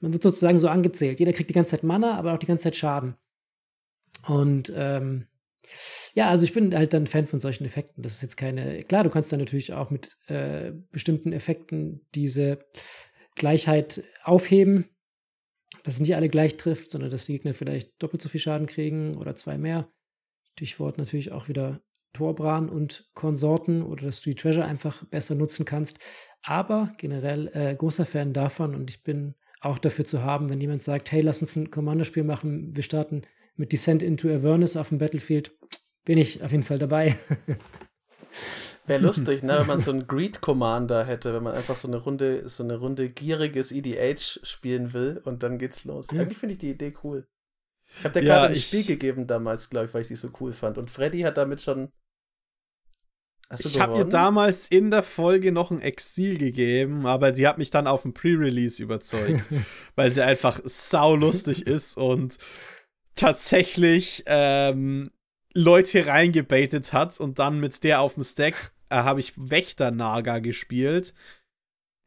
[0.00, 1.18] man wird sozusagen so angezählt.
[1.18, 3.16] Jeder kriegt die ganze Zeit Mana, aber auch die ganze Zeit Schaden.
[4.26, 5.26] Und ähm,
[6.14, 8.02] ja, also ich bin halt dann Fan von solchen Effekten.
[8.02, 8.80] Das ist jetzt keine.
[8.80, 12.58] Klar, du kannst dann natürlich auch mit äh, bestimmten Effekten diese
[13.34, 14.84] Gleichheit aufheben,
[15.82, 18.66] dass es nicht alle gleich trifft, sondern dass die Gegner vielleicht doppelt so viel Schaden
[18.66, 19.90] kriegen oder zwei mehr.
[20.52, 21.82] Stichwort natürlich auch wieder
[22.14, 25.98] Torbran und Konsorten oder dass du die Treasure einfach besser nutzen kannst.
[26.42, 30.82] Aber generell äh, großer Fan davon und ich bin auch dafür zu haben, wenn jemand
[30.82, 33.22] sagt, hey, lass uns ein Commander-Spiel machen, wir starten
[33.56, 35.52] mit Descent into Avernus auf dem Battlefield,
[36.04, 37.16] bin ich auf jeden Fall dabei.
[38.86, 41.96] Wäre lustig, ne, wenn man so einen Greed Commander hätte, wenn man einfach so eine
[41.96, 46.08] Runde, so eine Runde gieriges EDH spielen will und dann geht's los.
[46.12, 46.20] Ja.
[46.20, 47.26] Eigentlich finde ich die Idee cool.
[47.98, 50.30] Ich habe der Karte ja, ein Spiel gegeben damals, glaube ich, weil ich die so
[50.40, 50.76] cool fand.
[50.76, 51.92] Und Freddy hat damit schon.
[53.58, 57.70] Ich habe ihr damals in der Folge noch ein Exil gegeben, aber die hat mich
[57.70, 59.44] dann auf dem Pre-Release überzeugt,
[59.96, 62.38] weil sie einfach saulustig ist und
[63.14, 65.10] tatsächlich ähm,
[65.54, 70.38] Leute reingebaitet hat und dann mit der auf dem Stack äh, habe ich Wächter Naga
[70.38, 71.14] gespielt.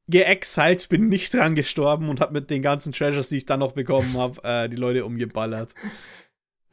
[0.10, 3.74] Geexiled, bin nicht dran gestorben und habe mit den ganzen Treasures, die ich dann noch
[3.74, 5.74] bekommen habe, äh, die Leute umgeballert.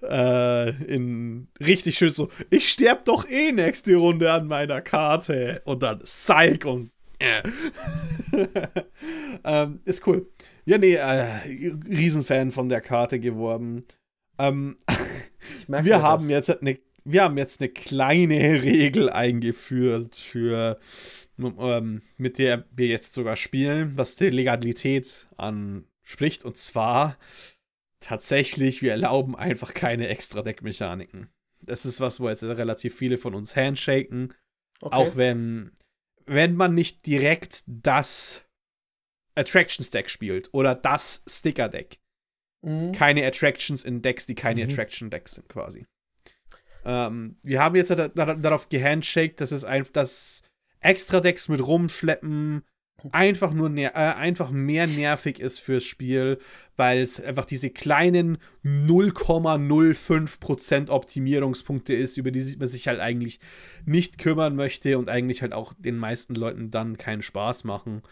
[0.08, 5.62] Äh, in richtig schön so, ich sterb doch eh nächste Runde an meiner Karte.
[5.64, 7.42] Und dann Psych und äh.
[9.44, 10.30] ähm, ist cool.
[10.64, 11.26] Ja, nee, äh,
[11.88, 13.84] Riesenfan von der Karte geworden.
[14.38, 14.76] Ähm,
[15.68, 20.78] wir haben jetzt eine wir haben jetzt eine kleine Regel eingeführt für
[21.38, 27.18] ähm, mit der wir jetzt sogar spielen, was die Legalität anspricht und zwar
[28.04, 31.28] tatsächlich, wir erlauben einfach keine extra Deckmechaniken.
[31.60, 34.34] Das ist was, wo jetzt relativ viele von uns handshaken,
[34.80, 34.94] okay.
[34.94, 35.72] auch wenn
[36.26, 38.44] wenn man nicht direkt das
[39.34, 41.98] Attraction Deck spielt oder das Sticker Deck
[42.64, 42.92] Mhm.
[42.92, 44.70] Keine Attractions in Decks, die keine mhm.
[44.70, 45.86] Attraction Decks sind, quasi.
[46.84, 50.42] Ähm, wir haben jetzt da, da, darauf gehandshaked, dass es einfach das
[50.80, 52.62] extra Decks mit rumschleppen
[53.12, 56.38] einfach nur äh, einfach mehr nervig ist fürs Spiel,
[56.76, 63.40] weil es einfach diese kleinen 0,05% Optimierungspunkte ist, über die man sich halt eigentlich
[63.84, 68.02] nicht kümmern möchte und eigentlich halt auch den meisten Leuten dann keinen Spaß machen,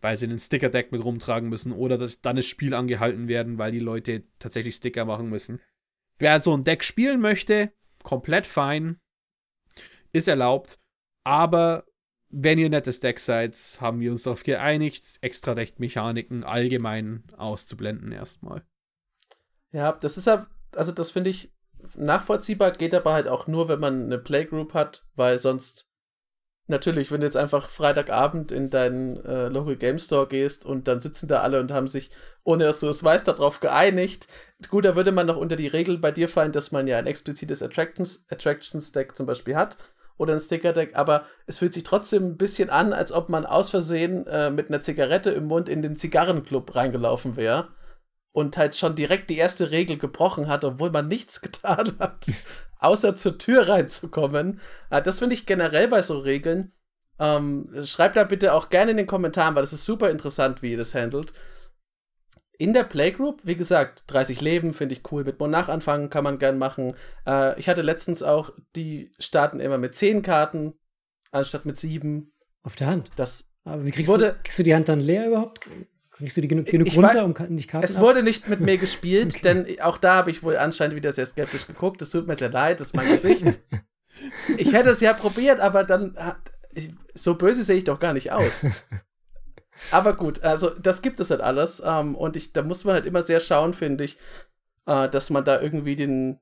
[0.00, 3.72] weil sie einen Sticker-Deck mit rumtragen müssen oder dass dann das Spiel angehalten werden, weil
[3.72, 5.60] die Leute tatsächlich Sticker machen müssen.
[6.18, 7.72] Wer so ein Deck spielen möchte,
[8.02, 8.98] komplett fein,
[10.12, 10.78] ist erlaubt,
[11.24, 11.84] aber
[12.30, 18.62] wenn ihr nettes Deck seid, haben wir uns darauf geeinigt, extra Deckmechaniken allgemein auszublenden erstmal.
[19.72, 21.52] Ja, das ist ja, also das finde ich
[21.96, 25.88] nachvollziehbar, geht aber halt auch nur, wenn man eine Playgroup hat, weil sonst
[26.66, 31.00] natürlich, wenn du jetzt einfach Freitagabend in deinen äh, Local Game Store gehst und dann
[31.00, 32.12] sitzen da alle und haben sich,
[32.44, 34.28] ohne dass du es weißt, darauf geeinigt.
[34.68, 37.08] Gut, da würde man noch unter die Regel bei dir fallen, dass man ja ein
[37.08, 39.78] explizites Attractions, Attractions Deck zum Beispiel hat
[40.20, 43.70] oder ein Sticker-Deck, aber es fühlt sich trotzdem ein bisschen an, als ob man aus
[43.70, 47.68] Versehen äh, mit einer Zigarette im Mund in den Zigarrenclub reingelaufen wäre
[48.34, 52.26] und halt schon direkt die erste Regel gebrochen hat, obwohl man nichts getan hat,
[52.78, 54.60] außer zur Tür reinzukommen.
[54.90, 56.72] Äh, das finde ich generell bei so Regeln.
[57.18, 60.72] Ähm, schreibt da bitte auch gerne in den Kommentaren, weil das ist super interessant, wie
[60.72, 61.32] ihr das handelt
[62.60, 65.24] in der Playgroup, wie gesagt, 30 Leben finde ich cool.
[65.24, 66.92] Mit Monarch anfangen kann man gern machen.
[67.26, 70.74] Äh, ich hatte letztens auch, die starten immer mit 10 Karten,
[71.32, 72.30] anstatt mit 7.
[72.62, 73.10] Auf der Hand.
[73.16, 75.60] Das Aber wie kriegst, wurde, du, kriegst du die Hand dann leer überhaupt?
[76.10, 78.02] Kriegst du die genug, genug runter, um nicht Karten Es ab?
[78.02, 79.40] wurde nicht mit mir gespielt, okay.
[79.42, 82.02] denn auch da habe ich wohl anscheinend wieder sehr skeptisch geguckt.
[82.02, 83.60] Es tut mir sehr leid, das ist mein Gesicht.
[84.58, 86.14] ich hätte es ja probiert, aber dann.
[86.74, 88.66] Ich, so böse sehe ich doch gar nicht aus.
[89.90, 91.82] Aber gut, also das gibt es halt alles.
[91.84, 94.18] Ähm, und ich, da muss man halt immer sehr schauen, finde ich,
[94.86, 96.40] äh, dass man da irgendwie den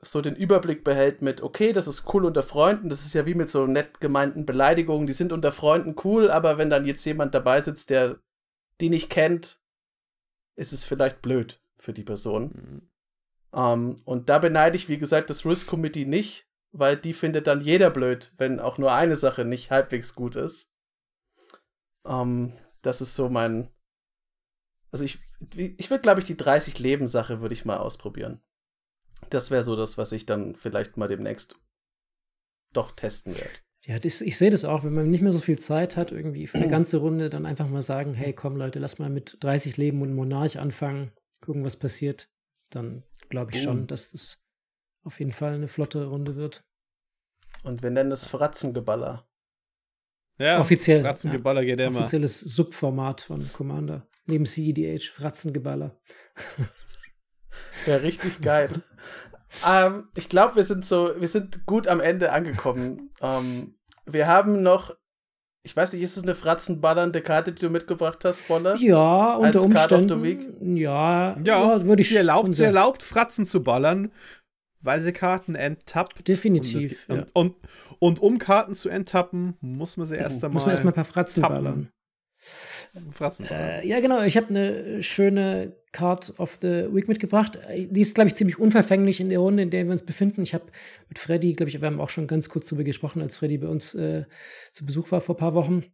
[0.00, 3.34] so den Überblick behält mit, okay, das ist cool unter Freunden, das ist ja wie
[3.34, 7.34] mit so nett gemeinten Beleidigungen, die sind unter Freunden cool, aber wenn dann jetzt jemand
[7.34, 8.20] dabei sitzt, der
[8.80, 9.60] die nicht kennt,
[10.54, 12.44] ist es vielleicht blöd für die Person.
[12.54, 12.90] Mhm.
[13.52, 17.60] Ähm, und da beneide ich, wie gesagt, das Risk Committee nicht, weil die findet dann
[17.60, 20.70] jeder blöd, wenn auch nur eine Sache nicht halbwegs gut ist.
[22.08, 22.52] Ähm,
[22.82, 23.68] das ist so mein.
[24.90, 25.18] Also ich,
[25.54, 28.40] ich würde, glaube ich, die 30 Leben-Sache würde ich mal ausprobieren.
[29.30, 31.60] Das wäre so das, was ich dann vielleicht mal demnächst
[32.72, 33.50] doch testen werde.
[33.84, 36.46] Ja, das, ich sehe das auch, wenn man nicht mehr so viel Zeit hat, irgendwie
[36.46, 39.76] für eine ganze Runde, dann einfach mal sagen, hey, komm Leute, lass mal mit 30
[39.76, 42.30] Leben und Monarch anfangen, gucken, was passiert.
[42.70, 44.42] Dann glaube ich schon, dass das
[45.04, 46.64] auf jeden Fall eine flotte Runde wird.
[47.62, 49.27] Und wir nennen es Fratzengeballer.
[50.38, 51.02] Ja, offiziell.
[51.02, 51.98] Fratzengeballer ja, geht immer.
[51.98, 54.06] Offizielles Subformat von Commander.
[54.26, 55.98] Neben CEDH, Fratzengeballer.
[57.86, 58.70] ja, richtig geil.
[59.66, 63.10] ähm, ich glaube, wir sind so, wir sind gut am Ende angekommen.
[63.20, 63.74] ähm,
[64.06, 64.94] wir haben noch,
[65.62, 68.74] ich weiß nicht, ist es eine fratzenballernde Karte, die du mitgebracht hast, Bolle?
[68.78, 70.76] Ja, unter Als Umständen.
[70.76, 72.10] Ja, ja, ja würde ich.
[72.10, 74.12] Sie erlaubt, sie erlaubt, Fratzen zu ballern
[74.80, 76.26] weil sie Karten enttappt.
[76.28, 77.08] Definitiv.
[77.08, 77.22] Und, ja.
[77.34, 77.56] und, und,
[77.98, 80.54] und, um Karten zu enttappen, muss man sie erst einmal.
[80.54, 81.64] Muss man erstmal ein paar Fratzen tappen.
[81.64, 81.92] ballern.
[83.10, 84.22] Fratzen äh, ja, genau.
[84.22, 87.58] Ich habe eine schöne Card of the Week mitgebracht.
[87.76, 90.42] Die ist, glaube ich, ziemlich unverfänglich in der Runde, in der wir uns befinden.
[90.42, 90.66] Ich habe
[91.08, 93.68] mit Freddy, glaube ich, wir haben auch schon ganz kurz darüber gesprochen, als Freddy bei
[93.68, 94.24] uns äh,
[94.72, 95.84] zu Besuch war vor ein paar Wochen.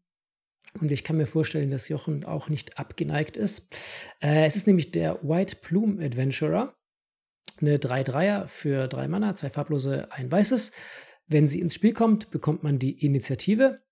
[0.81, 4.05] Und ich kann mir vorstellen, dass Jochen auch nicht abgeneigt ist.
[4.21, 6.75] Äh, es ist nämlich der White Plume Adventurer.
[7.61, 10.73] Eine 3-3er für drei Mana, zwei farblose, ein weißes.
[11.27, 13.83] Wenn sie ins Spiel kommt, bekommt man die Initiative.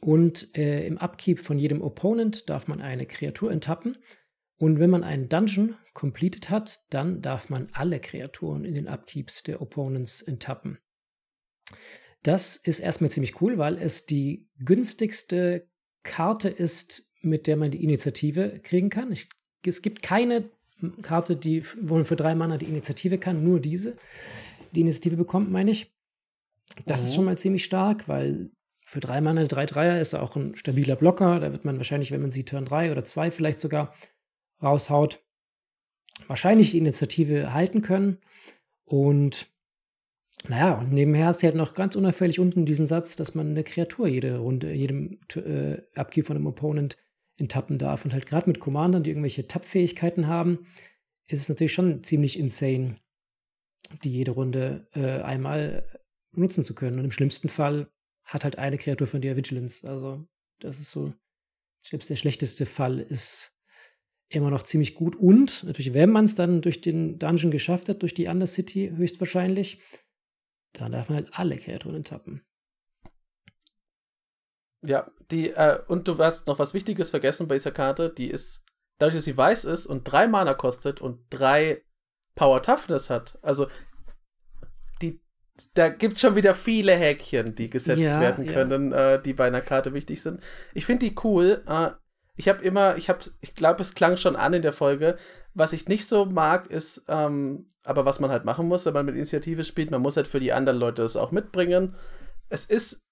[0.00, 3.96] Und äh, im Upkeep von jedem Opponent darf man eine Kreatur enttappen.
[4.58, 9.42] Und wenn man einen Dungeon completed hat, dann darf man alle Kreaturen in den Upkeeps
[9.42, 10.78] der Opponents enttappen.
[12.22, 15.68] Das ist erstmal ziemlich cool, weil es die günstigste
[16.02, 19.12] Karte ist, mit der man die Initiative kriegen kann.
[19.12, 19.28] Ich,
[19.64, 20.50] es gibt keine
[21.02, 23.96] Karte, die, wo man für drei Mana die Initiative kann, nur diese.
[24.72, 25.92] Die Initiative bekommt, meine ich.
[26.84, 27.06] Das mhm.
[27.06, 28.50] ist schon mal ziemlich stark, weil
[28.84, 31.40] für drei Mana, drei Dreier ist er auch ein stabiler Blocker.
[31.40, 33.94] Da wird man wahrscheinlich, wenn man sie Turn 3 oder 2 vielleicht sogar
[34.62, 35.24] raushaut,
[36.26, 38.18] wahrscheinlich die Initiative halten können.
[38.84, 39.48] Und
[40.48, 43.64] naja, und nebenher hast du halt noch ganz unauffällig unten diesen Satz, dass man eine
[43.64, 46.96] Kreatur jede Runde, jedem äh, Abgib von einem Opponent
[47.36, 48.04] enttappen darf.
[48.04, 50.66] Und halt gerade mit Commandern, die irgendwelche Tappfähigkeiten haben,
[51.28, 52.96] ist es natürlich schon ziemlich insane,
[54.04, 55.84] die jede Runde äh, einmal
[56.32, 56.98] benutzen zu können.
[56.98, 57.90] Und im schlimmsten Fall
[58.24, 59.88] hat halt eine Kreatur von dir Vigilance.
[59.88, 60.26] Also,
[60.60, 61.12] das ist so,
[61.88, 63.52] glaube, der schlechteste Fall ist
[64.28, 65.16] immer noch ziemlich gut.
[65.16, 69.80] Und natürlich, wenn man es dann durch den Dungeon geschafft hat, durch die Undercity höchstwahrscheinlich,
[70.72, 72.42] dann darf man halt alle Kreaturen tappen.
[74.82, 78.64] Ja, die, äh, und du hast noch was Wichtiges vergessen bei dieser Karte, die ist,
[78.98, 81.82] dadurch, dass sie weiß ist und drei Mana kostet und drei
[82.34, 83.66] Power Toughness hat, also
[85.02, 85.20] die,
[85.74, 89.14] da gibt es schon wieder viele Häkchen, die gesetzt ja, werden können, ja.
[89.14, 90.40] äh, die bei einer Karte wichtig sind.
[90.74, 91.64] Ich finde die cool.
[91.66, 91.90] Äh,
[92.36, 95.16] ich habe immer, ich habe, ich glaube, es klang schon an in der Folge.
[95.54, 99.06] Was ich nicht so mag, ist, ähm, aber was man halt machen muss, wenn man
[99.06, 101.96] mit Initiative spielt, man muss halt für die anderen Leute das auch mitbringen.
[102.50, 103.05] Es ist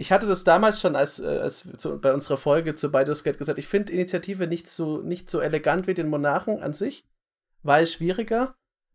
[0.00, 3.36] ich hatte das damals schon als, äh, als zu, bei unserer Folge zu Baldur's Gate
[3.36, 7.06] gesagt, ich finde Initiative nicht so, nicht so elegant wie den Monarchen an sich,
[7.62, 8.54] weil schwieriger.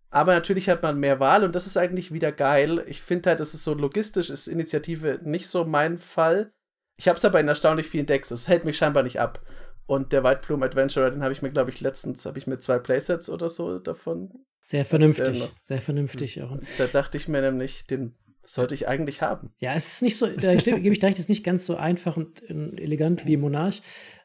[0.09, 2.83] Aber natürlich hat man mehr Wahl und das ist eigentlich wieder geil.
[2.87, 6.51] Ich finde halt, das ist so logistisch, ist Initiative nicht so mein Fall.
[6.97, 8.31] Ich habe es aber in erstaunlich vielen Decks.
[8.31, 9.45] Es hält mich scheinbar nicht ab.
[9.85, 12.57] Und der White Plume Adventurer, den habe ich mir, glaube ich, letztens, habe ich mir
[12.57, 14.31] zwei Playsets oder so davon.
[14.63, 16.65] Sehr vernünftig, sehr vernünftig, Aaron.
[16.79, 18.15] Da dachte ich mir nämlich, den
[18.45, 19.51] sollte ich eigentlich haben.
[19.59, 22.17] Ja, es ist nicht so, da gebe ich recht, es ist nicht ganz so einfach
[22.17, 23.81] und, elegant wie Monarch.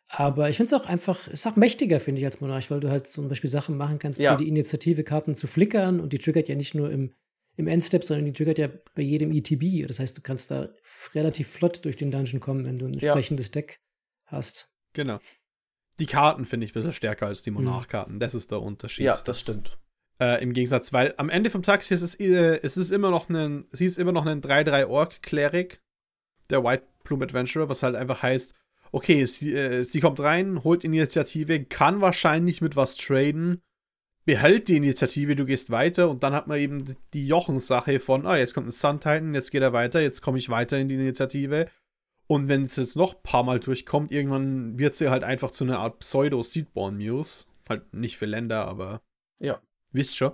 [0.09, 2.81] Aber ich finde es auch einfach, es ist auch mächtiger, finde ich, als Monarch, weil
[2.81, 4.35] du halt zum Beispiel Sachen machen kannst, ja.
[4.35, 7.15] wie die Initiative-Karten zu flickern und die triggert ja nicht nur im,
[7.57, 9.87] im Endstep, sondern die triggert ja bei jedem ETB.
[9.87, 10.71] Das heißt, du kannst da
[11.15, 13.53] relativ flott durch den Dungeon kommen, wenn du ein entsprechendes ja.
[13.53, 13.81] Deck
[14.27, 14.69] hast.
[14.95, 15.21] Genau.
[16.01, 17.59] Die Karten finde ich besser stärker als die mhm.
[17.59, 18.19] Monarch-Karten.
[18.19, 19.05] Das ist der Unterschied.
[19.05, 19.79] Ja, das, das stimmt.
[20.21, 23.31] Äh, Im Gegensatz, weil am Ende vom Tag ist es, äh, es ist immer noch
[23.31, 25.81] ein, sie ist immer noch ein 3-3 Orc Cleric,
[26.51, 28.55] der White Plume Adventurer, was halt einfach heißt,
[28.93, 33.63] okay, sie, äh, sie kommt rein, holt Initiative, kann wahrscheinlich mit was traden,
[34.27, 38.37] behält die Initiative, du gehst weiter und dann hat man eben die Jochen-Sache von, ah,
[38.37, 40.97] jetzt kommt ein Sun Titan, jetzt geht er weiter, jetzt komme ich weiter in die
[40.97, 41.69] Initiative.
[42.27, 45.65] Und wenn es jetzt noch ein paar Mal durchkommt, irgendwann wird sie halt einfach zu
[45.65, 47.47] einer Art Pseudo-Seedborn Muse.
[47.69, 49.01] Halt nicht für Länder, aber.
[49.41, 49.61] Ja.
[49.93, 50.33] Wisst schon.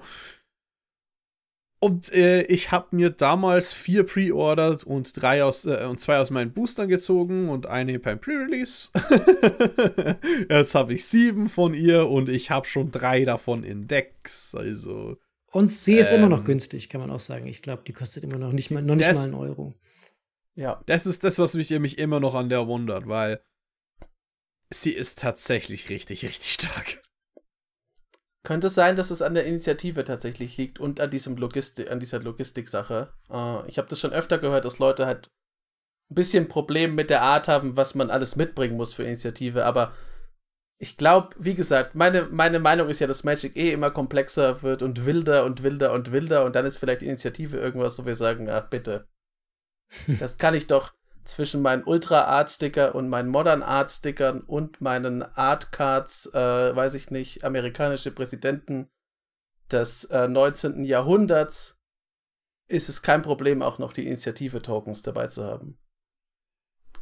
[1.78, 6.30] Und äh, ich habe mir damals vier Pre-Orders und drei aus äh, und zwei aus
[6.30, 8.88] meinen Boostern gezogen und eine beim Pre-Release.
[10.48, 14.54] Jetzt habe ich sieben von ihr und ich habe schon drei davon in Decks.
[14.54, 15.18] Also.
[15.52, 17.46] Und sie ist ähm, immer noch ähm, günstig, kann man auch sagen.
[17.46, 19.74] Ich glaube, die kostet immer noch nicht mal, noch nicht das, mal einen Euro.
[20.54, 20.82] Ja.
[20.86, 23.42] Das ist das, was mich, mich immer noch an der wundert, weil
[24.70, 27.02] sie ist tatsächlich richtig, richtig stark.
[28.46, 31.98] Könnte es sein, dass es an der Initiative tatsächlich liegt und an diesem Logistik, an
[31.98, 33.12] dieser Logistik-Sache.
[33.28, 35.32] Äh, ich habe das schon öfter gehört, dass Leute halt
[36.12, 39.92] ein bisschen Problem mit der Art haben, was man alles mitbringen muss für Initiative, aber
[40.78, 44.80] ich glaube, wie gesagt, meine, meine Meinung ist ja, dass Magic eh immer komplexer wird
[44.80, 48.48] und wilder und wilder und wilder und dann ist vielleicht Initiative irgendwas, wo wir sagen,
[48.48, 49.08] ach bitte.
[50.20, 50.94] Das kann ich doch
[51.26, 56.76] zwischen meinen Ultra Art Sticker und meinen Modern Art Stickern und meinen Art Cards, äh,
[56.76, 58.88] weiß ich nicht, amerikanische Präsidenten
[59.70, 60.84] des äh, 19.
[60.84, 61.78] Jahrhunderts,
[62.68, 65.78] ist es kein Problem, auch noch die Initiative-Tokens dabei zu haben.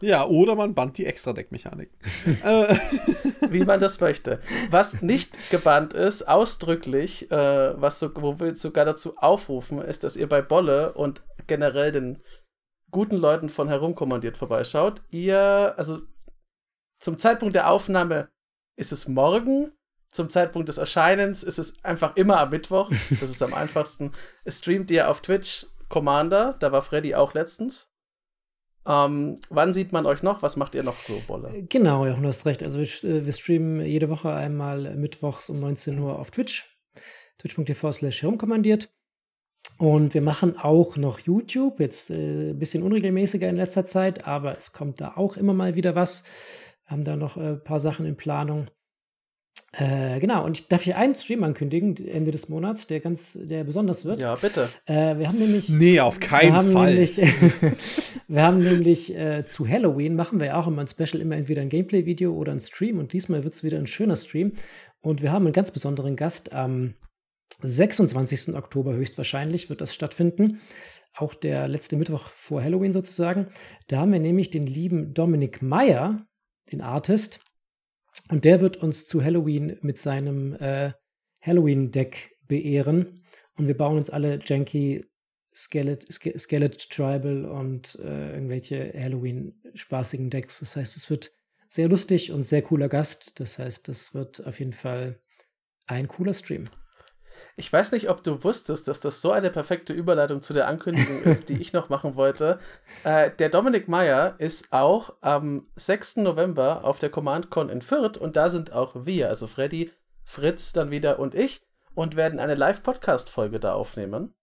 [0.01, 1.91] Ja, oder man bannt die Extra-Deck-Mechanik.
[2.45, 2.77] Äh.
[3.49, 4.41] Wie man das möchte.
[4.71, 10.17] Was nicht gebannt ist, ausdrücklich, äh, was so, wo wir sogar dazu aufrufen, ist, dass
[10.17, 12.21] ihr bei Bolle und generell den
[12.95, 15.03] guten Leuten von herumkommandiert vorbeischaut.
[15.11, 16.01] Ihr, also
[17.01, 18.29] zum Zeitpunkt der Aufnahme
[18.77, 19.73] ist es morgen.
[20.13, 22.89] zum Zeitpunkt des Erscheinens ist es einfach immer am Mittwoch.
[22.91, 24.13] Das ist am einfachsten.
[24.45, 26.55] Es streamt ihr auf Twitch Commander.
[26.61, 27.91] Da war Freddy auch letztens.
[28.87, 30.43] Ähm, wann sieht man euch noch?
[30.43, 31.65] Was macht ihr noch so, Bolle?
[31.69, 32.63] Genau, ja, du hast recht.
[32.63, 36.65] Also wir, äh, wir streamen jede Woche einmal mittwochs um 19 Uhr auf Twitch.
[37.39, 38.89] Twitch.tv slash herumkommandiert.
[39.79, 44.57] Und wir machen auch noch YouTube, jetzt äh, ein bisschen unregelmäßiger in letzter Zeit, aber
[44.57, 46.25] es kommt da auch immer mal wieder was.
[46.87, 48.69] Wir haben da noch ein äh, paar Sachen in Planung.
[49.73, 53.65] Äh, genau, und ich darf hier einen Stream ankündigen, Ende des Monats, der ganz, der
[53.65, 54.21] besonders wird.
[54.21, 54.69] Ja, bitte.
[54.87, 55.69] Äh, wir haben nämlich.
[55.69, 56.95] Nee, auf keinen Fall.
[56.95, 57.17] Nämlich,
[58.29, 61.63] wir haben nämlich äh, zu Halloween machen wir ja auch immer ein Special, immer entweder
[61.63, 62.99] ein Gameplay-Video oder ein Stream.
[63.01, 64.53] Und diesmal wird es wieder ein schöner Stream.
[65.01, 66.55] Und wir haben einen ganz besonderen Gast.
[66.55, 66.95] Am
[67.67, 68.55] 26.
[68.55, 70.61] Oktober höchstwahrscheinlich wird das stattfinden.
[71.15, 73.49] Auch der letzte Mittwoch vor Halloween sozusagen.
[73.87, 76.27] Da haben wir nämlich den lieben Dominik Meyer,
[76.73, 77.41] den Artist
[78.31, 80.93] und der wird uns zu Halloween mit seinem äh,
[81.41, 83.23] Halloween-Deck beehren.
[83.57, 85.05] Und wir bauen uns alle Janky
[85.55, 90.61] Skelet, Tribal und äh, irgendwelche Halloween-spaßigen Decks.
[90.61, 91.33] Das heißt, es wird
[91.69, 93.39] sehr lustig und sehr cooler Gast.
[93.39, 95.21] Das heißt, das wird auf jeden Fall
[95.87, 96.65] ein cooler Stream.
[97.57, 101.23] Ich weiß nicht, ob du wusstest, dass das so eine perfekte Überleitung zu der Ankündigung
[101.23, 102.59] ist, die ich noch machen wollte.
[103.03, 106.17] Äh, der Dominik Meyer ist auch am 6.
[106.19, 109.91] November auf der CommandCon in Fürth und da sind auch wir, also Freddy,
[110.23, 111.63] Fritz dann wieder und ich
[111.95, 114.35] und werden eine Live-Podcast-Folge da aufnehmen.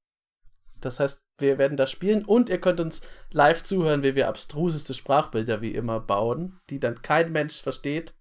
[0.79, 3.01] Das heißt, wir werden da spielen und ihr könnt uns
[3.31, 8.15] live zuhören, wie wir abstruseste Sprachbilder wie immer bauen, die dann kein Mensch versteht.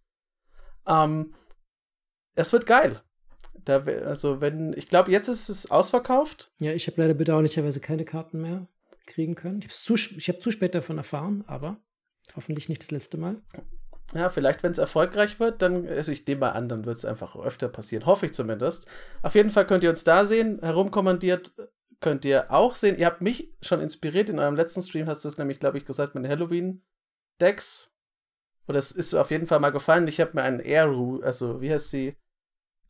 [0.86, 1.35] Ähm,
[2.35, 3.02] es wird geil.
[3.65, 6.51] Da, also wenn, ich glaube, jetzt ist es ausverkauft.
[6.61, 8.66] Ja, ich habe leider bedauerlicherweise keine Karten mehr
[9.07, 9.59] kriegen können.
[9.59, 11.78] Ich habe zu, hab zu spät davon erfahren, aber
[12.37, 13.37] hoffentlich nicht das letzte Mal.
[14.15, 17.05] Ja, vielleicht, wenn es erfolgreich wird, dann, also ich nehme mal an, dann wird es
[17.05, 18.07] einfach öfter passieren.
[18.07, 18.89] Hoffe ich zumindest.
[19.23, 20.59] Auf jeden Fall könnt ihr uns da sehen.
[20.62, 21.53] Herumkommandiert
[22.01, 22.99] könnt ihr auch sehen.
[22.99, 24.28] Ihr habt mich schon inspiriert.
[24.28, 27.93] In eurem letzten Stream hast du es nämlich, glaube ich, gesagt, mit den Halloween-Decks.
[28.66, 30.09] Oder es ist auf jeden Fall mal gefallen.
[30.09, 30.93] Ich habe mir einen Air,
[31.23, 32.16] also wie heißt sie?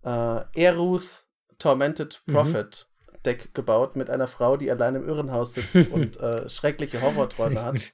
[0.04, 1.26] Äh, Eruth
[1.58, 2.32] Tormented mhm.
[2.32, 3.22] Prophet mhm.
[3.24, 7.92] Deck gebaut mit einer Frau, die allein im Irrenhaus sitzt und äh, schreckliche Horrorträume hat.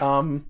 [0.00, 0.46] Ähm,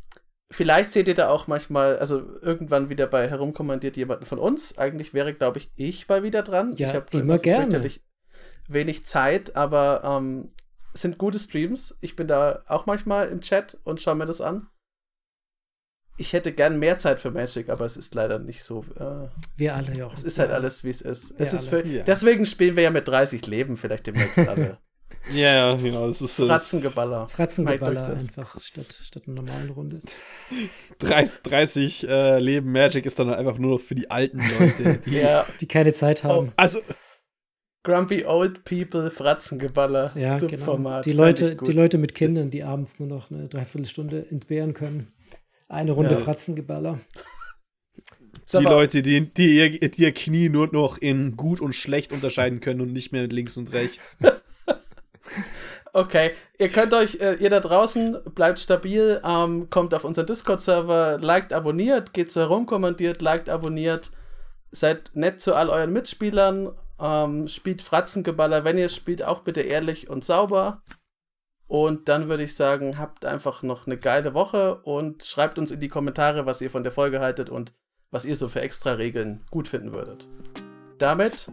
[0.50, 4.78] vielleicht seht ihr da auch manchmal, also irgendwann wieder bei herumkommandiert jemanden von uns.
[4.78, 6.74] Eigentlich wäre, glaube ich, ich mal wieder dran.
[6.76, 7.90] Ja, ich habe immer gerne.
[8.68, 10.48] wenig Zeit, aber ähm,
[10.94, 11.98] es sind gute Streams.
[12.00, 14.68] Ich bin da auch manchmal im Chat und schaue mir das an
[16.18, 18.84] ich hätte gern mehr Zeit für Magic, aber es ist leider nicht so.
[18.98, 20.14] Äh, wir alle ja auch.
[20.14, 21.34] Es ist halt alles, wie es ist.
[21.38, 22.02] es ist für, ja.
[22.02, 24.78] Deswegen spielen wir ja mit 30 Leben vielleicht demnächst alle.
[25.32, 26.06] ja, ja, genau.
[26.06, 27.28] Das ist Fratzengeballer.
[27.28, 30.00] Fratzengeballer einfach statt, statt einer normalen Runde.
[30.98, 35.18] 30, 30 äh, Leben Magic ist dann einfach nur noch für die alten Leute, die,
[35.18, 35.46] ja.
[35.60, 36.48] die keine Zeit haben.
[36.48, 36.80] Oh, also.
[37.84, 40.12] Grumpy Old People, Fratzengeballer.
[40.14, 41.04] Ja, Subformat.
[41.04, 41.12] Genau.
[41.12, 45.12] Die Leute, die Leute mit Kindern, die abends nur noch eine Dreiviertelstunde entbehren können.
[45.72, 46.16] Eine Runde ja.
[46.18, 46.98] Fratzengeballer.
[48.52, 52.60] Die Leute, die, die, ihr, die ihr Knie nur noch in gut und schlecht unterscheiden
[52.60, 54.18] können und nicht mehr links und rechts.
[55.94, 61.18] Okay, ihr könnt euch, äh, ihr da draußen, bleibt stabil, ähm, kommt auf unseren Discord-Server,
[61.20, 64.10] liked, abonniert, geht so herumkommandiert, liked, abonniert,
[64.70, 70.08] seid nett zu all euren Mitspielern, ähm, spielt Fratzengeballer, wenn ihr spielt, auch bitte ehrlich
[70.08, 70.82] und sauber.
[71.72, 75.80] Und dann würde ich sagen, habt einfach noch eine geile Woche und schreibt uns in
[75.80, 77.72] die Kommentare, was ihr von der Folge haltet und
[78.10, 80.28] was ihr so für extra Regeln gut finden würdet.
[80.98, 81.50] Damit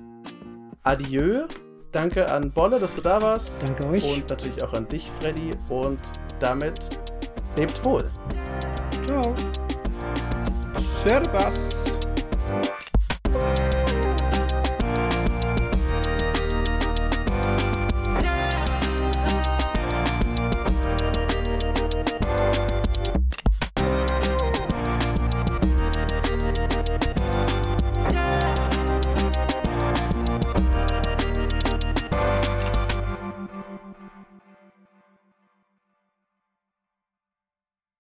[0.83, 1.45] adieu.
[1.93, 3.63] Danke an Bolle, dass du da warst.
[3.65, 4.03] Danke euch.
[4.03, 5.53] Und natürlich auch an dich, Freddy.
[5.69, 6.99] Und damit
[7.55, 8.03] lebt wohl.
[9.07, 9.33] Ciao.
[10.75, 11.97] Servus.